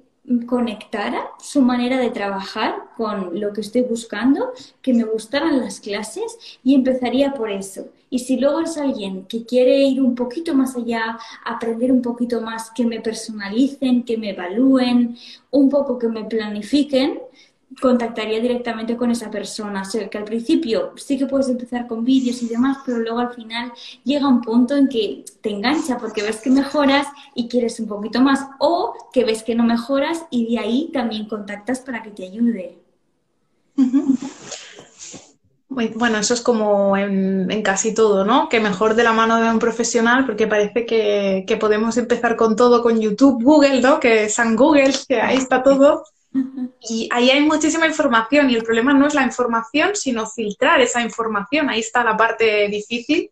conectara 0.45 1.30
su 1.39 1.62
manera 1.62 1.97
de 1.97 2.10
trabajar 2.12 2.87
con 2.97 3.39
lo 3.39 3.53
que 3.53 3.62
estoy 3.62 3.83
buscando, 3.83 4.51
que 4.81 4.93
me 4.93 5.03
gustaran 5.03 5.60
las 5.60 5.79
clases 5.79 6.38
y 6.63 6.73
empezaría 6.73 7.33
por 7.33 7.51
eso. 7.51 7.89
Y 8.10 8.19
si 8.19 8.38
luego 8.38 8.62
es 8.62 8.77
alguien 8.77 9.25
que 9.25 9.45
quiere 9.45 9.83
ir 9.83 10.01
un 10.01 10.15
poquito 10.15 10.55
más 10.55 10.75
allá, 10.75 11.19
aprender 11.45 11.91
un 11.91 12.01
poquito 12.01 12.41
más, 12.41 12.71
que 12.71 12.86
me 12.86 13.01
personalicen, 13.01 14.03
que 14.03 14.17
me 14.17 14.31
evalúen, 14.31 15.17
un 15.51 15.69
poco 15.69 15.99
que 15.99 16.07
me 16.07 16.23
planifiquen, 16.23 17.19
contactaría 17.81 18.39
directamente 18.39 18.95
con 18.95 19.12
esa 19.12 19.29
persona. 19.29 19.81
O 19.81 19.86
sea, 19.86 20.10
que 20.10 20.17
al 20.17 20.23
principio 20.23 20.93
sí 20.95 21.17
que 21.17 21.25
puedes 21.25 21.49
empezar 21.49 21.88
con 21.88 22.05
vídeos 22.05 22.41
y 22.41 22.47
demás, 22.47 22.77
pero 22.86 22.99
luego 22.99 23.19
al 23.19 23.33
final 23.33 23.71
llega 24.03 24.27
un 24.27 24.41
punto 24.41 24.75
en 24.75 24.88
que 24.88 25.25
te 25.41 25.49
engancha 25.49 25.97
porque 25.97 26.23
ves 26.23 26.41
que 26.41 26.49
mejoras 26.49 27.07
y 27.36 27.47
quieres 27.47 27.79
un 27.79 27.88
poquito 27.88 28.21
más, 28.21 28.47
o 28.60 28.93
que 29.12 29.25
ves 29.25 29.43
que 29.43 29.55
no 29.55 29.63
mejoras 29.63 30.25
y 30.31 30.49
de 30.49 30.60
ahí 30.60 30.89
también 30.93 31.27
contactas 31.27 31.81
para 31.81 32.01
que 32.01 32.12
te 32.12 32.23
ayude. 32.23 32.87
Bueno, 35.70 36.18
eso 36.18 36.34
es 36.34 36.42
como 36.42 36.98
en, 36.98 37.62
casi 37.62 37.94
todo, 37.94 38.26
¿no? 38.26 38.50
Que 38.50 38.60
mejor 38.60 38.96
de 38.96 39.04
la 39.04 39.13
mano 39.13 39.40
de 39.40 39.50
un 39.50 39.60
profesional, 39.60 40.26
porque 40.26 40.48
parece 40.48 40.86
que, 40.86 41.46
que 41.48 41.58
podemos 41.58 41.98
empezar 41.98 42.36
con 42.36 42.56
todo 42.56 42.82
con 42.82 43.00
YouTube, 43.00 43.44
Google, 43.44 43.82
¿no? 43.82 44.00
Que 44.00 44.28
San 44.30 44.56
Google, 44.56 44.94
que 45.08 45.22
ahí 45.22 45.38
está 45.38 45.62
todo. 45.62 46.04
Y 46.82 47.10
ahí 47.12 47.30
hay 47.30 47.42
muchísima 47.42 47.88
información 47.88 48.50
y 48.50 48.56
el 48.56 48.63
problema 48.63 48.94
no 48.94 49.08
es 49.08 49.13
la 49.13 49.24
información, 49.24 49.96
sino 49.96 50.26
filtrar 50.28 50.82
esa 50.82 51.02
información. 51.02 51.70
Ahí 51.70 51.80
está 51.80 52.04
la 52.04 52.18
parte 52.18 52.68
difícil 52.70 53.32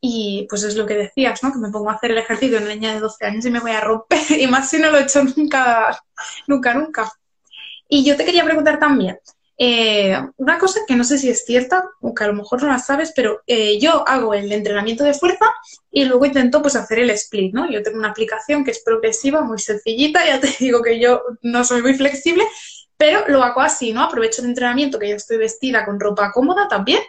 y 0.00 0.46
pues 0.48 0.64
es 0.64 0.76
lo 0.76 0.84
que 0.84 0.94
decías, 0.94 1.42
¿no? 1.42 1.52
Que 1.52 1.58
me 1.58 1.70
pongo 1.70 1.90
a 1.90 1.94
hacer 1.94 2.10
el 2.10 2.18
ejercicio 2.18 2.58
en 2.58 2.64
una 2.64 2.74
niña 2.74 2.94
de 2.94 3.00
12 3.00 3.24
años 3.24 3.44
y 3.44 3.50
me 3.50 3.60
voy 3.60 3.70
a 3.70 3.80
romper 3.80 4.18
y 4.40 4.46
más 4.48 4.68
si 4.68 4.78
no 4.78 4.90
lo 4.90 4.98
he 4.98 5.02
hecho 5.02 5.22
nunca, 5.24 6.02
nunca, 6.46 6.74
nunca. 6.74 7.12
Y 7.88 8.04
yo 8.04 8.16
te 8.16 8.24
quería 8.24 8.44
preguntar 8.44 8.78
también, 8.78 9.18
eh, 9.58 10.18
una 10.36 10.58
cosa 10.58 10.80
que 10.86 10.96
no 10.96 11.04
sé 11.04 11.18
si 11.18 11.28
es 11.28 11.44
cierta, 11.44 11.84
o 12.00 12.14
que 12.14 12.24
a 12.24 12.28
lo 12.28 12.34
mejor 12.34 12.62
no 12.62 12.68
la 12.68 12.78
sabes, 12.78 13.12
pero 13.14 13.42
eh, 13.46 13.78
yo 13.78 14.06
hago 14.08 14.34
el 14.34 14.50
entrenamiento 14.50 15.04
de 15.04 15.14
fuerza 15.14 15.46
y 15.90 16.04
luego 16.04 16.24
intento 16.24 16.62
pues 16.62 16.74
hacer 16.76 17.00
el 17.00 17.10
split, 17.10 17.54
¿no? 17.54 17.70
Yo 17.70 17.82
tengo 17.82 17.98
una 17.98 18.10
aplicación 18.10 18.64
que 18.64 18.70
es 18.70 18.82
progresiva, 18.82 19.42
muy 19.42 19.58
sencillita, 19.58 20.24
ya 20.26 20.40
te 20.40 20.48
digo 20.58 20.82
que 20.82 20.98
yo 20.98 21.22
no 21.42 21.64
soy 21.64 21.82
muy 21.82 21.94
flexible, 21.94 22.44
pero 22.96 23.26
lo 23.28 23.42
hago 23.42 23.60
así, 23.60 23.92
¿no? 23.92 24.02
Aprovecho 24.02 24.42
el 24.42 24.48
entrenamiento 24.48 24.98
que 24.98 25.08
ya 25.08 25.16
estoy 25.16 25.36
vestida 25.36 25.84
con 25.84 26.00
ropa 26.00 26.32
cómoda 26.32 26.68
también 26.68 27.00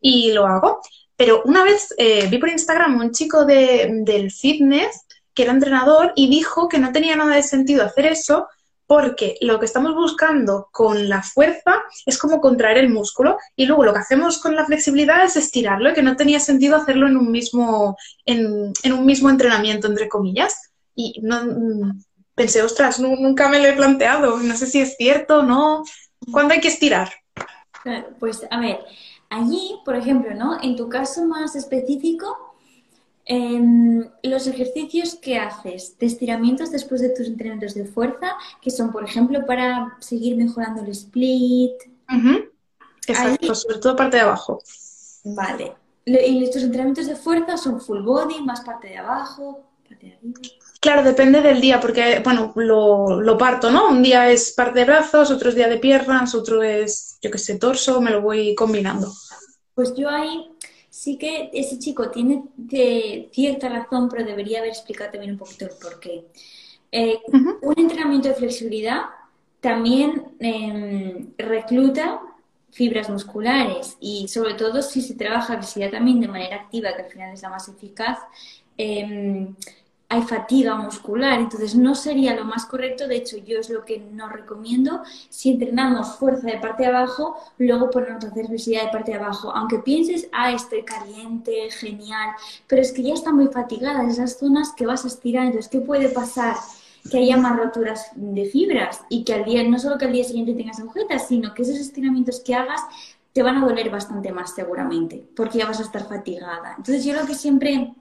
y 0.00 0.32
lo 0.32 0.46
hago. 0.46 0.80
Pero 1.16 1.42
una 1.44 1.64
vez 1.64 1.94
eh, 1.98 2.28
vi 2.28 2.38
por 2.38 2.48
Instagram 2.48 3.00
un 3.00 3.10
chico 3.10 3.44
de, 3.44 3.88
del 4.04 4.30
fitness 4.30 5.04
que 5.34 5.42
era 5.42 5.52
entrenador 5.52 6.12
y 6.16 6.28
dijo 6.28 6.68
que 6.68 6.78
no 6.78 6.92
tenía 6.92 7.16
nada 7.16 7.34
de 7.34 7.42
sentido 7.42 7.84
hacer 7.84 8.06
eso 8.06 8.46
porque 8.88 9.36
lo 9.42 9.60
que 9.60 9.66
estamos 9.66 9.94
buscando 9.94 10.70
con 10.72 11.10
la 11.10 11.22
fuerza 11.22 11.82
es 12.06 12.16
como 12.16 12.40
contraer 12.40 12.78
el 12.78 12.88
músculo 12.88 13.36
y 13.54 13.66
luego 13.66 13.84
lo 13.84 13.92
que 13.92 13.98
hacemos 13.98 14.38
con 14.38 14.56
la 14.56 14.64
flexibilidad 14.64 15.22
es 15.22 15.36
estirarlo 15.36 15.92
que 15.92 16.02
no 16.02 16.16
tenía 16.16 16.40
sentido 16.40 16.74
hacerlo 16.74 17.06
en 17.06 17.18
un 17.18 17.30
mismo, 17.30 17.98
en, 18.24 18.72
un 18.90 19.04
mismo 19.04 19.28
entrenamiento, 19.28 19.88
entre 19.88 20.08
comillas. 20.08 20.72
Y 20.94 21.20
no, 21.22 21.44
mm, 21.44 22.02
pensé, 22.34 22.62
ostras, 22.62 22.98
nunca 22.98 23.50
me 23.50 23.60
lo 23.60 23.66
he 23.66 23.74
planteado, 23.74 24.38
no 24.38 24.56
sé 24.56 24.66
si 24.66 24.80
es 24.80 24.96
cierto 24.96 25.40
o 25.40 25.42
no. 25.42 25.84
¿Cuándo 26.32 26.54
hay 26.54 26.60
que 26.60 26.68
estirar? 26.68 27.12
Pues 28.18 28.40
a 28.50 28.58
ver, 28.58 28.80
allí, 29.28 29.76
por 29.84 29.96
ejemplo, 29.96 30.34
¿no? 30.34 30.62
En 30.62 30.76
tu 30.76 30.88
caso 30.88 31.26
más 31.26 31.56
específico, 31.56 32.47
Em, 33.30 34.08
los 34.22 34.46
ejercicios 34.46 35.14
que 35.16 35.36
haces 35.36 35.98
de 35.98 36.06
estiramientos 36.06 36.70
después 36.70 37.02
de 37.02 37.10
tus 37.10 37.26
entrenamientos 37.26 37.74
de 37.74 37.84
fuerza, 37.84 38.34
que 38.62 38.70
son, 38.70 38.90
por 38.90 39.04
ejemplo, 39.04 39.44
para 39.44 39.98
seguir 40.00 40.34
mejorando 40.34 40.82
el 40.82 40.88
split. 40.88 41.74
Exacto, 43.06 43.54
sobre 43.54 43.80
todo 43.80 43.94
parte 43.96 44.16
de 44.16 44.22
abajo. 44.22 44.62
Vale. 45.24 45.74
¿Y 46.06 46.42
estos 46.42 46.62
entrenamientos 46.62 47.06
de 47.06 47.16
fuerza 47.16 47.58
son 47.58 47.82
full 47.82 48.00
body, 48.00 48.40
más 48.40 48.62
parte 48.62 48.88
de 48.88 48.96
abajo, 48.96 49.62
parte 49.86 50.06
de 50.06 50.14
arriba? 50.14 50.40
Claro, 50.80 51.02
depende 51.02 51.42
del 51.42 51.60
día, 51.60 51.80
porque, 51.80 52.22
bueno, 52.24 52.52
lo, 52.56 53.20
lo, 53.20 53.36
parto, 53.36 53.70
¿no? 53.70 53.90
Un 53.90 54.02
día 54.02 54.30
es 54.30 54.52
parte 54.52 54.78
de 54.78 54.84
brazos, 54.86 55.30
otro 55.30 55.50
es 55.50 55.54
día 55.54 55.68
de 55.68 55.76
piernas, 55.76 56.34
otro 56.34 56.62
es, 56.62 57.18
yo 57.20 57.30
qué 57.30 57.36
sé, 57.36 57.58
torso, 57.58 58.00
me 58.00 58.10
lo 58.10 58.22
voy 58.22 58.54
combinando. 58.54 59.12
Pues 59.74 59.94
yo 59.94 60.08
ahí 60.08 60.50
sí 60.98 61.16
que 61.16 61.48
ese 61.52 61.78
chico 61.78 62.10
tiene 62.10 62.42
cierta 63.30 63.68
razón, 63.68 64.08
pero 64.08 64.24
debería 64.24 64.58
haber 64.58 64.70
explicado 64.70 65.12
también 65.12 65.32
un 65.32 65.38
poquito 65.38 65.66
el 65.66 65.70
porqué. 65.80 66.24
Eh, 66.90 67.20
un 67.62 67.74
entrenamiento 67.76 68.28
de 68.28 68.34
flexibilidad 68.34 69.02
también 69.60 70.24
em, 70.40 71.28
recluta 71.38 72.20
fibras 72.72 73.08
musculares 73.10 73.96
y 74.00 74.26
sobre 74.26 74.54
todo 74.54 74.82
si 74.82 75.00
se 75.00 75.14
trabaja 75.14 75.54
obesidad 75.54 75.92
también 75.92 76.20
de 76.20 76.26
manera 76.26 76.56
activa, 76.56 76.96
que 76.96 77.02
al 77.02 77.10
final 77.10 77.32
es 77.32 77.42
la 77.42 77.50
más 77.50 77.68
eficaz, 77.68 78.18
em, 78.76 79.54
hay 80.10 80.22
fatiga 80.22 80.74
muscular, 80.74 81.38
entonces 81.38 81.74
no 81.74 81.94
sería 81.94 82.34
lo 82.34 82.44
más 82.46 82.64
correcto, 82.64 83.06
de 83.06 83.16
hecho 83.16 83.36
yo 83.36 83.58
es 83.58 83.68
lo 83.68 83.84
que 83.84 83.98
no 83.98 84.28
recomiendo, 84.28 85.02
si 85.28 85.50
entrenamos 85.50 86.16
fuerza 86.16 86.46
de 86.46 86.58
parte 86.58 86.84
de 86.84 86.88
abajo, 86.88 87.36
luego 87.58 87.90
ponemos 87.90 88.24
a 88.24 88.28
hacer 88.28 88.46
obesidad 88.46 88.84
de 88.84 88.92
parte 88.92 89.12
de 89.12 89.18
abajo, 89.18 89.50
aunque 89.54 89.80
pienses, 89.80 90.28
ah, 90.32 90.50
estoy 90.50 90.82
caliente, 90.82 91.70
genial, 91.70 92.30
pero 92.66 92.80
es 92.80 92.92
que 92.92 93.02
ya 93.02 93.12
están 93.12 93.36
muy 93.36 93.48
fatigadas 93.48 94.10
esas 94.10 94.38
zonas 94.38 94.72
que 94.72 94.86
vas 94.86 95.04
a 95.04 95.08
estirar, 95.08 95.44
entonces, 95.44 95.70
¿qué 95.70 95.80
puede 95.80 96.08
pasar? 96.08 96.56
que 97.10 97.18
haya 97.18 97.38
más 97.38 97.56
roturas 97.56 98.10
de 98.16 98.44
fibras 98.44 99.02
y 99.08 99.24
que 99.24 99.32
al 99.32 99.44
día, 99.44 99.62
no 99.62 99.78
solo 99.78 99.96
que 99.96 100.04
al 100.04 100.12
día 100.12 100.24
siguiente 100.24 100.52
tengas 100.52 100.80
agujetas, 100.80 101.26
sino 101.28 101.54
que 101.54 101.62
esos 101.62 101.76
estiramientos 101.76 102.40
que 102.40 102.54
hagas 102.54 102.82
te 103.32 103.42
van 103.42 103.56
a 103.56 103.66
doler 103.66 103.88
bastante 103.88 104.30
más 104.30 104.54
seguramente, 104.54 105.24
porque 105.34 105.58
ya 105.58 105.66
vas 105.66 105.78
a 105.78 105.84
estar 105.84 106.06
fatigada. 106.06 106.74
Entonces 106.76 107.04
yo 107.04 107.14
lo 107.14 107.24
que 107.24 107.34
siempre 107.34 107.94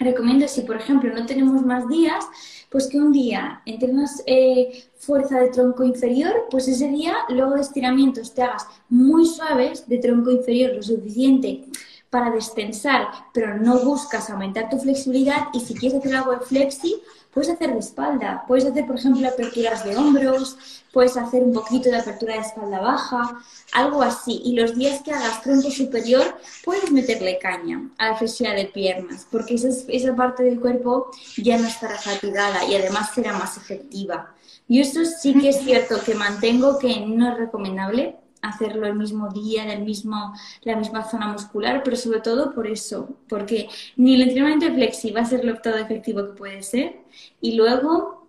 recomiendo 0.00 0.48
si, 0.48 0.62
por 0.62 0.76
ejemplo, 0.76 1.12
no 1.14 1.26
tenemos 1.26 1.64
más 1.64 1.86
días, 1.88 2.24
pues 2.70 2.86
que 2.86 2.98
un 2.98 3.12
día 3.12 3.62
entrenas 3.66 4.22
eh, 4.26 4.84
fuerza 4.98 5.38
de 5.38 5.50
tronco 5.50 5.84
inferior, 5.84 6.46
pues 6.50 6.66
ese 6.68 6.88
día 6.88 7.14
luego 7.28 7.54
de 7.54 7.60
estiramientos 7.60 8.34
te 8.34 8.42
hagas 8.42 8.66
muy 8.88 9.26
suaves 9.26 9.88
de 9.88 9.98
tronco 9.98 10.30
inferior, 10.30 10.74
lo 10.74 10.82
suficiente 10.82 11.64
para 12.08 12.30
destensar, 12.30 13.08
pero 13.32 13.56
no 13.56 13.78
buscas 13.78 14.30
aumentar 14.30 14.68
tu 14.68 14.78
flexibilidad 14.78 15.48
y 15.52 15.60
si 15.60 15.74
quieres 15.74 15.98
hacer 15.98 16.16
algo 16.16 16.32
de 16.32 16.40
flexi, 16.40 17.00
Puedes 17.32 17.50
hacer 17.50 17.72
de 17.72 17.78
espalda, 17.78 18.44
puedes 18.48 18.64
hacer, 18.64 18.86
por 18.86 18.96
ejemplo, 18.96 19.28
aperturas 19.28 19.84
de 19.84 19.96
hombros, 19.96 20.56
puedes 20.92 21.16
hacer 21.16 21.44
un 21.44 21.52
poquito 21.52 21.88
de 21.88 21.98
apertura 21.98 22.34
de 22.34 22.40
espalda 22.40 22.80
baja, 22.80 23.40
algo 23.72 24.02
así. 24.02 24.42
Y 24.44 24.56
los 24.56 24.76
días 24.76 25.02
que 25.02 25.12
hagas 25.12 25.40
tronco 25.42 25.70
superior, 25.70 26.36
puedes 26.64 26.90
meterle 26.90 27.38
caña 27.38 27.88
a 27.98 28.08
la 28.08 28.16
flexibilidad 28.16 28.56
de 28.56 28.66
piernas, 28.66 29.26
porque 29.30 29.54
esa, 29.54 29.68
esa 29.88 30.16
parte 30.16 30.42
del 30.42 30.58
cuerpo 30.58 31.10
ya 31.36 31.56
no 31.56 31.68
estará 31.68 31.96
fatigada 31.98 32.64
y 32.64 32.74
además 32.74 33.10
será 33.14 33.32
más 33.32 33.56
efectiva. 33.56 34.34
Y 34.66 34.80
esto 34.80 35.04
sí 35.04 35.34
que 35.34 35.50
es 35.50 35.60
cierto 35.60 36.00
que 36.04 36.14
mantengo 36.14 36.78
que 36.78 37.00
no 37.06 37.32
es 37.32 37.38
recomendable 37.38 38.16
hacerlo 38.42 38.86
el 38.86 38.94
mismo 38.94 39.28
día, 39.28 39.64
en 39.64 39.70
el 39.70 39.82
mismo, 39.84 40.34
la 40.62 40.76
misma 40.76 41.04
zona 41.04 41.28
muscular, 41.28 41.82
pero 41.84 41.96
sobre 41.96 42.20
todo 42.20 42.52
por 42.54 42.66
eso, 42.66 43.16
porque 43.28 43.68
ni 43.96 44.14
el 44.14 44.22
entrenamiento 44.22 44.72
flexi 44.74 45.10
va 45.10 45.20
a 45.20 45.24
ser 45.24 45.44
lo 45.44 45.60
todo 45.60 45.76
efectivo 45.76 46.24
que 46.26 46.32
puede 46.32 46.62
ser, 46.62 47.00
y 47.40 47.52
luego 47.52 48.26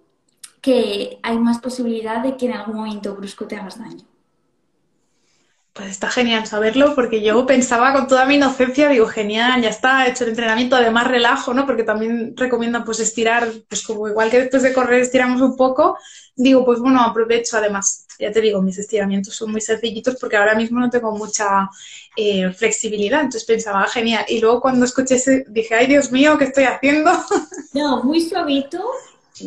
que 0.62 1.20
hay 1.24 1.39
más 1.39 1.59
posibilidad 1.59 2.22
de 2.22 2.38
que 2.38 2.45
en 2.45 2.53
algún 2.53 2.76
momento 2.76 3.16
brusco 3.16 3.47
te 3.47 3.55
hagas 3.55 3.80
daño. 3.80 4.11
Pues 5.74 5.89
está 5.89 6.09
genial 6.09 6.45
saberlo, 6.45 6.95
porque 6.95 7.22
yo 7.22 7.45
pensaba 7.45 7.93
con 7.93 8.05
toda 8.05 8.26
mi 8.26 8.36
inocencia, 8.36 8.89
digo, 8.89 9.07
genial, 9.07 9.61
ya 9.61 9.69
está, 9.69 10.05
hecho 10.05 10.26
el 10.26 10.32
entrenamiento, 10.32 10.76
además 10.76 11.07
relajo, 11.07 11.53
¿no? 11.53 11.65
Porque 11.65 11.84
también 11.84 12.34
recomiendan 12.36 12.84
pues 12.84 12.99
estirar, 12.99 13.47
pues 13.69 13.82
como 13.82 14.09
igual 14.09 14.30
que 14.30 14.41
después 14.41 14.63
de 14.63 14.74
correr 14.74 14.99
estiramos 14.99 15.39
un 15.39 15.55
poco, 15.55 15.97
digo, 16.36 16.65
pues 16.65 16.80
bueno, 16.80 17.01
aprovecho 17.01 17.55
además, 17.55 18.05
ya 18.19 18.34
te 18.34 18.41
digo, 18.41 18.61
mis 18.61 18.78
estiramientos 18.80 19.34
son 19.34 19.51
muy 19.51 19.61
sencillitos 19.61 20.17
porque 20.19 20.36
ahora 20.36 20.55
mismo 20.55 20.78
no 20.78 20.89
tengo 20.89 21.15
mucha 21.15 21.69
eh, 22.17 22.51
flexibilidad, 22.51 23.22
entonces 23.22 23.45
pensaba, 23.45 23.88
genial. 23.88 24.26
Y 24.28 24.41
luego 24.41 24.59
cuando 24.59 24.84
escuché 24.84 25.15
ese, 25.15 25.45
dije, 25.47 25.74
ay 25.74 25.88
Dios 25.88 26.11
mío, 26.11 26.38
¿qué 26.38 26.45
estoy 26.45 26.65
haciendo? 26.65 27.11
No, 27.74 28.03
muy 28.03 28.19
suavito, 28.19 28.84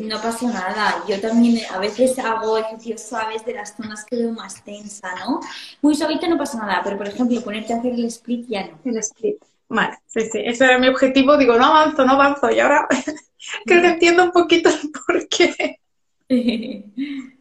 no 0.02 0.20
pasa 0.20 0.46
nada. 0.46 1.04
Yo 1.08 1.20
también 1.20 1.60
a 1.70 1.78
veces 1.78 2.18
hago 2.18 2.58
ejercicios 2.58 3.02
suaves 3.02 3.44
de 3.44 3.54
las 3.54 3.76
zonas 3.76 4.04
que 4.04 4.16
veo 4.16 4.32
más 4.32 4.62
tensa, 4.64 5.14
¿no? 5.20 5.40
Muy 5.82 5.94
suavito 5.94 6.26
no 6.28 6.38
pasa 6.38 6.58
nada, 6.58 6.80
pero 6.82 6.96
por 6.96 7.08
ejemplo, 7.08 7.40
ponerte 7.42 7.72
a 7.72 7.78
hacer 7.78 7.92
el 7.92 8.04
split 8.06 8.46
ya 8.48 8.66
no. 8.66 8.78
El 8.84 8.98
split. 8.98 9.36
Vale, 9.68 9.98
sí, 10.06 10.20
sí, 10.30 10.40
ese 10.44 10.64
era 10.64 10.78
mi 10.78 10.88
objetivo. 10.88 11.36
Digo, 11.36 11.56
no 11.56 11.66
avanzo, 11.66 12.04
no 12.04 12.12
avanzo. 12.12 12.50
Y 12.50 12.60
ahora 12.60 12.86
creo 13.66 13.82
que 13.82 13.88
entiendo 13.88 14.24
un 14.24 14.32
poquito 14.32 14.68
el 14.68 14.90
por 15.06 15.28
qué. 15.28 15.80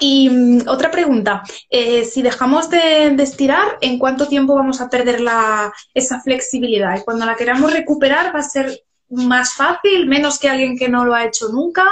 Y 0.00 0.28
mm, 0.28 0.68
otra 0.68 0.90
pregunta, 0.90 1.42
eh, 1.70 2.04
si 2.04 2.22
dejamos 2.22 2.68
de, 2.70 3.14
estirar, 3.18 3.78
¿en 3.80 3.98
cuánto 3.98 4.26
tiempo 4.26 4.54
vamos 4.54 4.80
a 4.80 4.88
perder 4.88 5.20
la, 5.20 5.72
esa 5.94 6.20
flexibilidad? 6.20 6.98
Y 6.98 7.04
cuando 7.04 7.26
la 7.26 7.36
queramos 7.36 7.72
recuperar, 7.72 8.34
¿va 8.34 8.40
a 8.40 8.42
ser 8.42 8.82
más 9.14 9.54
fácil, 9.54 10.06
menos 10.06 10.38
que 10.38 10.48
alguien 10.48 10.76
que 10.76 10.88
no 10.88 11.04
lo 11.04 11.14
ha 11.14 11.24
hecho 11.24 11.48
nunca? 11.48 11.84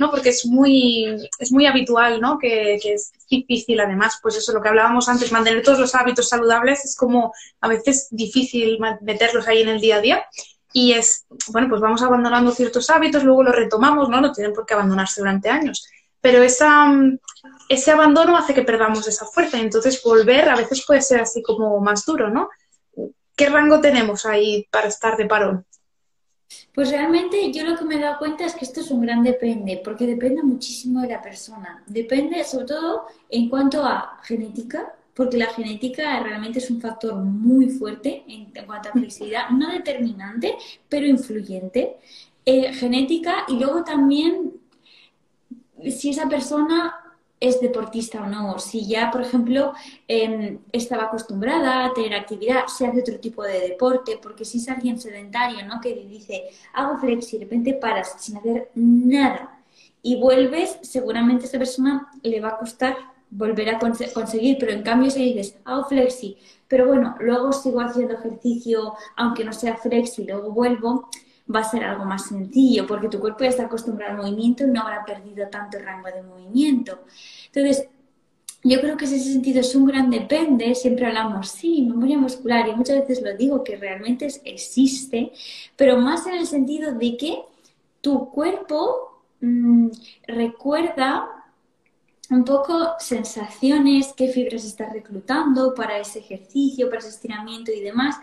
¿no? 0.00 0.10
Porque 0.10 0.30
es 0.30 0.46
muy, 0.46 1.28
es 1.38 1.52
muy 1.52 1.66
habitual, 1.66 2.22
¿no? 2.22 2.38
Que, 2.38 2.76
es 2.76 3.12
difícil, 3.28 3.78
además, 3.80 4.18
pues 4.22 4.34
eso, 4.34 4.52
lo 4.52 4.62
que 4.62 4.70
hablábamos 4.70 5.10
antes, 5.10 5.30
mantener 5.30 5.62
todos 5.62 5.78
los 5.78 5.94
hábitos 5.94 6.30
saludables 6.30 6.84
es 6.86 6.96
como 6.96 7.34
a 7.60 7.68
veces 7.68 8.08
difícil 8.10 8.78
meterlos 9.02 9.46
ahí 9.46 9.60
en 9.60 9.68
el 9.68 9.80
día 9.80 9.96
a 9.96 10.00
día. 10.00 10.24
Y 10.72 10.92
es, 10.92 11.26
bueno, 11.48 11.68
pues 11.68 11.82
vamos 11.82 12.00
abandonando 12.02 12.50
ciertos 12.52 12.88
hábitos, 12.88 13.24
luego 13.24 13.42
los 13.42 13.54
retomamos, 13.54 14.08
¿no? 14.08 14.22
No 14.22 14.32
tienen 14.32 14.54
por 14.54 14.64
qué 14.64 14.72
abandonarse 14.72 15.20
durante 15.20 15.50
años. 15.50 15.86
Pero 16.22 16.42
esa, 16.42 16.90
ese 17.68 17.90
abandono 17.90 18.38
hace 18.38 18.54
que 18.54 18.62
perdamos 18.62 19.06
esa 19.06 19.26
fuerza 19.26 19.58
y 19.58 19.62
entonces 19.62 20.02
volver 20.02 20.48
a 20.48 20.56
veces 20.56 20.82
puede 20.86 21.02
ser 21.02 21.20
así 21.20 21.42
como 21.42 21.78
más 21.80 22.06
duro, 22.06 22.30
¿no? 22.30 22.48
¿Qué 23.36 23.50
rango 23.50 23.80
tenemos 23.80 24.24
ahí 24.24 24.66
para 24.70 24.88
estar 24.88 25.18
de 25.18 25.26
parón? 25.26 25.66
Pues 26.74 26.90
realmente 26.90 27.52
yo 27.52 27.64
lo 27.64 27.76
que 27.76 27.84
me 27.84 27.96
he 27.96 28.00
dado 28.00 28.18
cuenta 28.18 28.44
es 28.44 28.54
que 28.54 28.64
esto 28.64 28.80
es 28.80 28.90
un 28.90 29.02
gran 29.02 29.22
depende, 29.22 29.80
porque 29.84 30.06
depende 30.06 30.42
muchísimo 30.42 31.00
de 31.00 31.08
la 31.08 31.22
persona. 31.22 31.82
Depende 31.86 32.42
sobre 32.44 32.66
todo 32.66 33.06
en 33.28 33.48
cuanto 33.48 33.84
a 33.84 34.20
genética, 34.22 34.94
porque 35.14 35.36
la 35.36 35.46
genética 35.46 36.20
realmente 36.20 36.58
es 36.58 36.70
un 36.70 36.80
factor 36.80 37.14
muy 37.16 37.68
fuerte 37.68 38.24
en, 38.28 38.52
cuanto 38.66 38.88
a 38.88 38.92
flexibilidad, 38.92 39.50
no 39.50 39.70
determinante, 39.70 40.56
pero 40.88 41.06
influyente. 41.06 41.96
Eh, 42.46 42.72
genética 42.72 43.44
y 43.48 43.58
luego 43.58 43.84
también 43.84 44.52
si 45.90 46.10
esa 46.10 46.28
persona 46.28 47.09
es 47.40 47.60
deportista 47.60 48.22
o 48.22 48.26
no, 48.26 48.58
si 48.58 48.86
ya, 48.86 49.10
por 49.10 49.22
ejemplo, 49.22 49.72
em, 50.06 50.58
estaba 50.72 51.04
acostumbrada 51.04 51.86
a 51.86 51.94
tener 51.94 52.14
actividad, 52.14 52.66
si 52.68 52.84
hace 52.84 53.00
otro 53.00 53.18
tipo 53.18 53.42
de 53.42 53.60
deporte, 53.60 54.18
porque 54.22 54.44
si 54.44 54.58
es 54.58 54.68
alguien 54.68 55.00
sedentario, 55.00 55.66
¿no? 55.66 55.80
Que 55.80 55.94
dice, 55.94 56.50
hago 56.74 56.98
flexi, 56.98 57.38
de 57.38 57.44
repente 57.44 57.74
paras 57.74 58.16
sin 58.18 58.36
hacer 58.36 58.70
nada 58.74 59.58
y 60.02 60.20
vuelves, 60.20 60.78
seguramente 60.82 61.44
a 61.44 61.48
esa 61.48 61.58
persona 61.58 62.10
le 62.22 62.40
va 62.40 62.50
a 62.50 62.58
costar 62.58 62.96
volver 63.30 63.70
a 63.70 63.78
conseguir, 63.78 64.56
pero 64.58 64.72
en 64.72 64.82
cambio 64.82 65.10
si 65.10 65.32
dices, 65.32 65.56
hago 65.64 65.84
flexi, 65.84 66.36
pero 66.68 66.86
bueno, 66.86 67.16
luego 67.20 67.52
sigo 67.52 67.80
haciendo 67.80 68.14
ejercicio, 68.14 68.94
aunque 69.16 69.44
no 69.44 69.52
sea 69.52 69.76
flexi, 69.76 70.24
luego 70.24 70.50
vuelvo, 70.50 71.08
va 71.54 71.60
a 71.60 71.64
ser 71.64 71.84
algo 71.84 72.04
más 72.04 72.26
sencillo, 72.26 72.86
porque 72.86 73.08
tu 73.08 73.20
cuerpo 73.20 73.44
ya 73.44 73.50
está 73.50 73.64
acostumbrado 73.64 74.12
al 74.12 74.18
movimiento 74.18 74.64
y 74.64 74.68
no 74.68 74.82
habrá 74.82 75.04
perdido 75.04 75.48
tanto 75.48 75.78
rango 75.78 76.08
de 76.08 76.22
movimiento. 76.22 77.00
Entonces, 77.46 77.88
yo 78.62 78.80
creo 78.80 78.96
que 78.96 79.06
ese 79.06 79.18
sentido 79.18 79.60
es 79.60 79.74
un 79.74 79.86
gran 79.86 80.10
depende, 80.10 80.74
siempre 80.74 81.06
hablamos, 81.06 81.48
sí, 81.48 81.82
memoria 81.82 82.18
muscular, 82.18 82.68
y 82.68 82.76
muchas 82.76 83.00
veces 83.00 83.22
lo 83.22 83.34
digo 83.36 83.64
que 83.64 83.76
realmente 83.76 84.28
existe, 84.44 85.32
pero 85.76 85.98
más 85.98 86.26
en 86.26 86.34
el 86.34 86.46
sentido 86.46 86.92
de 86.92 87.16
que 87.16 87.38
tu 88.02 88.30
cuerpo 88.30 89.22
mm, 89.40 89.88
recuerda 90.26 91.40
un 92.30 92.44
poco 92.44 92.94
sensaciones, 92.98 94.12
qué 94.16 94.28
fibras 94.28 94.64
estás 94.64 94.92
reclutando 94.92 95.74
para 95.74 95.98
ese 95.98 96.20
ejercicio, 96.20 96.88
para 96.88 97.00
ese 97.00 97.08
estiramiento 97.08 97.72
y 97.72 97.80
demás. 97.80 98.16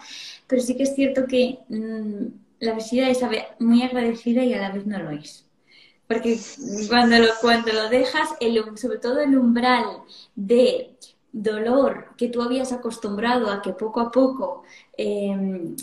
Pero 0.47 0.61
sí 0.61 0.77
que 0.77 0.83
es 0.83 0.95
cierto 0.95 1.25
que 1.27 1.59
mm, 1.67 2.25
la 2.59 2.73
obesidad 2.73 3.09
es 3.09 3.19
muy 3.59 3.83
agradecida 3.83 4.43
y 4.43 4.53
a 4.53 4.61
la 4.61 4.71
vez 4.71 4.85
no 4.85 4.99
lo 4.99 5.11
es. 5.11 5.45
Porque 6.07 6.39
cuando 6.87 7.19
lo, 7.19 7.27
cuando 7.41 7.73
lo 7.73 7.89
dejas, 7.89 8.29
el, 8.39 8.63
sobre 8.77 8.99
todo 8.99 9.19
el 9.19 9.37
umbral 9.37 9.85
de 10.35 10.95
dolor 11.31 12.15
que 12.17 12.29
tú 12.29 12.41
habías 12.41 12.71
acostumbrado 12.71 13.51
a 13.51 13.61
que 13.61 13.73
poco 13.73 13.99
a 13.99 14.09
poco 14.09 14.63
eh, 14.97 15.75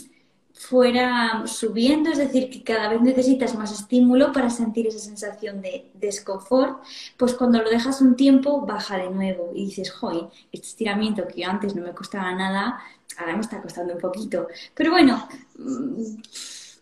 fuera 0.55 1.45
subiendo, 1.47 2.09
es 2.09 2.17
decir, 2.17 2.49
que 2.49 2.63
cada 2.63 2.87
vez 2.89 3.01
necesitas 3.01 3.55
más 3.55 3.71
estímulo 3.73 4.31
para 4.31 4.49
sentir 4.49 4.87
esa 4.87 4.99
sensación 4.99 5.61
de 5.61 5.91
desconfort, 5.93 6.81
pues 7.17 7.33
cuando 7.33 7.61
lo 7.61 7.69
dejas 7.69 8.01
un 8.01 8.15
tiempo 8.15 8.65
baja 8.65 8.97
de 8.97 9.09
nuevo 9.09 9.51
y 9.53 9.65
dices, 9.65 9.91
joy, 9.91 10.27
este 10.51 10.67
estiramiento 10.67 11.27
que 11.27 11.43
antes 11.43 11.75
no 11.75 11.83
me 11.83 11.91
costaba 11.91 12.33
nada, 12.33 12.79
ahora 13.17 13.35
me 13.35 13.41
está 13.41 13.61
costando 13.61 13.93
un 13.93 13.99
poquito. 13.99 14.47
Pero 14.73 14.91
bueno, 14.91 15.27
mm, 15.57 16.15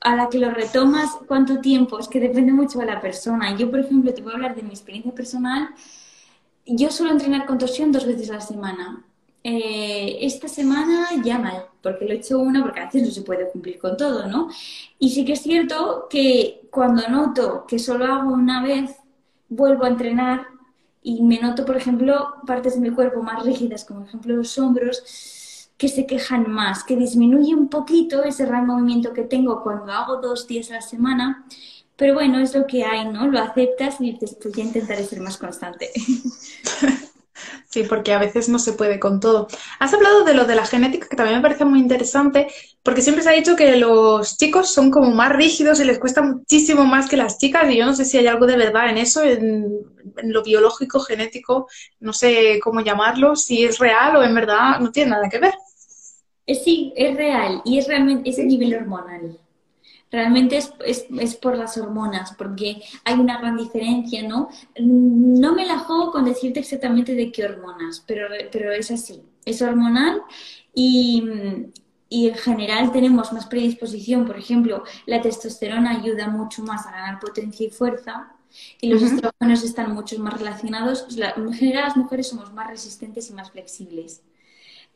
a 0.04 0.16
la 0.16 0.30
que 0.30 0.38
lo 0.38 0.52
retomas, 0.52 1.12
¿cuánto 1.28 1.60
tiempo? 1.60 1.98
Es 1.98 2.08
que 2.08 2.20
depende 2.20 2.52
mucho 2.52 2.80
de 2.80 2.86
la 2.86 3.00
persona. 3.02 3.56
Yo, 3.58 3.72
por 3.72 3.80
ejemplo, 3.80 4.14
te 4.14 4.22
a 4.22 4.34
hablar 4.34 4.56
de 4.56 4.64
mi 4.64 4.70
experiencia 4.70 5.14
personal. 5.14 5.70
Yo 6.66 6.92
suelo 6.92 7.14
entrenar 7.14 7.46
con 7.46 7.58
torsión 7.58 7.92
dos 7.92 8.06
veces 8.06 8.30
a 8.30 8.34
la 8.34 8.42
semana. 8.42 9.06
Eh, 9.46 10.20
esta 10.22 10.48
semana 10.48 11.08
ya 11.24 11.38
mal, 11.38 11.66
porque 11.82 12.06
lo 12.06 12.12
he 12.12 12.18
hecho 12.18 12.40
una, 12.40 12.62
porque 12.64 12.80
a 12.80 12.86
veces 12.86 13.04
no 13.04 13.12
se 13.12 13.22
puede 13.24 13.50
cumplir 13.50 13.78
con 13.78 13.98
todo, 13.98 14.28
¿no? 14.28 14.50
Y 15.00 15.10
sí 15.10 15.26
que 15.26 15.34
es 15.34 15.42
cierto 15.42 16.08
que 16.10 16.62
cuando 16.72 17.08
noto 17.10 17.66
que 17.68 17.80
solo 17.80 18.06
hago 18.06 18.34
una 18.34 18.64
vez, 18.64 18.96
vuelvo 19.50 19.84
a 19.84 19.90
entrenar 19.90 20.48
y 21.02 21.22
me 21.24 21.40
noto, 21.40 21.66
por 21.66 21.76
ejemplo, 21.76 22.36
partes 22.48 22.76
de 22.76 22.82
mi 22.82 22.92
cuerpo 22.96 23.22
más 23.22 23.44
rígidas, 23.44 23.84
como 23.84 24.02
por 24.02 24.10
ejemplo 24.10 24.36
los 24.38 24.58
hombros, 24.58 25.04
que 25.78 25.88
se 25.88 26.06
quejan 26.06 26.50
más, 26.50 26.84
que 26.84 26.96
disminuye 26.96 27.54
un 27.56 27.70
poquito 27.70 28.24
ese 28.24 28.46
rango 28.46 28.74
movimiento 28.74 29.14
que 29.14 29.24
tengo 29.24 29.62
cuando 29.64 29.92
hago 29.92 30.18
dos 30.18 30.48
días 30.48 30.72
a 30.72 30.76
la 30.76 30.82
semana. 30.82 31.46
Pero 31.96 32.16
bueno, 32.16 32.40
es 32.40 32.56
lo 32.56 32.66
que 32.66 32.84
hay, 32.84 33.08
¿no? 33.08 33.28
Lo 33.28 33.40
aceptas 33.40 34.02
y 34.02 34.12
dices, 34.12 34.38
pues 34.42 34.54
ya 34.56 34.64
intentaré 34.64 35.04
ser 35.04 35.20
más 35.22 35.38
constante. 35.38 35.92
Sí, 37.70 37.84
porque 37.84 38.14
a 38.14 38.20
veces 38.20 38.50
no 38.50 38.60
se 38.60 38.74
puede 38.74 39.00
con 39.00 39.20
todo. 39.20 39.48
Has 39.80 39.94
hablado 39.94 40.24
de 40.24 40.34
lo 40.34 40.46
de 40.46 40.56
la 40.56 40.66
genética, 40.66 41.08
que 41.10 41.16
también 41.16 41.38
me 41.38 41.42
parece 41.42 41.66
muy 41.66 41.80
interesante, 41.80 42.48
porque 42.84 43.02
siempre 43.02 43.24
se 43.24 43.30
ha 43.30 43.34
dicho 43.34 43.56
que 43.56 43.78
los 43.78 44.38
chicos 44.38 44.74
son 44.74 44.92
como 44.92 45.12
más 45.12 45.32
rígidos 45.32 45.80
y 45.80 45.86
les 45.86 46.00
cuesta 46.00 46.22
muchísimo 46.22 46.86
más 46.86 47.10
que 47.10 47.18
las 47.18 47.38
chicas, 47.38 47.70
y 47.72 47.78
yo 47.78 47.86
no 47.86 47.96
sé 47.96 48.06
si 48.06 48.18
hay 48.18 48.28
algo 48.28 48.46
de 48.46 48.58
verdad 48.58 48.90
en 48.90 48.98
eso, 48.98 49.24
en, 49.24 49.86
lo 50.24 50.44
biológico, 50.44 51.00
genético, 51.00 51.68
no 52.00 52.14
sé 52.14 52.60
cómo 52.64 52.82
llamarlo, 52.82 53.36
si 53.36 53.64
es 53.64 53.80
real 53.80 54.16
o 54.18 54.24
en 54.24 54.36
verdad 54.36 54.80
no 54.80 54.92
tiene 54.92 55.12
nada 55.12 55.30
que 55.30 55.40
ver. 55.40 55.54
Eh, 56.46 56.56
sí, 56.56 56.94
es 56.96 57.16
real 57.16 57.62
y 57.66 57.78
es 57.78 57.88
realmente 57.88 58.30
ese 58.30 58.44
nivel 58.44 58.76
hormonal. 58.76 59.40
Realmente 60.14 60.58
es, 60.58 60.72
es, 60.86 61.08
es, 61.20 61.36
por 61.36 61.58
las 61.58 61.76
hormonas, 61.76 62.36
porque 62.38 62.84
hay 63.04 63.16
una 63.16 63.40
gran 63.40 63.58
diferencia, 63.58 64.22
¿no? 64.22 64.48
No 64.80 65.56
me 65.56 65.66
la 65.66 65.80
juego 65.80 66.12
con 66.12 66.24
decirte 66.24 66.60
exactamente 66.60 67.16
de 67.16 67.32
qué 67.32 67.46
hormonas, 67.46 68.04
pero, 68.06 68.28
pero 68.52 68.72
es 68.72 68.92
así. 68.92 69.24
Es 69.44 69.64
hormonal 69.64 70.22
y, 70.72 71.24
y 72.10 72.30
en 72.30 72.36
general 72.36 72.92
tenemos 72.92 73.34
más 73.34 73.48
predisposición. 73.48 74.28
Por 74.28 74.38
ejemplo, 74.38 74.84
la 75.08 75.20
testosterona 75.20 75.98
ayuda 75.98 76.28
mucho 76.28 76.62
más 76.62 76.86
a 76.86 76.92
ganar 76.92 77.20
potencia 77.20 77.66
y 77.66 77.72
fuerza 77.72 78.36
y 78.82 78.90
los 78.90 79.02
estrógenos 79.02 79.64
están 79.64 79.96
mucho 79.96 80.20
más 80.20 80.36
relacionados. 80.38 81.08
En 81.18 81.54
general, 81.54 81.86
las 81.86 81.98
mujeres 81.98 82.28
somos 82.28 82.54
más 82.54 82.68
resistentes 82.68 83.32
y 83.32 83.34
más 83.34 83.50
flexibles. 83.50 84.22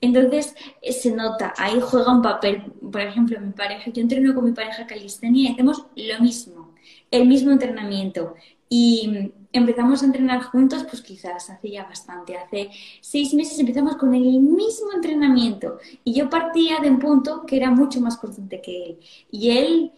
Entonces 0.01 0.55
eh, 0.81 0.93
se 0.93 1.11
nota, 1.11 1.53
ahí 1.57 1.79
juega 1.81 2.11
un 2.11 2.21
papel. 2.21 2.71
Por 2.91 3.01
ejemplo, 3.01 3.39
mi 3.39 3.51
pareja, 3.51 3.91
yo 3.91 4.01
entreno 4.01 4.33
con 4.35 4.45
mi 4.45 4.51
pareja 4.51 4.85
calistenia 4.85 5.49
y 5.49 5.53
hacemos 5.53 5.85
lo 5.95 6.19
mismo, 6.19 6.73
el 7.11 7.27
mismo 7.27 7.51
entrenamiento. 7.51 8.35
Y 8.69 9.31
empezamos 9.53 10.03
a 10.03 10.05
entrenar 10.05 10.41
juntos, 10.43 10.85
pues 10.89 11.01
quizás 11.01 11.49
hace 11.49 11.71
ya 11.71 11.85
bastante, 11.85 12.37
hace 12.37 12.69
seis 13.01 13.33
meses 13.33 13.57
empezamos 13.59 13.95
con 13.95 14.13
el 14.13 14.39
mismo 14.39 14.91
entrenamiento. 14.93 15.79
Y 16.03 16.13
yo 16.13 16.29
partía 16.29 16.79
de 16.79 16.89
un 16.89 16.99
punto 16.99 17.45
que 17.45 17.57
era 17.57 17.71
mucho 17.71 18.01
más 18.01 18.17
constante 18.17 18.61
que 18.61 18.85
él. 18.85 18.99
Y 19.31 19.51
él 19.51 19.91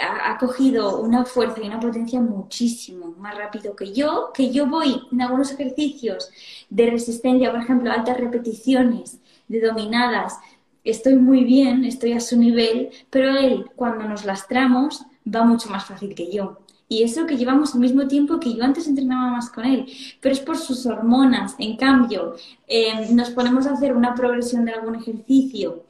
ha, 0.00 0.38
cogido 0.38 1.00
una 1.00 1.24
fuerza 1.24 1.60
y 1.62 1.66
una 1.66 1.80
potencia 1.80 2.20
muchísimo 2.20 3.14
más 3.18 3.36
rápido 3.36 3.76
que 3.76 3.92
yo, 3.92 4.30
que 4.34 4.50
yo 4.50 4.66
voy 4.66 5.02
en 5.12 5.20
algunos 5.22 5.52
ejercicios 5.52 6.30
de 6.68 6.90
resistencia, 6.90 7.50
por 7.50 7.60
ejemplo, 7.60 7.90
altas 7.92 8.18
repeticiones, 8.18 9.20
de 9.50 9.60
dominadas, 9.60 10.38
estoy 10.84 11.16
muy 11.16 11.44
bien, 11.44 11.84
estoy 11.84 12.12
a 12.12 12.20
su 12.20 12.36
nivel, 12.38 12.90
pero 13.10 13.36
él, 13.36 13.66
cuando 13.76 14.08
nos 14.08 14.24
lastramos, 14.24 15.04
va 15.26 15.44
mucho 15.44 15.68
más 15.68 15.84
fácil 15.84 16.14
que 16.14 16.30
yo. 16.30 16.58
Y 16.88 17.02
eso 17.02 17.26
que 17.26 17.36
llevamos 17.36 17.74
al 17.74 17.80
mismo 17.80 18.06
tiempo 18.08 18.40
que 18.40 18.54
yo 18.54 18.64
antes 18.64 18.86
entrenaba 18.86 19.30
más 19.30 19.50
con 19.50 19.64
él, 19.64 19.86
pero 20.20 20.32
es 20.32 20.40
por 20.40 20.56
sus 20.56 20.86
hormonas. 20.86 21.54
En 21.58 21.76
cambio, 21.76 22.34
em, 22.66 23.14
nos 23.14 23.30
ponemos 23.30 23.66
a 23.66 23.72
hacer 23.72 23.94
una 23.94 24.14
progresión 24.14 24.64
de 24.64 24.72
algún 24.72 24.96
ejercicio. 24.96 25.84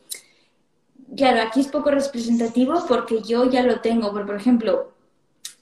Claro, 1.17 1.43
aquí 1.43 1.61
es 1.61 1.69
poco 1.69 1.91
representativo 1.91 2.85
porque 2.87 3.23
yo 3.23 3.51
ya 3.51 3.63
lo 3.63 3.81
tengo, 3.81 4.13
por 4.13 4.35
ejemplo, 4.37 4.93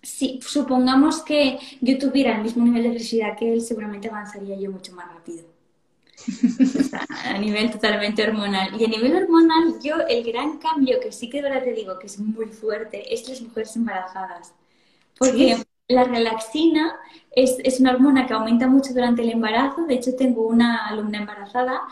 si 0.03 0.41
supongamos 0.43 1.23
que 1.23 1.59
yo 1.81 1.99
tuviera 1.99 2.37
el 2.37 2.43
mismo 2.43 2.65
nivel 2.65 2.85
de 2.85 2.91
flexibilidad 2.91 3.37
que 3.37 3.53
él, 3.55 3.61
seguramente 3.61 4.09
avanzaría 4.09 4.57
yo 4.59 4.71
mucho 4.71 4.93
más 4.95 5.07
rápido 5.13 5.58
a 7.25 7.39
nivel 7.39 7.71
totalmente 7.71 8.23
hormonal. 8.23 8.81
Y 8.81 8.85
a 8.85 8.89
nivel 8.89 9.17
hormonal, 9.17 9.75
yo 9.83 9.97
el 10.09 10.25
gran 10.25 10.59
cambio 10.59 11.01
que 11.01 11.13
sí 11.13 11.29
que 11.29 11.41
ahora 11.41 11.63
te 11.63 11.73
digo 11.73 11.99
que 11.99 12.07
es 12.07 12.19
muy 12.19 12.47
fuerte 12.47 13.13
es 13.13 13.29
las 13.29 13.41
mujeres 13.41 13.75
embarazadas. 13.77 14.53
Porque 15.19 15.57
la 15.89 16.05
relaxina 16.05 16.97
es, 17.31 17.57
es, 17.65 17.81
una 17.81 17.93
hormona 17.93 18.27
que 18.27 18.35
aumenta 18.35 18.69
mucho 18.69 18.93
durante 18.93 19.23
el 19.23 19.31
embarazo. 19.31 19.87
De 19.87 19.95
hecho, 19.95 20.15
tengo 20.15 20.47
una 20.47 20.87
alumna 20.87 21.19
embarazada 21.19 21.83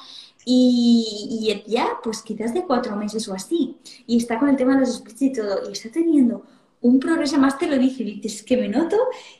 y, 0.44 1.64
y 1.66 1.70
ya, 1.70 1.88
pues 2.02 2.22
quizás 2.22 2.54
de 2.54 2.64
cuatro 2.64 2.94
meses 2.96 3.26
o 3.28 3.34
así. 3.34 3.76
Y 4.06 4.18
está 4.18 4.38
con 4.38 4.48
el 4.48 4.56
tema 4.56 4.74
de 4.74 4.80
los 4.80 4.96
splits 4.96 5.22
y 5.22 5.32
todo. 5.32 5.68
Y 5.68 5.72
está 5.72 5.90
teniendo 5.90 6.44
un 6.86 7.00
progreso 7.00 7.38
más 7.38 7.58
te 7.58 7.66
lo 7.66 7.78
dice, 7.78 8.20
es 8.22 8.42
que 8.42 8.56
me 8.56 8.68
noto 8.68 8.96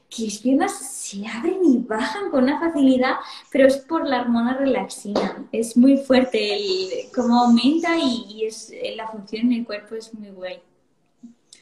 que 0.09 0.25
las 0.25 0.39
piernas 0.39 0.73
se 0.73 1.27
abren 1.27 1.61
y 1.65 1.79
bajan 1.79 2.31
con 2.31 2.45
una 2.45 2.59
facilidad, 2.59 3.15
pero 3.51 3.67
es 3.67 3.77
por 3.77 4.07
la 4.07 4.23
hormona 4.23 4.57
relaxina. 4.57 5.47
Es 5.53 5.77
muy 5.77 5.97
fuerte 5.97 6.55
el, 6.55 7.11
cómo 7.15 7.41
aumenta 7.41 7.97
y, 7.97 8.45
es, 8.45 8.73
la 8.97 9.09
función 9.09 9.47
en 9.47 9.61
el 9.61 9.65
cuerpo 9.65 9.95
es 9.95 10.13
muy 10.15 10.31
guay. 10.31 10.61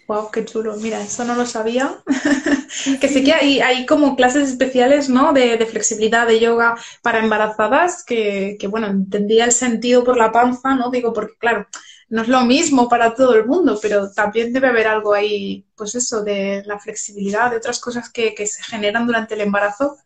Wow, 0.07 0.31
qué 0.31 0.45
chulo. 0.45 0.77
Mira, 0.77 1.01
eso 1.01 1.25
no 1.25 1.35
lo 1.35 1.47
sabía. 1.47 1.99
que 3.01 3.09
sé 3.09 3.25
que 3.25 3.33
hay, 3.33 3.61
hay 3.61 3.87
como 3.87 4.17
clases 4.17 4.51
especiales, 4.51 5.09
¿no? 5.09 5.33
De, 5.33 5.57
de, 5.57 5.67
flexibilidad, 5.67 6.27
de 6.27 6.41
yoga 6.41 6.77
para 7.03 7.21
embarazadas, 7.21 8.05
que, 8.05 8.57
que, 8.61 8.67
bueno, 8.67 8.87
entendía 8.87 9.47
el 9.47 9.53
sentido 9.53 10.05
por 10.05 10.19
la 10.19 10.31
panza, 10.31 10.75
¿no? 10.75 10.91
Digo, 10.91 11.15
porque 11.15 11.37
claro, 11.39 11.67
no 12.09 12.23
es 12.23 12.29
lo 12.29 12.43
mismo 12.45 12.89
para 12.89 13.15
todo 13.15 13.35
el 13.35 13.47
mundo, 13.47 13.79
pero 13.81 14.11
también 14.11 14.53
debe 14.53 14.69
haber 14.69 14.87
algo 14.87 15.15
ahí, 15.15 15.67
pues 15.75 15.95
eso, 15.95 16.23
de 16.23 16.63
la 16.67 16.79
flexibilidad, 16.79 17.51
de 17.51 17.57
otras 17.57 17.81
cosas 17.81 18.11
que, 18.11 18.35
se 18.47 18.63
generan 18.63 19.07
durante 19.07 19.35
el 19.35 19.41
embarazo 19.41 19.97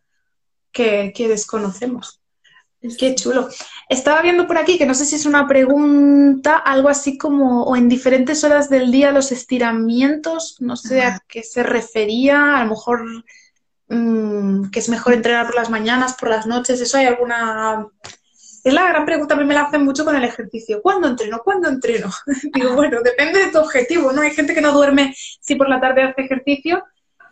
que, 0.72 1.12
desconocemos. 1.16 2.20
Qué 2.96 3.16
chulo. 3.16 3.48
Estaba 3.88 4.22
viendo 4.22 4.46
por 4.46 4.56
aquí 4.56 4.78
que 4.78 4.86
no 4.86 4.94
sé 4.94 5.04
si 5.04 5.16
es 5.16 5.26
una 5.26 5.48
pregunta, 5.48 6.56
algo 6.56 6.88
así 6.88 7.18
como, 7.18 7.64
o 7.64 7.74
en 7.74 7.88
diferentes 7.88 8.44
horas 8.44 8.70
del 8.70 8.92
día 8.92 9.10
los 9.10 9.32
estiramientos, 9.32 10.58
no 10.60 10.76
sé 10.76 11.02
a 11.02 11.20
qué 11.26 11.42
se 11.42 11.64
refería, 11.64 12.56
a 12.56 12.62
lo 12.62 12.70
mejor 12.70 13.04
mm, 13.88 14.70
que 14.70 14.78
es 14.78 14.88
mejor 14.88 15.14
entrenar 15.14 15.46
por 15.46 15.56
las 15.56 15.70
mañanas, 15.70 16.14
por 16.14 16.30
las 16.30 16.46
noches, 16.46 16.80
¿eso 16.80 16.98
hay 16.98 17.06
alguna 17.06 17.88
es 18.68 18.74
la 18.74 18.88
gran 18.88 19.04
pregunta, 19.04 19.36
mí 19.36 19.44
me 19.44 19.54
la 19.54 19.62
hacen 19.62 19.84
mucho 19.84 20.04
con 20.04 20.16
el 20.16 20.24
ejercicio. 20.24 20.80
¿Cuándo 20.82 21.08
entreno? 21.08 21.40
¿Cuándo 21.44 21.68
entreno? 21.68 22.10
Digo, 22.54 22.74
bueno, 22.74 23.00
depende 23.02 23.46
de 23.46 23.52
tu 23.52 23.58
objetivo, 23.58 24.12
¿no? 24.12 24.22
Hay 24.22 24.30
gente 24.30 24.54
que 24.54 24.60
no 24.60 24.72
duerme 24.72 25.14
si 25.16 25.54
por 25.54 25.68
la 25.68 25.80
tarde 25.80 26.02
hace 26.02 26.22
ejercicio, 26.22 26.84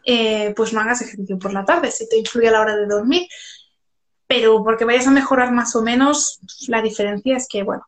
eh, 0.05 0.53
pues 0.57 0.73
no 0.73 0.81
hagas 0.81 1.03
ejercicio 1.03 1.39
por 1.39 1.53
la 1.53 1.65
tarde, 1.65 1.91
si 1.91 2.09
te 2.09 2.19
influye 2.19 2.49
a 2.49 2.53
la 2.53 2.61
hora 2.61 2.77
de 2.77 2.87
dormir. 2.87 3.27
Pero 4.27 4.63
porque 4.65 4.85
vayas 4.85 5.07
a 5.07 5.11
mejorar 5.11 5.53
más 5.53 5.77
o 5.77 5.83
menos, 5.83 6.41
la 6.69 6.83
diferencia 6.83 7.37
es 7.37 7.49
que, 7.49 7.63
bueno, 7.63 7.87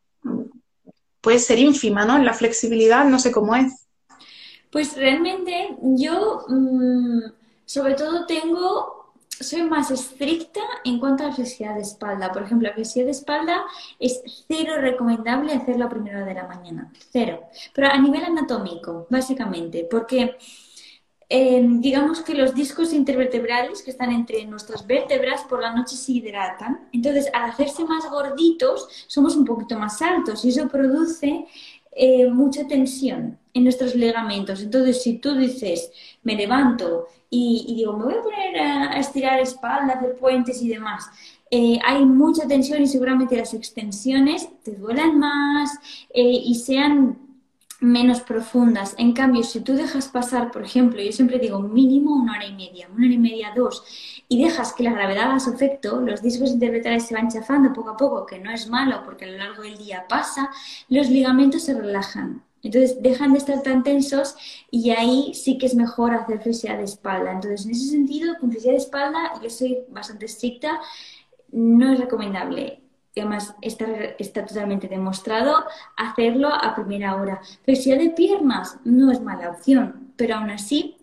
puede 1.20 1.38
ser 1.38 1.58
ínfima, 1.58 2.04
¿no? 2.04 2.16
En 2.16 2.24
la 2.24 2.34
flexibilidad, 2.34 3.04
no 3.04 3.18
sé 3.18 3.32
cómo 3.32 3.56
es. 3.56 3.86
Pues 4.70 4.96
realmente 4.96 5.76
yo, 5.80 6.44
mm, 6.48 7.22
sobre 7.64 7.94
todo, 7.94 8.26
tengo 8.26 8.97
soy 9.40 9.62
más 9.62 9.90
estricta 9.90 10.60
en 10.84 10.98
cuanto 10.98 11.24
a 11.24 11.28
la 11.28 11.34
flexibilidad 11.34 11.76
de 11.76 11.82
espalda. 11.82 12.32
Por 12.32 12.42
ejemplo, 12.42 12.68
la 12.68 12.74
flexibilidad 12.74 13.12
de 13.12 13.18
espalda 13.18 13.64
es 13.98 14.22
cero 14.46 14.74
recomendable 14.78 15.52
hacerlo 15.52 15.86
a 15.86 15.88
primera 15.88 16.18
hora 16.18 16.26
de 16.26 16.34
la 16.34 16.46
mañana. 16.46 16.92
Cero. 17.10 17.42
Pero 17.74 17.88
a 17.88 17.98
nivel 17.98 18.24
anatómico, 18.24 19.06
básicamente, 19.10 19.86
porque 19.90 20.36
eh, 21.30 21.62
digamos 21.62 22.22
que 22.22 22.32
los 22.32 22.54
discos 22.54 22.94
intervertebrales 22.94 23.82
que 23.82 23.90
están 23.90 24.12
entre 24.12 24.46
nuestras 24.46 24.86
vértebras 24.86 25.42
por 25.42 25.60
la 25.60 25.74
noche 25.74 25.94
se 25.94 26.12
hidratan. 26.12 26.88
Entonces, 26.90 27.28
al 27.34 27.50
hacerse 27.50 27.84
más 27.84 28.08
gorditos, 28.10 28.88
somos 29.06 29.36
un 29.36 29.44
poquito 29.44 29.78
más 29.78 30.00
altos 30.00 30.42
y 30.44 30.48
eso 30.48 30.68
produce 30.68 31.46
eh, 31.98 32.30
mucha 32.30 32.66
tensión 32.68 33.38
en 33.52 33.64
nuestros 33.64 33.96
ligamentos. 33.96 34.62
Entonces, 34.62 35.02
si 35.02 35.18
tú 35.18 35.34
dices, 35.34 35.90
me 36.22 36.36
levanto 36.36 37.08
y, 37.28 37.74
digo, 37.76 37.96
me 37.96 38.04
voy 38.04 38.14
a 38.14 38.22
poner 38.22 38.56
a, 38.56 38.98
estirar 39.00 39.40
espalda, 39.40 39.94
hacer 39.94 40.16
puentes 40.16 40.62
y 40.62 40.68
demás, 40.68 41.06
eh, 41.50 41.78
hay 41.84 42.04
mucha 42.04 42.46
tensión 42.46 42.82
y 42.82 42.86
seguramente 42.86 43.36
las 43.36 43.52
extensiones 43.52 44.48
te 44.62 44.76
duelan 44.76 45.18
más 45.18 45.76
eh, 46.14 46.40
y 46.44 46.54
sean 46.54 47.18
menos 47.80 48.20
profundas. 48.20 48.94
En 48.98 49.12
cambio, 49.12 49.42
si 49.44 49.60
tú 49.60 49.74
dejas 49.74 50.08
pasar, 50.08 50.50
por 50.50 50.64
ejemplo, 50.64 51.00
yo 51.00 51.12
siempre 51.12 51.38
digo 51.38 51.60
mínimo 51.60 52.14
una 52.14 52.34
hora 52.34 52.46
y 52.46 52.54
media, 52.54 52.88
una 52.88 53.06
hora 53.06 53.14
y 53.14 53.18
media, 53.18 53.52
dos, 53.54 53.84
y 54.28 54.42
dejas 54.42 54.72
que 54.72 54.82
la 54.82 54.92
gravedad 54.92 55.30
haga 55.30 55.40
su 55.40 55.52
efecto, 55.52 56.00
los 56.00 56.22
discos 56.22 56.50
intervertebrales 56.50 57.06
se 57.06 57.14
van 57.14 57.28
chafando 57.28 57.72
poco 57.72 57.90
a 57.90 57.96
poco, 57.96 58.26
que 58.26 58.38
no 58.38 58.50
es 58.50 58.68
malo 58.68 59.02
porque 59.04 59.24
a 59.24 59.28
lo 59.28 59.38
largo 59.38 59.62
del 59.62 59.78
día 59.78 60.06
pasa, 60.08 60.50
los 60.88 61.08
ligamentos 61.08 61.62
se 61.62 61.74
relajan. 61.74 62.42
Entonces 62.62 63.00
dejan 63.00 63.32
de 63.32 63.38
estar 63.38 63.62
tan 63.62 63.84
tensos 63.84 64.34
y 64.70 64.90
ahí 64.90 65.32
sí 65.34 65.58
que 65.58 65.66
es 65.66 65.74
mejor 65.76 66.14
hacer 66.14 66.40
flexibilidad 66.40 66.78
de 66.78 66.84
espalda. 66.84 67.32
Entonces, 67.32 67.64
en 67.64 67.70
ese 67.72 67.90
sentido, 67.90 68.34
con 68.40 68.50
flexibilidad 68.50 68.80
de 68.80 68.84
espalda, 68.84 69.32
yo 69.40 69.50
soy 69.50 69.78
bastante 69.88 70.26
estricta, 70.26 70.80
no 71.52 71.92
es 71.92 72.00
recomendable. 72.00 72.82
Además, 73.20 73.54
está, 73.60 73.86
está 74.18 74.44
totalmente 74.46 74.88
demostrado 74.88 75.64
hacerlo 75.96 76.48
a 76.48 76.74
primera 76.74 77.16
hora. 77.16 77.40
Flexibilidad 77.64 78.04
de 78.04 78.16
piernas 78.16 78.78
no 78.84 79.10
es 79.10 79.20
mala 79.20 79.50
opción, 79.50 80.12
pero 80.16 80.36
aún 80.36 80.50
así, 80.50 80.96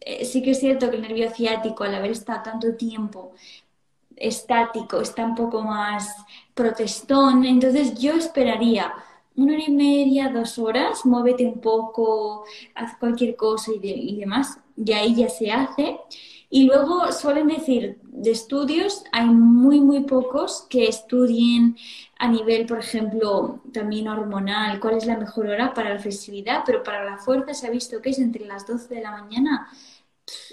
eh, 0.00 0.24
sí 0.24 0.42
que 0.42 0.52
es 0.52 0.60
cierto 0.60 0.90
que 0.90 0.96
el 0.96 1.02
nervio 1.02 1.30
ciático, 1.30 1.84
al 1.84 1.94
haber 1.94 2.12
estado 2.12 2.42
tanto 2.42 2.74
tiempo 2.74 3.32
estático, 4.16 5.00
está 5.00 5.24
un 5.24 5.34
poco 5.34 5.62
más 5.62 6.14
protestón, 6.54 7.44
entonces 7.44 7.98
yo 7.98 8.14
esperaría 8.14 8.92
una 9.36 9.54
hora 9.54 9.64
y 9.66 9.70
media, 9.70 10.28
dos 10.30 10.58
horas, 10.58 11.06
muévete 11.06 11.46
un 11.46 11.60
poco, 11.60 12.44
haz 12.74 12.96
cualquier 12.98 13.36
cosa 13.36 13.70
y, 13.72 13.78
y 13.88 14.16
demás, 14.18 14.58
y 14.76 14.92
ahí 14.92 15.14
ya 15.14 15.28
se 15.28 15.52
hace. 15.52 16.00
Y 16.50 16.64
luego 16.64 17.12
suelen 17.12 17.48
decir, 17.48 17.98
de 18.02 18.30
estudios 18.30 19.04
hay 19.12 19.26
muy, 19.26 19.80
muy 19.80 20.00
pocos 20.04 20.66
que 20.70 20.88
estudien 20.88 21.76
a 22.18 22.28
nivel, 22.28 22.66
por 22.66 22.78
ejemplo, 22.78 23.60
también 23.72 24.08
hormonal, 24.08 24.80
cuál 24.80 24.96
es 24.96 25.04
la 25.04 25.18
mejor 25.18 25.46
hora 25.48 25.74
para 25.74 25.94
la 25.94 25.98
flexibilidad, 25.98 26.62
pero 26.64 26.82
para 26.82 27.04
la 27.04 27.18
fuerza 27.18 27.52
se 27.52 27.66
ha 27.66 27.70
visto 27.70 28.00
que 28.00 28.10
es 28.10 28.18
entre 28.18 28.46
las 28.46 28.66
12 28.66 28.94
de 28.94 29.02
la 29.02 29.10
mañana 29.10 29.68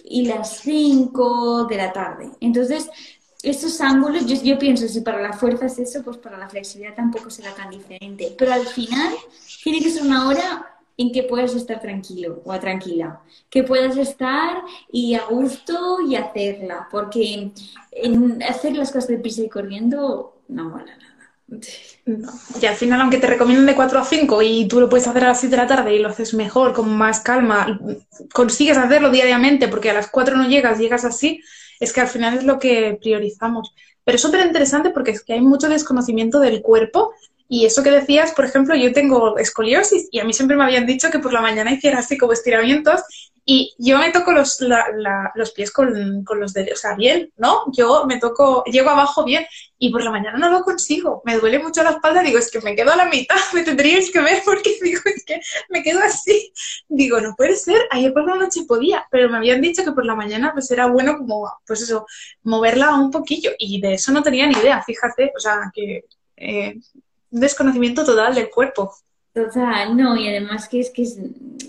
y 0.04 0.26
las 0.26 0.60
5 0.60 1.66
de 1.66 1.78
la 1.78 1.94
tarde. 1.94 2.30
Entonces, 2.42 2.90
estos 3.42 3.80
ángulos, 3.80 4.26
yo, 4.26 4.36
yo 4.42 4.60
pienso, 4.60 4.88
si 4.88 5.02
para 5.02 5.22
la 5.22 5.34
fuerza 5.34 5.68
es 5.68 5.80
eso, 5.80 6.04
pues 6.04 6.18
para 6.18 6.38
la 6.38 6.50
flexibilidad 6.50 6.96
tampoco 6.96 7.30
será 7.30 7.54
tan 7.54 7.70
diferente. 7.70 8.36
Pero 8.38 8.54
al 8.54 8.66
final 8.66 9.14
tiene 9.64 9.80
que 9.80 9.92
ser 9.92 10.04
una 10.04 10.28
hora 10.28 10.75
en 10.98 11.12
que 11.12 11.24
puedas 11.24 11.54
estar 11.56 11.82
tranquilo 11.82 12.42
o 12.46 12.60
tranquila, 12.60 13.22
que 13.50 13.64
puedas 13.64 13.98
estar 13.98 14.64
y 14.92 15.16
a 15.16 15.26
gusto 15.26 16.00
y 16.02 16.16
hacerla, 16.16 16.88
porque 16.90 17.52
en 17.92 18.44
hacer 18.44 18.76
las 18.76 18.92
cosas 18.92 19.10
de 19.10 19.18
prisa 19.18 19.42
y 19.42 19.50
corriendo 19.50 20.38
no 20.48 20.70
mola 20.70 20.86
nada. 20.98 21.16
Y 22.62 22.66
al 22.66 22.76
final, 22.76 23.02
aunque 23.02 23.18
te 23.18 23.28
recomienden 23.28 23.66
de 23.66 23.76
4 23.76 24.00
a 24.00 24.06
5 24.06 24.42
y 24.42 24.68
tú 24.68 24.80
lo 24.80 24.90
puedes 24.90 25.08
hacer 25.08 25.24
a 25.24 25.30
las 25.30 25.40
7 25.40 25.56
de 25.56 25.62
la 25.62 25.68
tarde 25.68 25.96
y 25.96 26.00
lo 26.00 26.10
haces 26.10 26.34
mejor, 26.34 26.74
con 26.74 26.96
más 26.96 27.20
calma, 27.20 27.80
consigues 28.34 28.78
hacerlo 28.78 29.10
diariamente 29.10 29.68
porque 29.68 29.92
a 29.92 29.94
las 29.94 30.10
4 30.10 30.38
no 30.38 30.48
llegas, 30.48 30.80
llegas 30.80 31.06
así, 31.06 31.42
es 31.80 31.94
que 31.94 32.02
al 32.02 32.08
final 32.08 32.38
es 32.38 32.44
lo 32.44 32.58
que 32.58 32.98
priorizamos. 33.02 33.74
Pero 34.04 34.16
es 34.16 34.22
súper 34.22 34.46
interesante 34.46 34.92
porque 34.92 35.12
es 35.12 35.24
que 35.24 35.34
hay 35.34 35.42
mucho 35.42 35.68
desconocimiento 35.68 36.40
del 36.40 36.62
cuerpo 36.62 37.14
y 37.48 37.66
eso 37.66 37.84
que 37.84 37.92
decías, 37.92 38.32
por 38.32 38.46
ejemplo, 38.46 38.76
yo 38.76 38.92
tengo 38.92 39.38
escoliosis 39.38 40.08
y 40.12 40.20
a 40.20 40.24
mí 40.24 40.34
siempre 40.34 40.58
me 40.58 40.64
habían 40.64 40.86
dicho 40.86 41.12
que 41.12 41.20
por 41.20 41.34
la 41.34 41.42
mañana 41.42 41.72
hiciera 41.72 42.00
así 42.00 42.18
como 42.18 42.34
estiramientos 42.34 43.02
y 43.48 43.76
yo 43.78 44.00
me 44.00 44.12
toco 44.12 44.32
los, 44.32 44.60
los 45.36 45.52
pies 45.52 45.72
con, 45.72 46.24
con, 46.24 46.40
los 46.40 46.52
dedos, 46.52 46.80
o 46.80 46.82
sea, 46.82 46.96
bien, 46.96 47.32
¿no? 47.38 47.72
Yo 47.72 48.06
me 48.08 48.18
toco, 48.18 48.64
llego 48.64 48.90
abajo 48.90 49.24
bien 49.24 49.46
y 49.78 49.92
por 49.92 50.04
la 50.04 50.10
mañana 50.10 50.40
no 50.40 50.50
lo 50.50 50.64
consigo. 50.64 51.22
Me 51.26 51.38
duele 51.38 51.60
mucho 51.60 51.84
la 51.84 51.92
espalda, 51.92 52.24
digo, 52.24 52.40
es 52.40 52.50
que 52.50 52.60
me 52.62 52.76
quedo 52.76 52.92
a 52.92 52.96
la 52.96 53.06
mitad, 53.06 53.36
me 53.54 53.62
tendríais 53.62 54.12
que 54.12 54.20
ver 54.20 54.42
porque 54.44 54.76
digo, 54.82 55.02
es 55.06 55.24
que 55.24 55.40
me 55.70 55.84
quedo 55.84 56.00
así. 56.00 56.52
Digo, 56.90 57.22
no 57.22 57.36
puede 57.36 57.56
ser, 57.56 57.80
ayer 57.92 58.12
por 58.12 58.26
la 58.26 58.34
noche 58.34 58.62
podía, 58.68 59.06
pero 59.12 59.30
me 59.30 59.38
habían 59.38 59.62
dicho 59.62 59.84
que 59.84 59.92
por 59.92 60.08
la 60.08 60.16
mañana 60.16 60.52
pues 60.52 60.72
era 60.72 60.88
bueno 60.88 61.16
como, 61.20 61.48
pues 61.68 61.84
eso, 61.84 62.08
moverla 62.42 62.96
un 62.96 63.12
poquillo 63.12 63.52
y 63.60 63.80
de 63.80 63.94
eso 63.94 64.12
no 64.12 64.24
tenía 64.24 64.48
ni 64.48 64.56
idea, 64.56 64.82
fíjate, 64.82 65.32
o 65.38 65.40
sea, 65.40 65.72
que 65.72 66.06
eh, 66.38 66.80
desconocimiento 67.40 68.06
total 68.06 68.36
del 68.36 68.50
cuerpo. 68.50 68.94
Total, 69.36 69.98
no, 69.98 70.16
y 70.16 70.30
además 70.30 70.70
que 70.70 70.80
es 70.80 70.92
que, 70.92 71.02
es, 71.02 71.20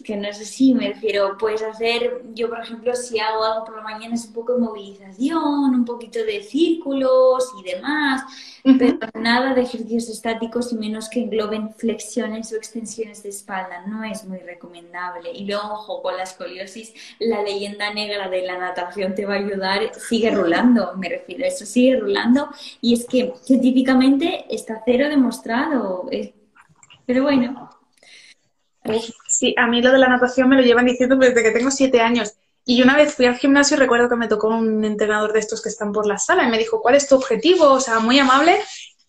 que 0.04 0.16
no 0.16 0.28
es 0.28 0.40
así, 0.40 0.72
me 0.72 0.86
refiero, 0.92 1.36
puedes 1.36 1.64
hacer, 1.64 2.22
yo 2.32 2.48
por 2.48 2.60
ejemplo, 2.60 2.94
si 2.94 3.18
hago 3.18 3.42
algo 3.42 3.64
por 3.64 3.74
la 3.78 3.82
mañana 3.82 4.14
es 4.14 4.26
un 4.26 4.34
poco 4.34 4.52
de 4.52 4.60
movilización, 4.60 5.74
un 5.74 5.84
poquito 5.84 6.20
de 6.20 6.44
círculos 6.44 7.44
y 7.58 7.68
demás, 7.68 8.22
pero 8.62 8.98
nada 9.14 9.52
de 9.52 9.62
ejercicios 9.62 10.08
estáticos 10.08 10.72
y 10.72 10.76
menos 10.76 11.08
que 11.08 11.18
engloben 11.18 11.74
flexiones 11.74 12.52
o 12.52 12.56
extensiones 12.56 13.24
de 13.24 13.30
espalda, 13.30 13.84
no 13.88 14.04
es 14.04 14.24
muy 14.24 14.38
recomendable. 14.38 15.32
Y 15.32 15.44
luego, 15.44 15.64
ojo, 15.64 16.02
con 16.02 16.16
la 16.16 16.22
escoliosis, 16.22 16.94
la 17.18 17.42
leyenda 17.42 17.92
negra 17.92 18.28
de 18.28 18.42
la 18.42 18.58
natación 18.58 19.16
te 19.16 19.26
va 19.26 19.34
a 19.34 19.38
ayudar, 19.38 19.92
sigue 19.96 20.30
rulando, 20.30 20.92
me 20.98 21.08
refiero, 21.08 21.44
eso 21.44 21.66
sigue 21.66 21.96
rulando, 21.96 22.48
y 22.80 22.94
es 22.94 23.06
que 23.06 23.34
científicamente 23.42 24.44
está 24.50 24.82
cero 24.84 25.08
demostrado. 25.08 26.08
Pero 27.07 27.22
bueno. 27.22 27.70
Sí, 29.28 29.54
a 29.57 29.66
mí 29.66 29.82
lo 29.82 29.92
de 29.92 29.98
la 29.98 30.09
natación 30.09 30.48
me 30.48 30.57
lo 30.57 30.62
llevan 30.62 30.86
diciendo 30.86 31.16
desde 31.16 31.42
que 31.42 31.50
tengo 31.50 31.70
siete 31.70 32.00
años. 32.00 32.34
Y 32.64 32.82
una 32.82 32.96
vez 32.96 33.14
fui 33.14 33.26
al 33.26 33.36
gimnasio 33.36 33.76
y 33.76 33.80
recuerdo 33.80 34.09
que 34.09 34.16
me 34.16 34.28
tocó 34.28 34.48
un 34.48 34.84
entrenador 34.84 35.32
de 35.32 35.38
estos 35.38 35.62
que 35.62 35.68
están 35.68 35.92
por 35.92 36.07
la 36.07 36.18
sala 36.18 36.44
y 36.44 36.50
me 36.50 36.59
dijo, 36.59 36.80
¿cuál 36.82 36.96
es 36.96 37.09
tu 37.09 37.14
objetivo? 37.14 37.70
O 37.70 37.80
sea, 37.80 38.00
muy 38.00 38.18
amable. 38.18 38.59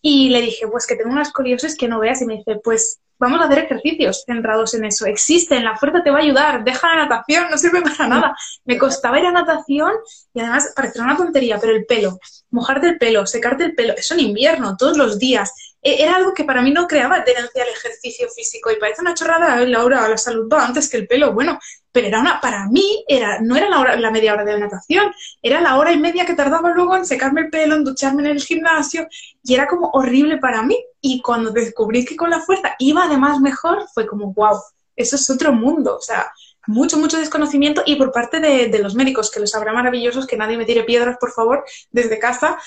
Y 0.00 0.30
le 0.30 0.40
dije, 0.40 0.68
pues 0.68 0.86
que 0.86 0.94
tengo 0.94 1.10
unas 1.10 1.28
escoliosis 1.28 1.76
que 1.76 1.88
no 1.88 1.98
veas. 1.98 2.22
Y 2.22 2.26
me 2.26 2.36
dice, 2.36 2.60
pues 2.62 3.00
vamos 3.18 3.40
a 3.40 3.44
hacer 3.44 3.64
ejercicios 3.64 4.22
centrados 4.24 4.74
en 4.74 4.84
eso. 4.84 5.06
Existen, 5.06 5.64
la 5.64 5.76
fuerza 5.76 6.02
te 6.02 6.10
va 6.10 6.18
a 6.18 6.22
ayudar, 6.22 6.64
deja 6.64 6.88
la 6.88 7.04
natación, 7.04 7.50
no 7.50 7.58
sirve 7.58 7.82
para 7.82 8.08
nada. 8.08 8.36
Me 8.64 8.78
costaba 8.78 9.18
ir 9.18 9.26
a 9.26 9.32
natación 9.32 9.92
y 10.32 10.40
además 10.40 10.72
parecía 10.74 11.02
una 11.02 11.16
tontería, 11.16 11.58
pero 11.60 11.74
el 11.74 11.84
pelo, 11.84 12.18
mojarte 12.50 12.88
el 12.88 12.98
pelo, 12.98 13.26
secarte 13.26 13.64
el 13.64 13.74
pelo, 13.74 13.94
eso 13.96 14.14
en 14.14 14.20
invierno, 14.20 14.76
todos 14.76 14.96
los 14.96 15.18
días. 15.18 15.52
E, 15.88 16.02
era 16.02 16.16
algo 16.16 16.34
que 16.34 16.44
para 16.44 16.60
mí 16.60 16.70
no 16.70 16.86
creaba 16.86 17.24
tendencia 17.24 17.62
al 17.62 17.70
ejercicio 17.70 18.28
físico 18.28 18.70
y 18.70 18.76
parece 18.76 19.00
una 19.00 19.14
chorrada, 19.14 19.58
Laura, 19.60 20.06
la 20.06 20.18
salud 20.18 20.46
va 20.52 20.66
antes 20.66 20.90
que 20.90 20.98
el 20.98 21.06
pelo. 21.06 21.32
Bueno, 21.32 21.58
pero 21.90 22.08
era 22.08 22.20
una, 22.20 22.40
para 22.40 22.66
mí 22.68 23.04
era, 23.08 23.40
no 23.40 23.56
era 23.56 23.70
la, 23.70 23.80
hora, 23.80 23.96
la 23.96 24.10
media 24.10 24.34
hora 24.34 24.44
de 24.44 24.58
natación, 24.58 25.10
era 25.40 25.62
la 25.62 25.78
hora 25.78 25.92
y 25.92 25.98
media 25.98 26.26
que 26.26 26.34
tardaba 26.34 26.70
luego 26.70 26.94
en 26.96 27.06
secarme 27.06 27.42
el 27.42 27.50
pelo, 27.50 27.76
en 27.76 27.84
ducharme 27.84 28.22
en 28.22 28.28
el 28.28 28.42
gimnasio 28.42 29.08
y 29.42 29.54
era 29.54 29.66
como 29.66 29.88
horrible 29.94 30.36
para 30.36 30.62
mí. 30.62 30.76
Y 31.00 31.22
cuando 31.22 31.50
descubrí 31.50 32.04
que 32.04 32.16
con 32.16 32.28
la 32.28 32.40
fuerza 32.40 32.74
iba 32.78 33.04
además 33.04 33.40
mejor, 33.40 33.86
fue 33.94 34.06
como, 34.06 34.32
wow, 34.34 34.58
eso 34.94 35.16
es 35.16 35.30
otro 35.30 35.52
mundo. 35.52 35.96
O 35.96 36.02
sea, 36.02 36.30
mucho, 36.66 36.98
mucho 36.98 37.18
desconocimiento 37.18 37.82
y 37.86 37.96
por 37.96 38.12
parte 38.12 38.40
de, 38.40 38.68
de 38.68 38.78
los 38.80 38.94
médicos, 38.94 39.30
que 39.30 39.40
los 39.40 39.54
habrá 39.54 39.72
maravillosos, 39.72 40.26
que 40.26 40.36
nadie 40.36 40.58
me 40.58 40.66
tire 40.66 40.84
piedras, 40.84 41.16
por 41.18 41.32
favor, 41.32 41.64
desde 41.90 42.18
casa, 42.18 42.58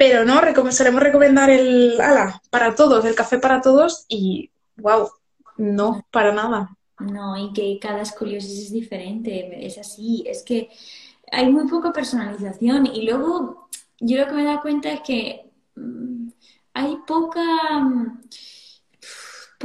pero 0.00 0.24
no, 0.24 0.40
solemos 0.72 1.02
recomendar 1.02 1.50
el 1.50 2.00
ala 2.00 2.40
para 2.48 2.74
todos, 2.74 3.04
el 3.04 3.14
café 3.14 3.36
para 3.36 3.60
todos 3.60 4.06
y 4.08 4.50
wow, 4.78 5.10
no, 5.58 6.06
para 6.10 6.32
nada. 6.32 6.74
No, 7.00 7.36
y 7.36 7.52
que 7.52 7.78
cada 7.78 8.00
escoliosis 8.00 8.64
es 8.64 8.72
diferente, 8.72 9.66
es 9.66 9.76
así, 9.76 10.24
es 10.26 10.42
que 10.42 10.70
hay 11.30 11.52
muy 11.52 11.68
poca 11.68 11.92
personalización 11.92 12.86
y 12.86 13.02
luego 13.02 13.68
yo 13.98 14.16
lo 14.16 14.26
que 14.26 14.32
me 14.32 14.44
da 14.44 14.62
cuenta 14.62 14.90
es 14.90 15.00
que 15.02 15.50
mm, 15.76 16.30
hay 16.72 16.96
poca 17.06 17.42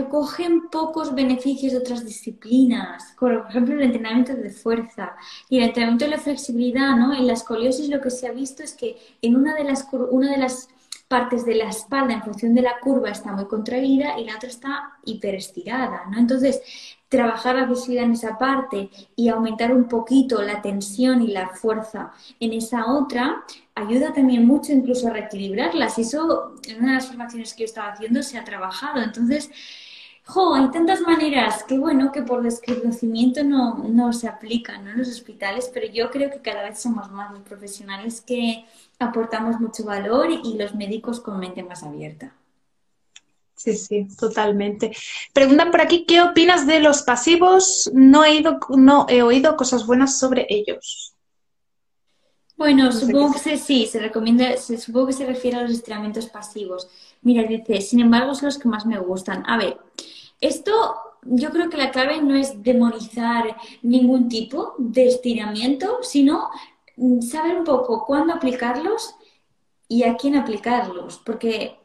cogen 0.03 0.69
pocos 0.69 1.15
beneficios 1.15 1.71
de 1.71 1.79
otras 1.79 2.05
disciplinas, 2.05 3.15
por 3.17 3.45
ejemplo 3.49 3.75
el 3.75 3.83
entrenamiento 3.83 4.35
de 4.35 4.49
fuerza 4.49 5.15
y 5.49 5.57
el 5.57 5.65
entrenamiento 5.65 6.05
de 6.05 6.11
la 6.11 6.17
flexibilidad, 6.17 6.95
¿no? 6.97 7.13
En 7.13 7.25
la 7.25 7.33
escoliosis 7.33 7.87
lo 7.89 8.01
que 8.01 8.09
se 8.09 8.27
ha 8.27 8.33
visto 8.33 8.61
es 8.61 8.73
que 8.73 8.97
en 9.21 9.37
una 9.37 9.55
de 9.55 9.63
las, 9.63 9.87
una 10.11 10.31
de 10.31 10.37
las 10.37 10.67
partes 11.07 11.45
de 11.45 11.55
la 11.55 11.69
espalda 11.69 12.13
en 12.13 12.23
función 12.23 12.53
de 12.53 12.63
la 12.63 12.79
curva 12.79 13.09
está 13.09 13.31
muy 13.31 13.45
contraída 13.45 14.19
y 14.19 14.25
la 14.25 14.35
otra 14.35 14.49
está 14.49 14.97
hiperestirada, 15.05 16.03
¿no? 16.11 16.17
Entonces, 16.17 16.61
trabajar 17.07 17.55
la 17.55 17.65
flexibilidad 17.65 18.05
en 18.05 18.11
esa 18.11 18.37
parte 18.37 18.89
y 19.15 19.29
aumentar 19.29 19.73
un 19.73 19.87
poquito 19.87 20.41
la 20.41 20.61
tensión 20.61 21.21
y 21.21 21.27
la 21.27 21.49
fuerza 21.49 22.11
en 22.39 22.51
esa 22.53 22.91
otra 22.91 23.45
ayuda 23.75 24.13
también 24.13 24.45
mucho 24.45 24.71
incluso 24.73 25.07
a 25.07 25.11
reequilibrarlas. 25.11 25.97
Y 25.97 26.01
eso 26.01 26.55
en 26.67 26.79
una 26.79 26.89
de 26.89 26.95
las 26.95 27.07
formaciones 27.07 27.53
que 27.53 27.61
yo 27.61 27.65
estaba 27.65 27.91
haciendo 27.93 28.23
se 28.23 28.37
ha 28.37 28.43
trabajado. 28.43 29.01
Entonces, 29.01 29.51
Jo, 30.27 30.55
hay 30.55 30.71
tantas 30.71 31.01
maneras 31.01 31.63
que 31.63 31.77
bueno 31.77 32.11
que 32.11 32.23
por 32.23 32.41
desconocimiento 32.41 33.43
no, 33.43 33.75
no 33.77 34.11
se 34.11 34.27
aplican 34.27 34.87
en 34.87 34.97
los 34.97 35.07
hospitales, 35.07 35.69
pero 35.71 35.87
yo 35.87 36.09
creo 36.09 36.31
que 36.31 36.41
cada 36.41 36.63
vez 36.63 36.79
somos 36.79 37.11
más 37.11 37.31
los 37.31 37.41
profesionales 37.43 38.21
que 38.21 38.65
aportamos 38.97 39.59
mucho 39.59 39.83
valor 39.83 40.31
y 40.31 40.57
los 40.57 40.73
médicos 40.73 41.19
con 41.19 41.39
mente 41.39 41.61
más 41.61 41.83
abierta. 41.83 42.33
Sí, 43.55 43.77
sí, 43.77 44.07
totalmente. 44.17 44.91
Preguntan 45.31 45.71
por 45.71 45.81
aquí, 45.81 46.05
¿qué 46.05 46.21
opinas 46.21 46.67
de 46.67 46.79
los 46.79 47.03
pasivos? 47.03 47.89
No 47.93 48.25
he, 48.25 48.35
ido, 48.35 48.59
no 48.75 49.05
he 49.07 49.21
oído 49.21 49.55
cosas 49.55 49.85
buenas 49.85 50.19
sobre 50.19 50.45
ellos. 50.49 51.14
Bueno, 52.57 52.91
supongo 52.91 53.33
que 53.33 53.57
sí, 53.57 53.85
se 53.85 53.99
recomienda, 53.99 54.55
se, 54.57 54.77
supongo 54.77 55.07
que 55.07 55.13
se 55.13 55.25
refiere 55.25 55.57
a 55.57 55.61
los 55.61 55.71
estiramientos 55.71 56.27
pasivos. 56.27 56.87
Mira, 57.21 57.43
dice, 57.43 57.81
sin 57.81 57.99
embargo, 57.99 58.33
son 58.33 58.45
los 58.45 58.57
que 58.57 58.69
más 58.69 58.85
me 58.85 58.97
gustan. 58.97 59.43
A 59.45 59.57
ver, 59.57 59.77
esto 60.39 60.71
yo 61.25 61.49
creo 61.49 61.69
que 61.69 61.77
la 61.77 61.91
clave 61.91 62.21
no 62.21 62.35
es 62.35 62.61
demonizar 62.63 63.57
ningún 63.81 64.29
tipo 64.29 64.75
de 64.77 65.07
estiramiento, 65.07 65.99
sino 66.01 66.49
mm, 66.97 67.21
saber 67.21 67.57
un 67.57 67.63
poco 67.63 68.05
cuándo 68.05 68.33
aplicarlos 68.33 69.15
y 69.87 70.03
a 70.03 70.15
quién 70.15 70.35
aplicarlos, 70.35 71.21
porque 71.25 71.77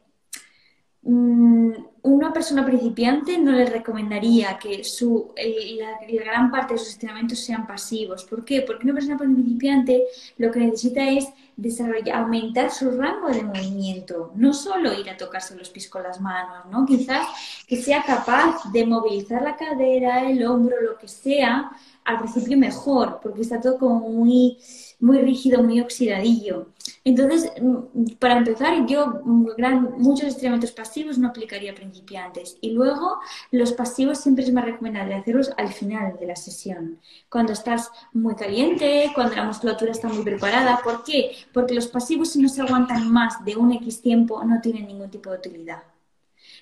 mm, 1.01 1.71
una 2.03 2.33
persona 2.33 2.65
principiante 2.65 3.37
no 3.37 3.51
le 3.51 3.65
recomendaría 3.65 4.57
que 4.57 4.83
su, 4.83 5.33
la, 5.37 5.99
gran 6.23 6.49
parte 6.49 6.73
de 6.73 6.79
sus 6.79 6.89
estiramientos 6.89 7.39
sean 7.39 7.67
pasivos. 7.67 8.23
¿Por 8.23 8.43
qué? 8.43 8.63
Porque 8.63 8.85
una 8.85 8.95
persona 8.95 9.17
principiante 9.17 10.05
lo 10.37 10.51
que 10.51 10.61
necesita 10.61 11.07
es 11.07 11.27
desarrollar, 11.55 12.17
aumentar 12.17 12.71
su 12.71 12.89
rango 12.91 13.29
de 13.29 13.43
movimiento, 13.43 14.31
no 14.35 14.51
solo 14.51 14.97
ir 14.99 15.09
a 15.11 15.17
tocarse 15.17 15.55
los 15.55 15.69
pies 15.69 15.89
con 15.89 16.01
las 16.01 16.19
manos, 16.19 16.65
¿no? 16.71 16.85
Quizás 16.87 17.27
que 17.67 17.79
sea 17.79 18.03
capaz 18.03 18.71
de 18.71 18.85
movilizar 18.85 19.43
la 19.43 19.55
cadera, 19.55 20.27
el 20.27 20.43
hombro, 20.43 20.81
lo 20.81 20.97
que 20.97 21.07
sea, 21.07 21.71
al 22.03 22.19
principio 22.19 22.57
mejor, 22.57 23.19
porque 23.21 23.41
está 23.41 23.61
todo 23.61 23.77
como 23.77 24.09
muy, 24.09 24.57
muy 25.01 25.19
rígido, 25.19 25.63
muy 25.63 25.81
oxidadillo. 25.81 26.67
Entonces, 27.03 27.51
mm, 27.59 28.13
para 28.19 28.37
empezar, 28.37 28.85
yo 28.85 29.21
gran, 29.57 29.95
muchos 29.97 30.27
estiramientos 30.27 30.71
pasivos 30.71 31.17
no 31.17 31.27
aplicaría 31.29 31.71
a 31.71 31.75
principiantes. 31.75 32.57
Y 32.61 32.71
luego, 32.71 33.19
los 33.51 33.73
pasivos 33.73 34.19
siempre 34.19 34.43
es 34.43 34.53
más 34.53 34.65
recomendable 34.65 35.15
hacerlos 35.15 35.51
al 35.57 35.73
final 35.73 36.17
de 36.19 36.27
la 36.27 36.35
sesión, 36.35 36.99
cuando 37.29 37.53
estás 37.53 37.91
muy 38.13 38.35
caliente, 38.35 39.11
cuando 39.15 39.35
la 39.35 39.45
musculatura 39.45 39.91
está 39.91 40.07
muy 40.07 40.23
preparada. 40.23 40.79
¿Por 40.83 41.03
qué? 41.03 41.31
Porque 41.53 41.73
los 41.73 41.87
pasivos, 41.87 42.29
si 42.31 42.41
no 42.41 42.49
se 42.49 42.61
aguantan 42.61 43.11
más 43.11 43.43
de 43.43 43.55
un 43.57 43.71
X 43.73 44.01
tiempo, 44.01 44.43
no 44.43 44.61
tienen 44.61 44.87
ningún 44.87 45.09
tipo 45.09 45.31
de 45.31 45.37
utilidad. 45.37 45.83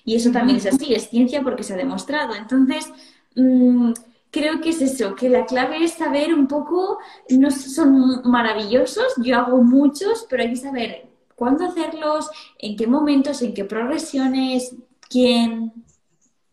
Y 0.04 0.16
eso 0.16 0.30
también 0.32 0.56
es 0.58 0.66
así, 0.66 0.94
es 0.94 1.08
ciencia 1.10 1.42
porque 1.42 1.62
se 1.62 1.74
ha 1.74 1.76
demostrado. 1.76 2.34
Entonces, 2.34 2.90
mmm, 3.36 3.92
creo 4.30 4.60
que 4.60 4.70
es 4.70 4.80
eso, 4.80 5.14
que 5.14 5.28
la 5.28 5.46
clave 5.46 5.84
es 5.84 5.94
saber 5.94 6.32
un 6.34 6.46
poco, 6.46 6.98
no 7.30 7.50
son 7.50 8.22
maravillosos, 8.24 9.14
yo 9.18 9.38
hago 9.38 9.62
muchos, 9.62 10.26
pero 10.28 10.42
hay 10.42 10.50
que 10.50 10.56
saber 10.56 11.10
cuándo 11.34 11.64
hacerlos, 11.64 12.30
en 12.58 12.76
qué 12.76 12.86
momentos, 12.86 13.42
en 13.42 13.54
qué 13.54 13.64
progresiones, 13.64 14.74
quién, 15.08 15.72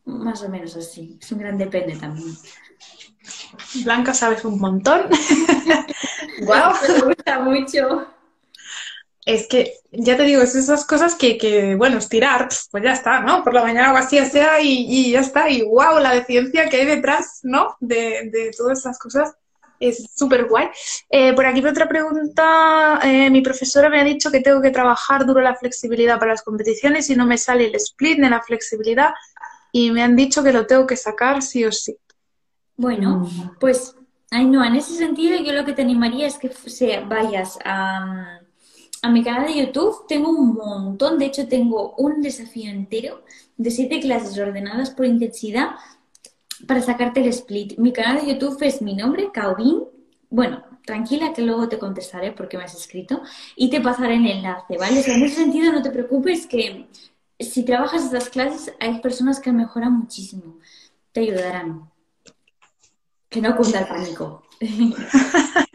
más 0.05 0.41
o 0.43 0.49
menos 0.49 0.75
así. 0.75 1.17
Es 1.21 1.32
un 1.32 1.39
gran 1.39 1.57
depende 1.57 1.95
también. 1.95 2.36
Blanca, 3.84 4.13
sabes 4.13 4.45
un 4.45 4.59
montón. 4.59 5.01
wow, 6.45 6.73
me 6.88 7.13
gusta 7.13 7.39
mucho 7.39 8.07
es 9.28 9.45
que, 9.47 9.73
ya 9.91 10.15
te 10.15 10.23
digo, 10.23 10.41
es 10.41 10.55
esas 10.55 10.86
cosas 10.86 11.13
que, 11.13 11.38
que, 11.38 11.75
bueno, 11.75 11.97
estirar, 11.97 12.47
pues 12.71 12.82
ya 12.82 12.93
está, 12.93 13.19
¿no? 13.19 13.43
Por 13.43 13.53
la 13.53 13.61
mañana 13.61 13.93
o 13.93 13.97
así 13.97 14.25
sea 14.25 14.61
y, 14.61 14.86
y 14.88 15.11
ya 15.11 15.19
está. 15.19 15.49
Y 15.49 15.63
wow, 15.63 15.99
la 15.99 16.13
de 16.13 16.23
ciencia 16.23 16.69
que 16.69 16.78
hay 16.78 16.86
detrás, 16.86 17.41
¿no? 17.43 17.75
De, 17.82 18.30
de 18.32 18.51
todas 18.57 18.80
esas 18.80 18.97
cosas 18.97 19.36
es 19.82 20.09
súper 20.15 20.45
guay. 20.45 20.69
Eh, 21.09 21.34
por 21.34 21.45
aquí 21.45 21.59
otra 21.59 21.89
pregunta. 21.89 23.01
Eh, 23.03 23.30
mi 23.30 23.41
profesora 23.41 23.89
me 23.89 23.99
ha 23.99 24.05
dicho 24.05 24.32
que 24.32 24.39
tengo 24.39 24.61
que 24.61 24.71
trabajar 24.71 25.25
duro 25.25 25.41
la 25.41 25.55
flexibilidad 25.55 26.19
para 26.19 26.32
las 26.32 26.43
competiciones 26.43 27.09
y 27.09 27.17
no 27.17 27.25
me 27.25 27.38
sale 27.38 27.65
el 27.65 27.75
split 27.75 28.19
de 28.19 28.30
la 28.30 28.41
flexibilidad 28.41 29.09
y 29.73 29.91
me 29.91 30.03
han 30.03 30.15
dicho 30.15 30.41
que 30.41 30.53
lo 30.53 30.65
tengo 30.65 30.88
que 30.88 30.95
sacar 30.95 31.41
sí 31.41 31.65
o 31.65 31.71
sí. 31.73 31.97
Bueno, 32.78 33.25
mm. 33.25 33.57
pues, 33.59 33.93
ay 34.32 34.45
no, 34.45 34.63
en 34.63 34.75
ese 34.75 34.95
sentido 34.95 35.38
yo 35.41 35.51
lo 35.51 35.65
que 35.65 35.73
te 35.73 35.82
animaría 35.82 36.28
es 36.28 36.38
que 36.38 36.49
vayas 37.05 37.59
a 37.65 38.37
a 39.08 39.10
mi 39.10 39.24
canal 39.24 39.47
de 39.47 39.66
YouTube 39.66 40.05
tengo 40.05 40.30
un 40.30 40.53
montón, 40.53 41.18
de 41.18 41.28
hecho 41.28 41.47
tengo 41.47 41.95
un 41.95 42.22
desafío 42.22 42.70
entero 42.70 43.24
de 43.55 43.72
siete 43.72 44.01
clases 44.01 44.38
ordenadas 44.38 44.89
por 44.89 45.05
intensidad 45.05 45.70
para 46.68 46.82
sacarte 46.82 47.22
el 47.22 47.28
split. 47.30 47.78
Mi 47.78 47.93
canal 47.93 48.20
de 48.20 48.34
YouTube 48.34 48.62
es 48.64 48.82
mi 48.82 48.95
nombre, 48.95 49.30
Caobin. 49.34 49.84
Bueno, 50.30 50.62
tranquila 50.86 51.32
que 51.32 51.41
luego 51.41 51.70
te 51.70 51.80
contestaré 51.80 52.34
porque 52.34 52.58
me 52.58 52.66
has 52.66 52.76
escrito 52.76 53.22
y 53.55 53.70
te 53.70 53.80
pasaré 53.80 54.16
el 54.16 54.28
enlace, 54.28 54.78
¿vale? 54.78 54.99
en 54.99 55.24
ese 55.24 55.36
sentido 55.36 55.72
no 55.72 55.82
te 55.82 55.91
preocupes 55.91 56.45
que 56.45 56.88
si 57.39 57.64
trabajas 57.64 58.03
estas 58.03 58.30
clases 58.30 58.76
hay 58.78 58.99
personas 58.99 59.39
que 59.39 59.53
mejoran 59.53 59.93
muchísimo, 59.99 60.58
te 61.14 61.22
ayudarán. 61.22 61.89
Que 63.30 63.39
no 63.39 63.55
cunda 63.55 63.80
el 63.80 63.88
pánico. 63.88 64.43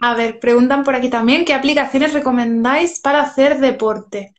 A 0.00 0.14
ver, 0.14 0.38
preguntan 0.38 0.84
por 0.84 0.94
aquí 0.94 1.08
también, 1.08 1.44
¿qué 1.44 1.54
aplicaciones 1.54 2.12
recomendáis 2.12 3.00
para 3.00 3.22
hacer 3.22 3.58
deporte? 3.58 4.34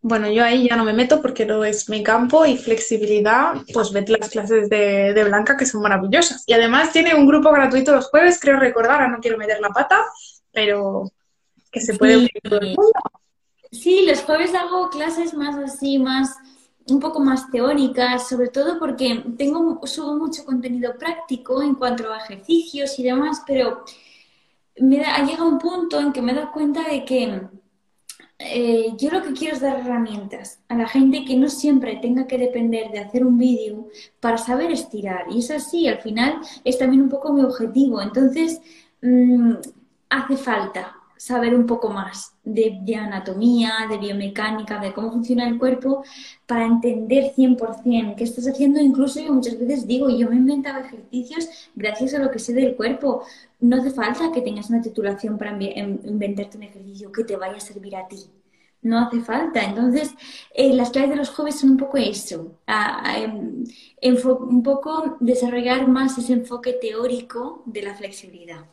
Bueno, 0.00 0.30
yo 0.30 0.44
ahí 0.44 0.68
ya 0.68 0.76
no 0.76 0.84
me 0.84 0.92
meto 0.92 1.20
porque 1.20 1.44
no 1.44 1.64
es 1.64 1.88
mi 1.88 2.02
campo 2.02 2.46
y 2.46 2.56
flexibilidad, 2.56 3.54
pues 3.72 3.92
vete 3.92 4.12
las 4.12 4.30
clases 4.30 4.68
de, 4.68 5.24
Blanca 5.24 5.56
que 5.56 5.66
son 5.66 5.82
maravillosas. 5.82 6.44
Y 6.46 6.52
además 6.52 6.92
tiene 6.92 7.14
un 7.14 7.26
grupo 7.26 7.50
gratuito 7.50 7.94
los 7.94 8.06
jueves, 8.06 8.38
creo 8.40 8.58
recordar, 8.58 9.00
ahora 9.02 9.08
no 9.08 9.18
quiero 9.18 9.36
meter 9.36 9.60
la 9.60 9.70
pata, 9.70 10.04
pero 10.52 11.10
que 11.72 11.80
se 11.80 11.94
puede 11.94 12.20
sí. 12.20 12.76
Sí, 13.70 14.06
los 14.06 14.22
jueves 14.22 14.54
hago 14.54 14.88
clases 14.88 15.34
más 15.34 15.56
así, 15.56 15.98
más 15.98 16.36
un 16.90 17.00
poco 17.00 17.20
más 17.20 17.50
teóricas, 17.50 18.28
sobre 18.28 18.48
todo 18.48 18.78
porque 18.78 19.24
tengo 19.36 19.80
subo 19.86 20.16
mucho 20.16 20.44
contenido 20.44 20.96
práctico 20.98 21.62
en 21.62 21.74
cuanto 21.74 22.12
a 22.12 22.18
ejercicios 22.18 22.98
y 22.98 23.02
demás, 23.02 23.42
pero 23.46 23.84
me 24.80 25.04
ha 25.04 25.24
llegado 25.24 25.48
un 25.48 25.58
punto 25.58 26.00
en 26.00 26.12
que 26.12 26.22
me 26.22 26.34
dado 26.34 26.52
cuenta 26.52 26.88
de 26.88 27.04
que 27.04 27.42
eh, 28.38 28.92
yo 28.96 29.10
lo 29.10 29.22
que 29.22 29.32
quiero 29.32 29.56
es 29.56 29.60
dar 29.60 29.80
herramientas 29.80 30.60
a 30.68 30.76
la 30.76 30.86
gente 30.86 31.24
que 31.24 31.36
no 31.36 31.48
siempre 31.48 31.96
tenga 31.96 32.26
que 32.26 32.38
depender 32.38 32.90
de 32.92 33.00
hacer 33.00 33.26
un 33.26 33.36
vídeo 33.36 33.88
para 34.20 34.38
saber 34.38 34.70
estirar. 34.70 35.26
Y 35.30 35.40
es 35.40 35.50
así, 35.50 35.88
al 35.88 36.00
final 36.00 36.40
es 36.64 36.78
también 36.78 37.02
un 37.02 37.08
poco 37.08 37.32
mi 37.32 37.42
objetivo. 37.42 38.00
Entonces, 38.00 38.60
mm, 39.02 39.54
hace 40.10 40.36
falta 40.36 40.97
saber 41.18 41.54
un 41.54 41.66
poco 41.66 41.90
más 41.90 42.34
de, 42.44 42.80
anatomía, 42.96 43.72
de 43.90 43.98
biomecánica, 43.98 44.78
de 44.78 44.94
cómo 44.94 45.12
funciona 45.12 45.46
el 45.46 45.58
cuerpo, 45.58 46.04
para 46.46 46.64
entender 46.64 47.34
100% 47.34 48.14
qué 48.16 48.24
estás 48.24 48.46
haciendo. 48.46 48.80
Incluso 48.80 49.20
yo 49.20 49.34
muchas 49.34 49.58
veces 49.58 49.86
digo, 49.86 50.08
yo 50.08 50.28
me 50.28 50.36
he 50.36 50.38
inventado 50.38 50.80
ejercicios 50.80 51.70
gracias 51.74 52.14
a 52.14 52.18
lo 52.20 52.30
que 52.30 52.38
sé 52.38 52.54
del 52.54 52.76
cuerpo. 52.76 53.22
No 53.60 53.76
hace 53.76 53.90
falta 53.90 54.32
que 54.32 54.40
tengas 54.42 54.70
una 54.70 54.80
titulación 54.80 55.36
para 55.36 55.50
em, 55.60 55.98
inventarte 56.04 56.56
un 56.56 56.62
ejercicio 56.62 57.12
que 57.12 57.24
te 57.24 57.36
vaya 57.36 57.56
a 57.56 57.60
servir 57.60 57.96
a 57.96 58.08
ti. 58.08 58.18
No 58.80 58.98
hace 58.98 59.20
falta. 59.20 59.62
Entonces, 59.62 60.14
eh, 60.54 60.72
las 60.72 60.90
claves 60.90 61.10
de 61.10 61.16
los 61.16 61.30
jóvenes 61.30 61.58
son 61.60 61.70
un 61.70 61.76
poco 61.76 61.96
eso, 61.98 62.58
em, 63.16 63.64
un 64.02 64.62
poco 64.62 65.16
desarrollar 65.20 65.88
más 65.88 66.16
ese 66.18 66.32
enfoque 66.34 66.74
teórico 66.74 67.62
de 67.66 67.82
la 67.82 67.94
flexibilidad. 67.94 68.64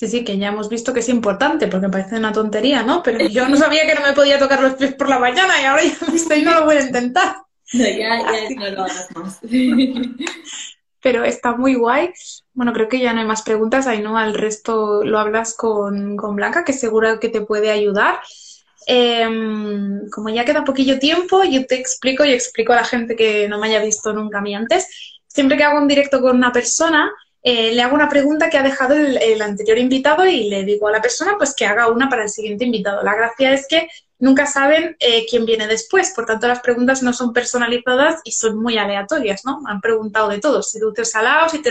Sí, 0.00 0.08
sí, 0.08 0.24
que 0.24 0.38
ya 0.38 0.48
hemos 0.48 0.70
visto 0.70 0.94
que 0.94 1.00
es 1.00 1.10
importante, 1.10 1.68
porque 1.68 1.90
parece 1.90 2.16
una 2.16 2.32
tontería, 2.32 2.82
¿no? 2.82 3.02
Pero 3.02 3.28
yo 3.28 3.46
no 3.46 3.58
sabía 3.58 3.86
que 3.86 3.94
no 3.94 4.00
me 4.00 4.14
podía 4.14 4.38
tocar 4.38 4.62
los 4.62 4.72
pies 4.72 4.94
por 4.94 5.10
la 5.10 5.18
mañana 5.18 5.60
y 5.60 5.66
ahora 5.66 5.82
ya 5.84 5.94
he 6.08 6.10
visto 6.10 6.34
y 6.34 6.40
no 6.40 6.54
lo 6.54 6.64
voy 6.64 6.76
a 6.76 6.80
intentar. 6.80 7.36
No, 7.74 7.84
ya, 7.84 8.18
ya 8.18 8.56
no 8.56 8.70
lo 8.70 8.84
hagas 8.84 9.08
más. 9.14 9.38
Pero 11.02 11.22
está 11.22 11.54
muy 11.54 11.74
guay. 11.74 12.14
Bueno, 12.54 12.72
creo 12.72 12.88
que 12.88 12.98
ya 12.98 13.12
no 13.12 13.20
hay 13.20 13.26
más 13.26 13.42
preguntas, 13.42 13.86
ahí 13.86 14.00
no, 14.00 14.16
al 14.16 14.32
resto 14.32 15.04
lo 15.04 15.18
hablas 15.18 15.54
con, 15.54 16.16
con 16.16 16.34
Blanca, 16.34 16.64
que 16.64 16.72
seguro 16.72 17.20
que 17.20 17.28
te 17.28 17.42
puede 17.42 17.70
ayudar. 17.70 18.20
Em, 18.86 20.08
como 20.08 20.30
ya 20.30 20.46
queda 20.46 20.64
poquillo 20.64 20.98
tiempo, 20.98 21.44
yo 21.44 21.66
te 21.66 21.74
explico 21.74 22.24
y 22.24 22.32
explico 22.32 22.72
a 22.72 22.76
la 22.76 22.84
gente 22.86 23.16
que 23.16 23.50
no 23.50 23.58
me 23.58 23.66
haya 23.66 23.84
visto 23.84 24.14
nunca 24.14 24.38
a 24.38 24.40
mí 24.40 24.54
antes. 24.54 25.20
Siempre 25.26 25.58
que 25.58 25.64
hago 25.64 25.78
un 25.78 25.88
directo 25.88 26.22
con 26.22 26.36
una 26.36 26.52
persona, 26.52 27.12
eh, 27.42 27.72
le 27.72 27.82
hago 27.82 27.94
una 27.94 28.08
pregunta 28.08 28.50
que 28.50 28.58
ha 28.58 28.62
dejado 28.62 28.94
el, 28.94 29.40
anterior 29.40 29.78
invitado 29.78 30.26
y 30.26 30.48
le 30.50 30.64
digo 30.64 30.88
a 30.88 30.92
la 30.92 31.00
persona 31.00 31.36
pues 31.38 31.54
que 31.54 31.64
haga 31.64 31.88
una 31.88 32.08
para 32.08 32.24
el 32.24 32.28
siguiente 32.28 32.64
invitado. 32.64 33.02
La 33.02 33.14
gracia 33.14 33.52
es 33.52 33.66
que 33.66 33.88
nunca 34.18 34.46
saben 34.46 34.96
eh, 35.00 35.24
quién 35.28 35.46
viene 35.46 35.66
después, 35.66 36.12
por 36.14 36.26
tanto 36.26 36.46
las 36.46 36.60
preguntas 36.60 37.02
no 37.02 37.14
son 37.14 37.32
personalizadas 37.32 38.20
y 38.24 38.32
son 38.32 38.60
muy 38.60 38.76
aleatorias, 38.76 39.44
¿no? 39.46 39.62
Han 39.66 39.80
preguntado 39.80 40.28
de 40.28 40.38
todo, 40.38 40.62
si 40.62 40.78
dulce 40.78 41.06
salado, 41.06 41.48
si, 41.48 41.62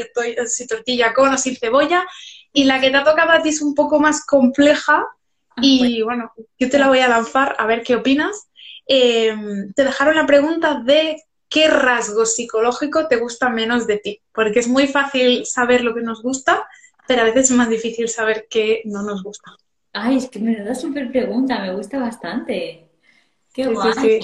si 0.47 0.67
tortilla 0.67 1.13
con 1.13 1.31
o 1.31 1.37
sin 1.37 1.55
cebolla, 1.55 2.05
y 2.51 2.63
la 2.63 2.81
que 2.81 2.89
te 2.89 2.97
ha 2.97 3.03
tocado 3.03 3.31
a 3.31 3.41
ti 3.43 3.49
es 3.49 3.61
un 3.61 3.75
poco 3.75 3.99
más 3.99 4.25
compleja 4.25 5.05
ah, 5.49 5.61
y 5.61 6.01
bueno, 6.01 6.33
yo 6.57 6.69
te 6.69 6.79
la 6.79 6.87
voy 6.87 6.99
a 6.99 7.07
lanzar 7.07 7.55
a 7.59 7.67
ver 7.67 7.83
qué 7.83 7.95
opinas. 7.95 8.49
Eh, 8.87 9.35
te 9.75 9.83
dejaron 9.83 10.15
la 10.15 10.25
pregunta 10.25 10.81
de 10.83 11.21
qué 11.49 11.67
rasgo 11.67 12.25
psicológico 12.25 13.07
te 13.07 13.17
gusta 13.17 13.49
menos 13.49 13.87
de 13.87 13.97
ti, 13.97 14.21
porque 14.31 14.59
es 14.59 14.67
muy 14.67 14.87
fácil 14.87 15.45
saber 15.45 15.83
lo 15.83 15.93
que 15.95 16.01
nos 16.01 16.21
gusta, 16.21 16.67
pero 17.07 17.21
a 17.21 17.25
veces 17.25 17.49
es 17.49 17.57
más 17.57 17.69
difícil 17.69 18.07
saber 18.07 18.47
qué 18.49 18.81
no 18.85 19.01
nos 19.01 19.23
gusta. 19.23 19.51
Ay, 19.91 20.17
es 20.17 20.29
que 20.29 20.39
me 20.39 20.55
da 20.55 20.75
súper 20.75 21.11
pregunta, 21.11 21.59
me 21.59 21.73
gusta 21.73 21.97
bastante. 21.99 22.87
Qué 23.53 23.67
guay. 23.67 23.93
Sí, 23.93 24.19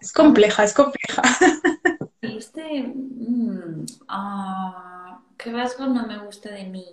Es 0.00 0.12
compleja, 0.12 0.64
es 0.64 0.74
compleja. 0.74 1.22
Este, 2.20 2.82
mm, 2.82 3.86
ah, 4.08 5.20
¿qué 5.38 5.52
rasgo 5.52 5.86
no 5.86 6.06
me 6.06 6.18
gusta 6.18 6.50
de 6.50 6.64
mí? 6.64 6.84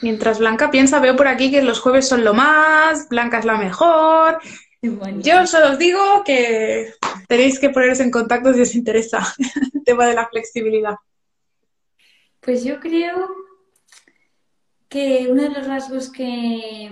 Mientras 0.00 0.38
Blanca 0.38 0.70
piensa, 0.70 1.00
veo 1.00 1.16
por 1.16 1.28
aquí 1.28 1.50
que 1.50 1.62
los 1.62 1.80
jueves 1.80 2.08
son 2.08 2.24
lo 2.24 2.34
más, 2.34 3.08
Blanca 3.08 3.38
es 3.38 3.44
la 3.44 3.56
mejor, 3.56 4.38
yo 5.22 5.46
solo 5.46 5.72
os 5.72 5.78
digo 5.78 6.22
que 6.24 6.92
tenéis 7.28 7.58
que 7.58 7.70
poneros 7.70 8.00
en 8.00 8.10
contacto 8.10 8.52
si 8.52 8.60
os 8.60 8.74
interesa 8.74 9.20
el 9.74 9.84
tema 9.84 10.06
de 10.06 10.14
la 10.14 10.28
flexibilidad. 10.28 10.96
Pues 12.40 12.64
yo 12.64 12.78
creo 12.80 13.28
que 14.88 15.28
uno 15.30 15.42
de 15.42 15.50
los 15.50 15.66
rasgos 15.66 16.10
que 16.10 16.90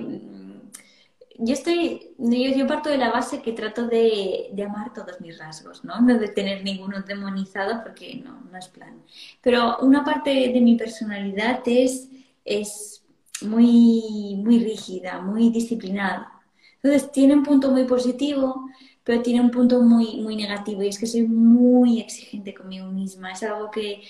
yo 1.38 1.54
estoy, 1.54 2.14
yo, 2.18 2.66
parto 2.66 2.88
de 2.88 2.98
la 2.98 3.10
base 3.10 3.42
que 3.42 3.52
trato 3.52 3.86
de, 3.86 4.50
de, 4.52 4.64
amar 4.64 4.92
todos 4.92 5.20
mis 5.20 5.38
rasgos, 5.38 5.84
¿no? 5.84 6.00
No 6.00 6.18
de 6.18 6.28
tener 6.28 6.62
ninguno 6.62 7.02
demonizado 7.02 7.82
porque 7.82 8.14
no, 8.24 8.40
no 8.50 8.58
es 8.58 8.68
plan. 8.68 9.02
Pero 9.40 9.78
una 9.78 10.04
parte 10.04 10.30
de 10.30 10.60
mi 10.60 10.76
personalidad 10.76 11.60
es, 11.66 12.08
es 12.44 13.04
muy, 13.40 14.36
muy 14.36 14.60
rígida, 14.60 15.20
muy 15.20 15.50
disciplinada. 15.50 16.31
Entonces 16.82 17.12
tiene 17.12 17.34
un 17.34 17.42
punto 17.42 17.70
muy 17.70 17.84
positivo, 17.84 18.68
pero 19.04 19.22
tiene 19.22 19.40
un 19.40 19.50
punto 19.50 19.80
muy, 19.80 20.20
muy 20.20 20.36
negativo 20.36 20.82
y 20.82 20.88
es 20.88 20.98
que 20.98 21.06
soy 21.06 21.22
muy 21.22 22.00
exigente 22.00 22.54
conmigo 22.54 22.86
misma. 22.86 23.32
Es 23.32 23.42
algo 23.42 23.70
que 23.70 24.02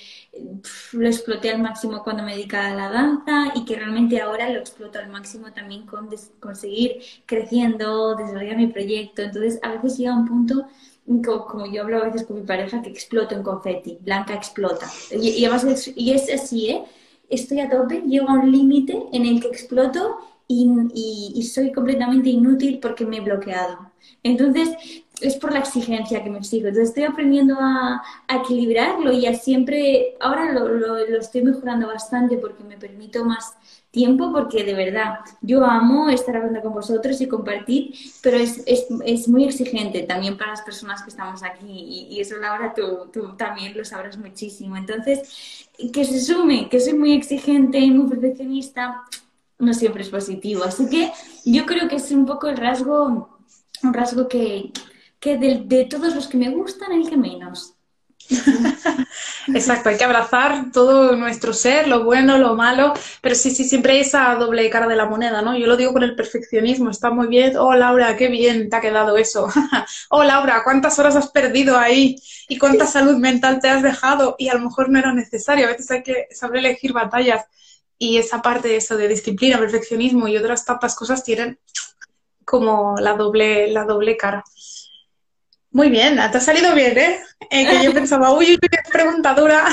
lo 0.93 1.07
exploté 1.07 1.51
al 1.51 1.63
máximo 1.63 2.03
cuando 2.03 2.23
me 2.23 2.35
dedicaba 2.37 2.69
a 2.69 2.75
la 2.75 2.91
danza 2.91 3.53
y 3.55 3.65
que 3.65 3.77
realmente 3.77 4.21
ahora 4.21 4.51
lo 4.51 4.59
exploto 4.59 4.99
al 4.99 5.09
máximo 5.11 5.53
también 5.53 5.87
con 5.87 6.09
conseguir 6.41 6.99
creciendo, 7.27 8.17
desarrollar 8.17 8.57
mi 8.57 8.67
proyecto. 8.69 9.23
Entonces 9.23 9.59
a 9.63 9.73
veces 9.73 9.99
llega 9.99 10.15
un 10.15 10.27
punto 10.27 10.67
como, 11.49 11.67
yo 11.67 11.83
hablo 11.83 11.99
a 11.99 12.05
veces 12.05 12.25
con 12.25 12.37
mi 12.37 12.43
pareja, 12.43 12.81
que 12.81 12.91
exploto 12.91 13.35
en 13.35 13.43
confeti, 13.43 13.99
Blanca 14.01 14.35
explota. 14.35 14.87
Y, 15.11 15.45
además, 15.45 15.91
y 15.95 16.13
es 16.13 16.33
así, 16.33 16.71
¿eh? 16.71 16.85
Estoy 17.29 17.61
a 17.61 17.71
tope, 17.71 18.03
llego 18.03 18.29
a 18.29 18.35
un 18.35 18.53
límite 18.53 19.05
en 19.13 19.27
el 19.27 19.41
que 19.41 19.49
exploto 19.49 20.19
y, 20.53 21.33
y, 21.35 21.43
soy 21.45 21.73
completamente 21.73 22.31
inútil 22.31 22.79
porque 22.81 23.07
me 23.07 23.19
he 23.19 23.21
bloqueado. 23.21 23.93
Entonces, 24.23 24.71
es 25.21 25.37
por 25.37 25.53
la 25.53 25.61
exigencia 25.61 26.23
que 26.23 26.31
me 26.31 26.39
exijo. 26.39 26.69
Entonces, 26.69 26.91
estoy 26.91 27.05
aprendiendo 27.05 27.57
a, 27.59 28.03
equilibrarlo 28.29 29.13
y 29.13 29.27
a 29.27 29.35
siempre, 29.35 30.17
ahora 30.21 30.53
lo, 30.53 30.69
lo, 30.69 30.97
estoy 31.19 31.43
mejorando 31.43 31.87
bastante 31.87 32.37
porque 32.39 32.65
me 32.65 32.77
permito 32.77 33.25
más 33.25 33.55
tiempo, 33.91 34.33
porque 34.33 34.65
de 34.65 34.75
verdad, 34.75 35.19
yo 35.43 35.65
amo 35.65 36.09
estar 36.09 36.35
hablando 36.37 36.63
con 36.63 36.73
vosotros 36.73 37.21
y 37.21 37.29
compartir, 37.29 37.95
pero 38.23 38.39
es, 38.39 38.63
es, 38.67 38.87
es 39.05 39.29
muy 39.29 39.45
exigente 39.45 40.03
también 40.03 40.39
para 40.39 40.53
las 40.53 40.63
personas 40.63 41.03
que 41.03 41.11
estamos 41.11 41.43
aquí 41.43 41.67
y, 41.69 42.09
y 42.11 42.21
eso, 42.21 42.37
Laura, 42.39 42.73
tú, 42.75 43.11
tú 43.13 43.37
también 43.37 43.77
lo 43.77 43.85
sabrás 43.85 44.17
muchísimo. 44.17 44.77
Entonces, 44.77 45.69
que 45.93 46.05
se 46.05 46.21
sume, 46.21 46.69
que 46.69 46.81
soy 46.81 46.95
muy 46.95 47.13
exigente, 47.13 47.81
muy 47.91 48.09
perfeccionista, 48.09 49.03
no 49.63 49.73
siempre 49.75 50.03
es 50.03 50.11
positivo. 50.11 50.65
Así 50.65 50.89
que 50.89 51.11
yo 51.45 51.65
creo 51.67 51.89
que 51.89 51.97
es 51.97 52.11
un 52.11 52.27
poco 52.27 52.49
el 52.49 52.57
rasgo 52.57 53.33
un 53.83 53.93
rasgo 53.93 54.29
que, 54.29 54.73
que 55.19 55.37
de, 55.39 55.63
de 55.65 55.85
todos 55.85 56.15
los 56.15 56.29
que 56.29 56.37
me 56.37 56.51
gustan, 56.51 56.93
el 56.93 57.09
que 57.09 57.17
menos. 57.17 57.75
Exacto, 59.49 59.89
hay 59.89 59.97
que 59.97 60.05
abrazar 60.05 60.71
todo 60.73 61.17
nuestro 61.17 61.53
ser, 61.53 61.89
lo 61.89 62.05
bueno, 62.05 62.39
lo 62.39 62.55
malo, 62.55 62.95
pero 63.21 63.35
sí, 63.35 63.51
sí, 63.51 63.65
siempre 63.65 63.95
hay 63.95 64.01
esa 64.01 64.35
doble 64.37 64.71
cara 64.71 64.87
de 64.87 64.95
la 64.95 65.07
moneda, 65.07 65.43
¿no? 65.43 65.59
Yo 65.59 65.67
lo 65.67 65.77
digo 65.77 65.93
con 65.93 66.05
el 66.05 66.15
perfeccionismo, 66.15 66.89
está 66.89 67.11
muy 67.11 67.27
bien, 67.27 67.57
oh 67.57 67.75
Laura, 67.75 68.17
qué 68.17 68.29
bien 68.29 68.71
te 68.71 68.77
ha 68.77 68.81
quedado 68.81 69.17
eso, 69.17 69.49
oh 70.11 70.23
Laura, 70.23 70.63
cuántas 70.63 70.99
horas 71.01 71.17
has 71.17 71.31
perdido 71.31 71.77
ahí 71.77 72.17
y 72.49 72.59
cuánta 72.59 72.87
salud 72.87 73.17
mental 73.17 73.59
te 73.61 73.69
has 73.69 73.83
dejado 73.83 74.37
y 74.39 74.49
a 74.49 74.55
lo 74.55 74.61
mejor 74.61 74.89
no 74.89 75.01
era 75.01 75.13
necesario, 75.13 75.67
a 75.67 75.71
veces 75.71 75.91
hay 75.91 76.03
que 76.05 76.29
saber 76.31 76.61
elegir 76.61 76.93
batallas 76.93 77.45
y 78.03 78.19
esa 78.19 78.43
parte 78.43 78.67
de 78.67 78.79
eso 78.79 78.97
de 78.97 79.07
disciplina, 79.07 79.61
perfeccionismo 79.61 80.27
y 80.27 80.37
otras 80.37 80.65
tapas 80.65 80.97
cosas 80.97 81.23
tienen 81.23 81.61
como 82.45 82.97
la 82.99 83.13
doble, 83.13 83.71
la 83.71 83.85
doble 83.85 84.17
cara. 84.17 84.43
Muy 85.71 85.89
bien, 85.89 86.17
te 86.17 86.21
ha 86.21 86.41
salido 86.41 86.75
bien, 86.75 86.99
¿eh? 86.99 87.21
eh 87.49 87.65
que 87.65 87.85
yo 87.85 87.93
pensaba, 87.95 88.33
uy, 88.33 88.55
uy, 88.55 88.59
qué 88.59 88.79
pregunta 88.91 89.35
dura. 89.35 89.69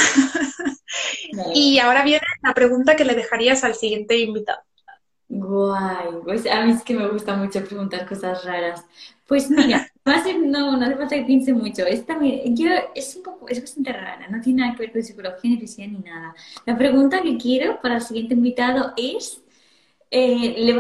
y 1.55 1.80
ahora 1.80 2.03
viene 2.03 2.27
la 2.43 2.53
pregunta 2.53 2.95
que 2.95 3.03
le 3.03 3.15
dejarías 3.15 3.63
al 3.63 3.73
siguiente 3.73 4.15
invitado. 4.19 4.61
Guay, 5.27 6.21
pues 6.23 6.45
a 6.45 6.63
mí 6.65 6.73
es 6.73 6.84
que 6.84 6.93
me 6.93 7.07
gusta 7.07 7.36
mucho 7.36 7.65
preguntar 7.65 8.07
cosas 8.07 8.45
raras. 8.45 8.86
Pues 9.25 9.49
mira, 9.49 9.91
no, 10.45 10.78
no 10.78 10.86
hace 10.86 10.95
falta 10.95 11.16
que 11.16 11.24
piense 11.24 11.53
mucho. 11.53 11.86
Esta, 11.86 12.18
yo, 12.45 12.70
es 12.95 13.16
un 13.16 13.24
poco, 13.24 13.47
es 13.49 13.62
bastante 13.62 13.93
rara, 13.93 14.28
no 14.30 14.41
tiene 14.41 14.62
nada 14.62 14.76
que 14.76 14.84
ver 14.84 14.91
con 14.91 15.03
psicología, 15.03 15.51
ni 15.51 15.57
física, 15.57 15.88
ni 15.88 15.99
nada. 15.99 16.36
La 16.66 16.78
pregunta 16.78 17.22
que 17.22 17.38
quiero 17.38 17.82
para 17.82 17.95
el 17.95 18.01
siguiente 18.01 18.34
invitado 18.34 18.93
es, 18.97 19.41
eh, 20.12 20.78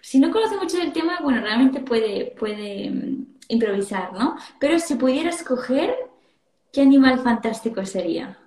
si 0.00 0.18
no 0.18 0.30
conoce 0.30 0.56
mucho 0.56 0.78
del 0.78 0.92
tema, 0.92 1.18
bueno, 1.22 1.40
realmente 1.40 1.80
puede, 1.80 2.34
puede 2.38 2.90
mm, 2.90 3.26
improvisar, 3.48 4.12
¿no? 4.12 4.36
Pero 4.58 4.78
si 4.78 4.94
pudiera 4.96 5.30
escoger, 5.30 5.94
¿qué 6.72 6.82
animal 6.82 7.18
fantástico 7.20 7.84
sería? 7.84 8.38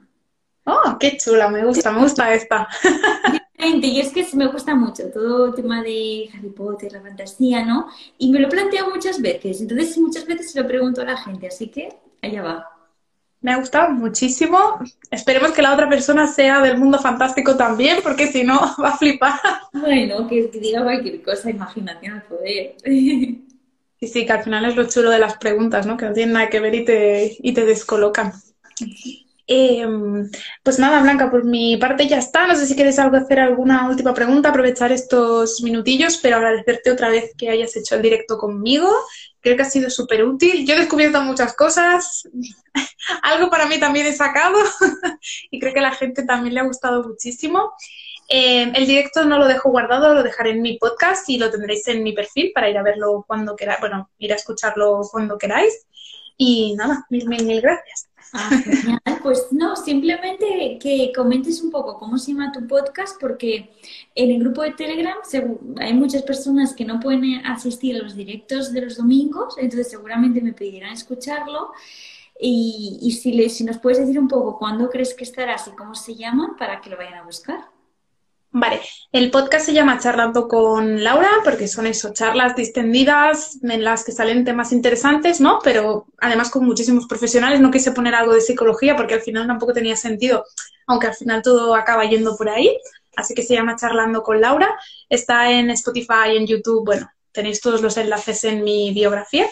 Oh, 0.66 0.98
qué 1.00 1.18
chula, 1.18 1.50
me 1.50 1.66
gusta, 1.66 1.92
me 1.92 2.02
gusta 2.02 2.34
esta. 2.34 2.68
Y 3.62 4.00
es 4.00 4.14
que 4.14 4.26
me 4.36 4.48
gusta 4.48 4.74
mucho 4.74 5.12
todo 5.12 5.48
el 5.48 5.54
tema 5.54 5.84
de 5.84 6.30
Harry 6.34 6.50
Potter, 6.50 6.94
la 6.94 7.02
fantasía, 7.02 7.66
¿no? 7.66 7.88
Y 8.18 8.32
me 8.32 8.40
lo 8.40 8.48
planteo 8.48 8.90
muchas 8.90 9.22
veces, 9.22 9.60
entonces 9.60 9.98
muchas 9.98 10.26
veces 10.26 10.52
se 10.52 10.62
lo 10.62 10.68
pregunto 10.68 11.02
a 11.02 11.06
la 11.06 11.18
gente, 11.18 11.48
así 11.48 11.68
que 11.68 11.90
allá 12.22 12.42
va. 12.42 12.70
Me 13.42 13.52
ha 13.52 13.58
gustado 13.58 13.92
muchísimo. 13.92 14.80
Esperemos 15.12 15.52
que 15.52 15.62
la 15.62 15.74
otra 15.74 15.88
persona 15.88 16.28
sea 16.28 16.62
del 16.62 16.78
mundo 16.78 17.00
fantástico 17.00 17.56
también, 17.56 18.00
porque 18.04 18.28
si 18.28 18.44
no, 18.44 18.60
va 18.84 18.90
a 18.90 18.98
flipar. 18.98 19.40
Bueno, 19.74 20.28
que, 20.28 20.50
diga 20.54 20.84
cualquier 20.84 21.22
cosa, 21.22 21.50
imaginación 21.50 22.16
al 22.16 22.24
poder. 22.24 22.76
Sí, 22.84 23.46
sí, 24.02 24.26
que 24.26 24.32
al 24.32 24.44
final 24.44 24.66
es 24.66 24.76
lo 24.76 24.88
chulo 24.88 25.10
de 25.10 25.20
las 25.20 25.38
preguntas, 25.38 25.86
¿no? 25.86 25.98
Que 25.98 26.06
no 26.06 26.14
tienen 26.14 26.34
nada 26.34 26.50
que 26.50 26.60
ver 26.60 26.76
y 26.76 26.86
te, 26.86 27.38
y 27.40 27.54
te 27.54 27.66
descolocan. 27.66 28.34
Em, 29.52 30.30
pues 30.62 30.78
nada, 30.78 31.02
Blanca, 31.02 31.32
por 31.32 31.44
mi 31.44 31.76
parte 31.78 32.08
ya 32.08 32.20
está. 32.20 32.46
No 32.46 32.56
sé 32.56 32.68
si 32.68 32.76
quieres 32.76 33.00
algo 33.00 33.18
hacer 33.18 33.40
alguna 33.40 33.90
última 33.90 34.14
pregunta, 34.14 34.50
aprovechar 34.50 34.92
estos 34.92 35.62
minutillos, 35.64 36.18
pero 36.18 36.36
agradecerte 36.36 36.92
otra 36.92 37.10
vez 37.10 37.34
que 37.36 37.50
hayas 37.50 37.76
hecho 37.76 37.96
el 37.96 38.04
directo 38.04 38.38
conmigo. 38.38 38.88
Creo 39.42 39.56
que 39.56 39.64
ha 39.64 39.70
sido 39.70 39.90
súper 39.90 40.24
útil. 40.24 40.68
Yo 40.68 40.76
he 40.76 40.80
descubierto 40.80 41.20
muchas 41.22 41.56
cosas. 41.56 42.24
algo 43.24 43.50
para 43.50 43.66
mí 43.66 43.80
también 43.80 44.06
he 44.06 44.14
sacado 44.14 44.60
y 45.50 45.60
creo 45.60 45.74
que 45.74 45.80
a 45.80 45.84
la 45.84 45.96
gente 45.96 46.24
también 46.24 46.54
le 46.54 46.60
ha 46.60 46.66
gustado 46.66 47.04
muchísimo. 47.04 47.74
Em, 48.28 48.72
el 48.76 48.86
directo 48.86 49.26
no 49.26 49.40
lo 49.40 49.48
dejo 49.48 49.72
guardado, 49.72 50.14
lo 50.14 50.22
dejaré 50.22 50.52
en 50.52 50.62
mi 50.62 50.78
podcast 50.78 51.28
y 51.28 51.40
lo 51.40 51.50
tendréis 51.50 51.88
en 51.88 52.04
mi 52.04 52.14
perfil 52.14 52.52
para 52.54 52.70
ir 52.70 52.78
a 52.78 52.84
verlo 52.84 53.26
cuando 53.28 53.56
queráis, 53.56 53.80
bueno, 53.80 54.12
ir 54.20 54.32
a 54.32 54.36
escucharlo 54.36 55.02
cuando 55.12 55.40
queráis. 55.40 55.88
Y 56.38 56.76
nada, 56.76 57.06
mil, 57.10 57.28
mil, 57.28 57.46
mil 57.46 57.62
gracias. 57.62 58.09
Ah, 58.34 58.50
genial. 58.64 59.00
Pues 59.24 59.48
no, 59.52 59.76
simplemente 59.76 60.78
que 60.82 61.12
comentes 61.16 61.62
un 61.62 61.72
poco 61.72 61.98
cómo 61.98 62.18
se 62.18 62.32
llama 62.32 62.52
tu 62.52 62.66
podcast, 62.68 63.20
porque 63.20 63.72
en 64.16 64.32
el 64.32 64.40
grupo 64.40 64.62
de 64.62 64.72
Telegram 64.72 65.18
hay 65.78 65.94
muchas 65.94 66.24
personas 66.24 66.74
que 66.74 66.86
no 66.86 67.00
pueden 67.00 67.46
asistir 67.46 67.96
a 67.96 68.04
los 68.04 68.16
directos 68.16 68.72
de 68.72 68.82
los 68.82 68.98
domingos, 68.98 69.56
entonces 69.58 69.90
seguramente 69.90 70.42
me 70.42 70.54
pedirán 70.54 70.94
escucharlo. 70.94 71.72
Y, 72.42 73.00
y 73.02 73.12
si, 73.12 73.34
le, 73.34 73.50
si 73.50 73.66
nos 73.66 73.80
puedes 73.80 74.00
decir 74.00 74.18
un 74.18 74.30
poco 74.30 74.58
cuándo 74.58 74.90
crees 74.90 75.14
que 75.14 75.26
estarás 75.26 75.68
y 75.68 75.72
cómo 75.72 75.94
se 75.94 76.16
llaman 76.16 76.56
para 76.58 76.80
que 76.80 76.90
lo 76.90 76.96
vayan 76.96 77.16
a 77.16 77.24
buscar. 77.24 77.79
Vale, 78.52 78.82
el 79.12 79.30
podcast 79.30 79.68
se 79.68 79.74
llama 79.74 80.00
Charlando 80.00 80.48
con 80.48 81.04
Laura 81.04 81.30
porque 81.44 81.68
son 81.68 81.86
eso, 81.86 82.14
charlas 82.14 82.56
distendidas 82.56 83.60
en 83.62 83.84
las 83.84 84.04
que 84.04 84.12
salen 84.12 84.44
temas 84.44 84.72
interesantes, 84.72 85.40
¿no? 85.40 85.60
Pero 85.64 86.08
además 86.18 86.50
con 86.50 86.66
muchísimos 86.66 87.06
profesionales, 87.06 87.60
no 87.60 87.70
quise 87.70 87.92
poner 87.92 88.16
algo 88.16 88.34
de 88.34 88.42
psicología 88.42 88.96
porque 88.96 89.14
al 89.14 89.22
final 89.22 89.46
tampoco 89.46 89.74
tenía 89.74 89.96
sentido, 89.96 90.46
aunque 90.88 91.08
al 91.08 91.14
final 91.14 91.44
todo 91.44 91.76
acaba 91.76 92.06
yendo 92.06 92.36
por 92.36 92.50
ahí. 92.50 92.76
Así 93.16 93.36
que 93.36 93.44
se 93.44 93.54
llama 93.54 93.76
Charlando 93.76 94.24
con 94.24 94.42
Laura. 94.42 94.80
Está 95.10 95.52
en 95.52 95.70
Spotify, 95.70 96.36
en 96.36 96.48
YouTube, 96.48 96.86
bueno, 96.86 97.08
tenéis 97.32 97.62
todos 97.62 97.82
los 97.82 97.98
enlaces 97.98 98.44
en 98.46 98.64
mi 98.64 98.92
biografía. 98.94 99.46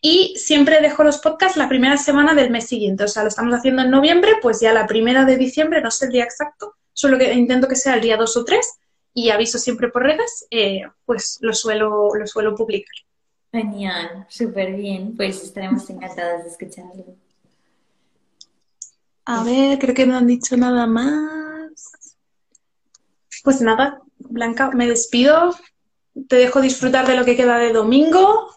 Y 0.00 0.34
siempre 0.36 0.80
dejo 0.80 1.02
los 1.02 1.18
podcasts 1.18 1.56
la 1.56 1.68
primera 1.68 1.96
semana 1.96 2.34
del 2.34 2.50
mes 2.50 2.68
siguiente. 2.68 3.02
O 3.02 3.08
sea, 3.08 3.22
lo 3.22 3.30
estamos 3.30 3.52
haciendo 3.54 3.82
en 3.82 3.90
noviembre, 3.90 4.34
pues 4.40 4.60
ya 4.60 4.72
la 4.72 4.86
primera 4.86 5.24
de 5.24 5.36
diciembre, 5.36 5.80
no 5.80 5.90
sé 5.90 6.06
el 6.06 6.12
día 6.12 6.24
exacto, 6.24 6.76
solo 6.94 7.18
que 7.18 7.32
intento 7.34 7.68
que 7.68 7.76
sea 7.76 7.94
el 7.94 8.00
día 8.00 8.16
2 8.16 8.36
o 8.38 8.44
3 8.44 8.66
y 9.12 9.30
aviso 9.30 9.58
siempre 9.58 9.88
por 9.88 10.02
redes, 10.02 10.46
eh, 10.50 10.82
pues 11.04 11.38
lo 11.42 11.52
suelo, 11.52 12.14
lo 12.14 12.26
suelo 12.26 12.54
publicar. 12.54 12.94
Genial, 13.52 14.26
súper 14.28 14.74
bien, 14.74 15.14
pues 15.14 15.42
estaremos 15.42 15.88
encantadas 15.90 16.44
de 16.44 16.50
escucharlo. 16.50 17.04
A 19.26 19.44
ver, 19.44 19.78
creo 19.78 19.94
que 19.94 20.06
no 20.06 20.16
han 20.16 20.26
dicho 20.26 20.56
nada 20.56 20.86
más. 20.86 22.16
Pues 23.42 23.60
nada, 23.60 24.00
Blanca, 24.18 24.70
me 24.70 24.88
despido. 24.88 25.54
Te 26.28 26.36
dejo 26.36 26.60
disfrutar 26.60 27.06
de 27.06 27.16
lo 27.16 27.24
que 27.24 27.36
queda 27.36 27.58
de 27.58 27.72
domingo 27.72 28.54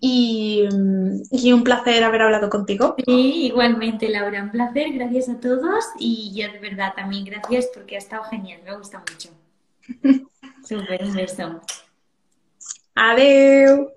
y, 0.00 0.66
un 0.68 1.64
placer 1.64 2.04
haber 2.04 2.22
hablado 2.22 2.50
contigo. 2.50 2.96
Sí, 3.04 3.46
igualmente, 3.46 4.08
Laura, 4.08 4.42
un 4.42 4.50
placer, 4.50 4.92
gracias 4.92 5.28
a 5.28 5.40
todos 5.40 5.84
y 5.98 6.32
yo 6.34 6.52
de 6.52 6.58
verdad 6.58 6.92
también 6.94 7.24
gracias 7.24 7.68
porque 7.74 7.96
ha 7.96 7.98
estado 7.98 8.24
genial, 8.24 8.60
me 8.64 8.76
gusta 8.76 8.98
mucho. 9.10 9.30
Súper, 10.64 11.04
un 11.04 11.14
beso. 11.14 11.60
Adiós. 12.94 13.88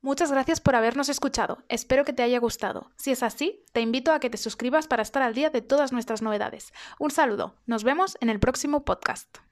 Muchas 0.00 0.30
gracias 0.30 0.60
por 0.60 0.76
habernos 0.76 1.08
escuchado. 1.08 1.58
Espero 1.68 2.04
que 2.04 2.12
te 2.12 2.22
haya 2.22 2.38
gustado. 2.38 2.90
Si 2.96 3.10
es 3.10 3.22
así, 3.22 3.64
te 3.72 3.80
invito 3.80 4.12
a 4.12 4.20
que 4.20 4.30
te 4.30 4.38
suscribas 4.38 4.86
para 4.86 5.02
estar 5.02 5.22
al 5.22 5.34
día 5.34 5.50
de 5.50 5.60
todas 5.60 5.92
nuestras 5.92 6.22
novedades. 6.22 6.72
Un 6.98 7.10
saludo. 7.10 7.56
Nos 7.66 7.82
vemos 7.82 8.16
en 8.20 8.30
el 8.30 8.38
próximo 8.38 8.84
podcast. 8.84 9.47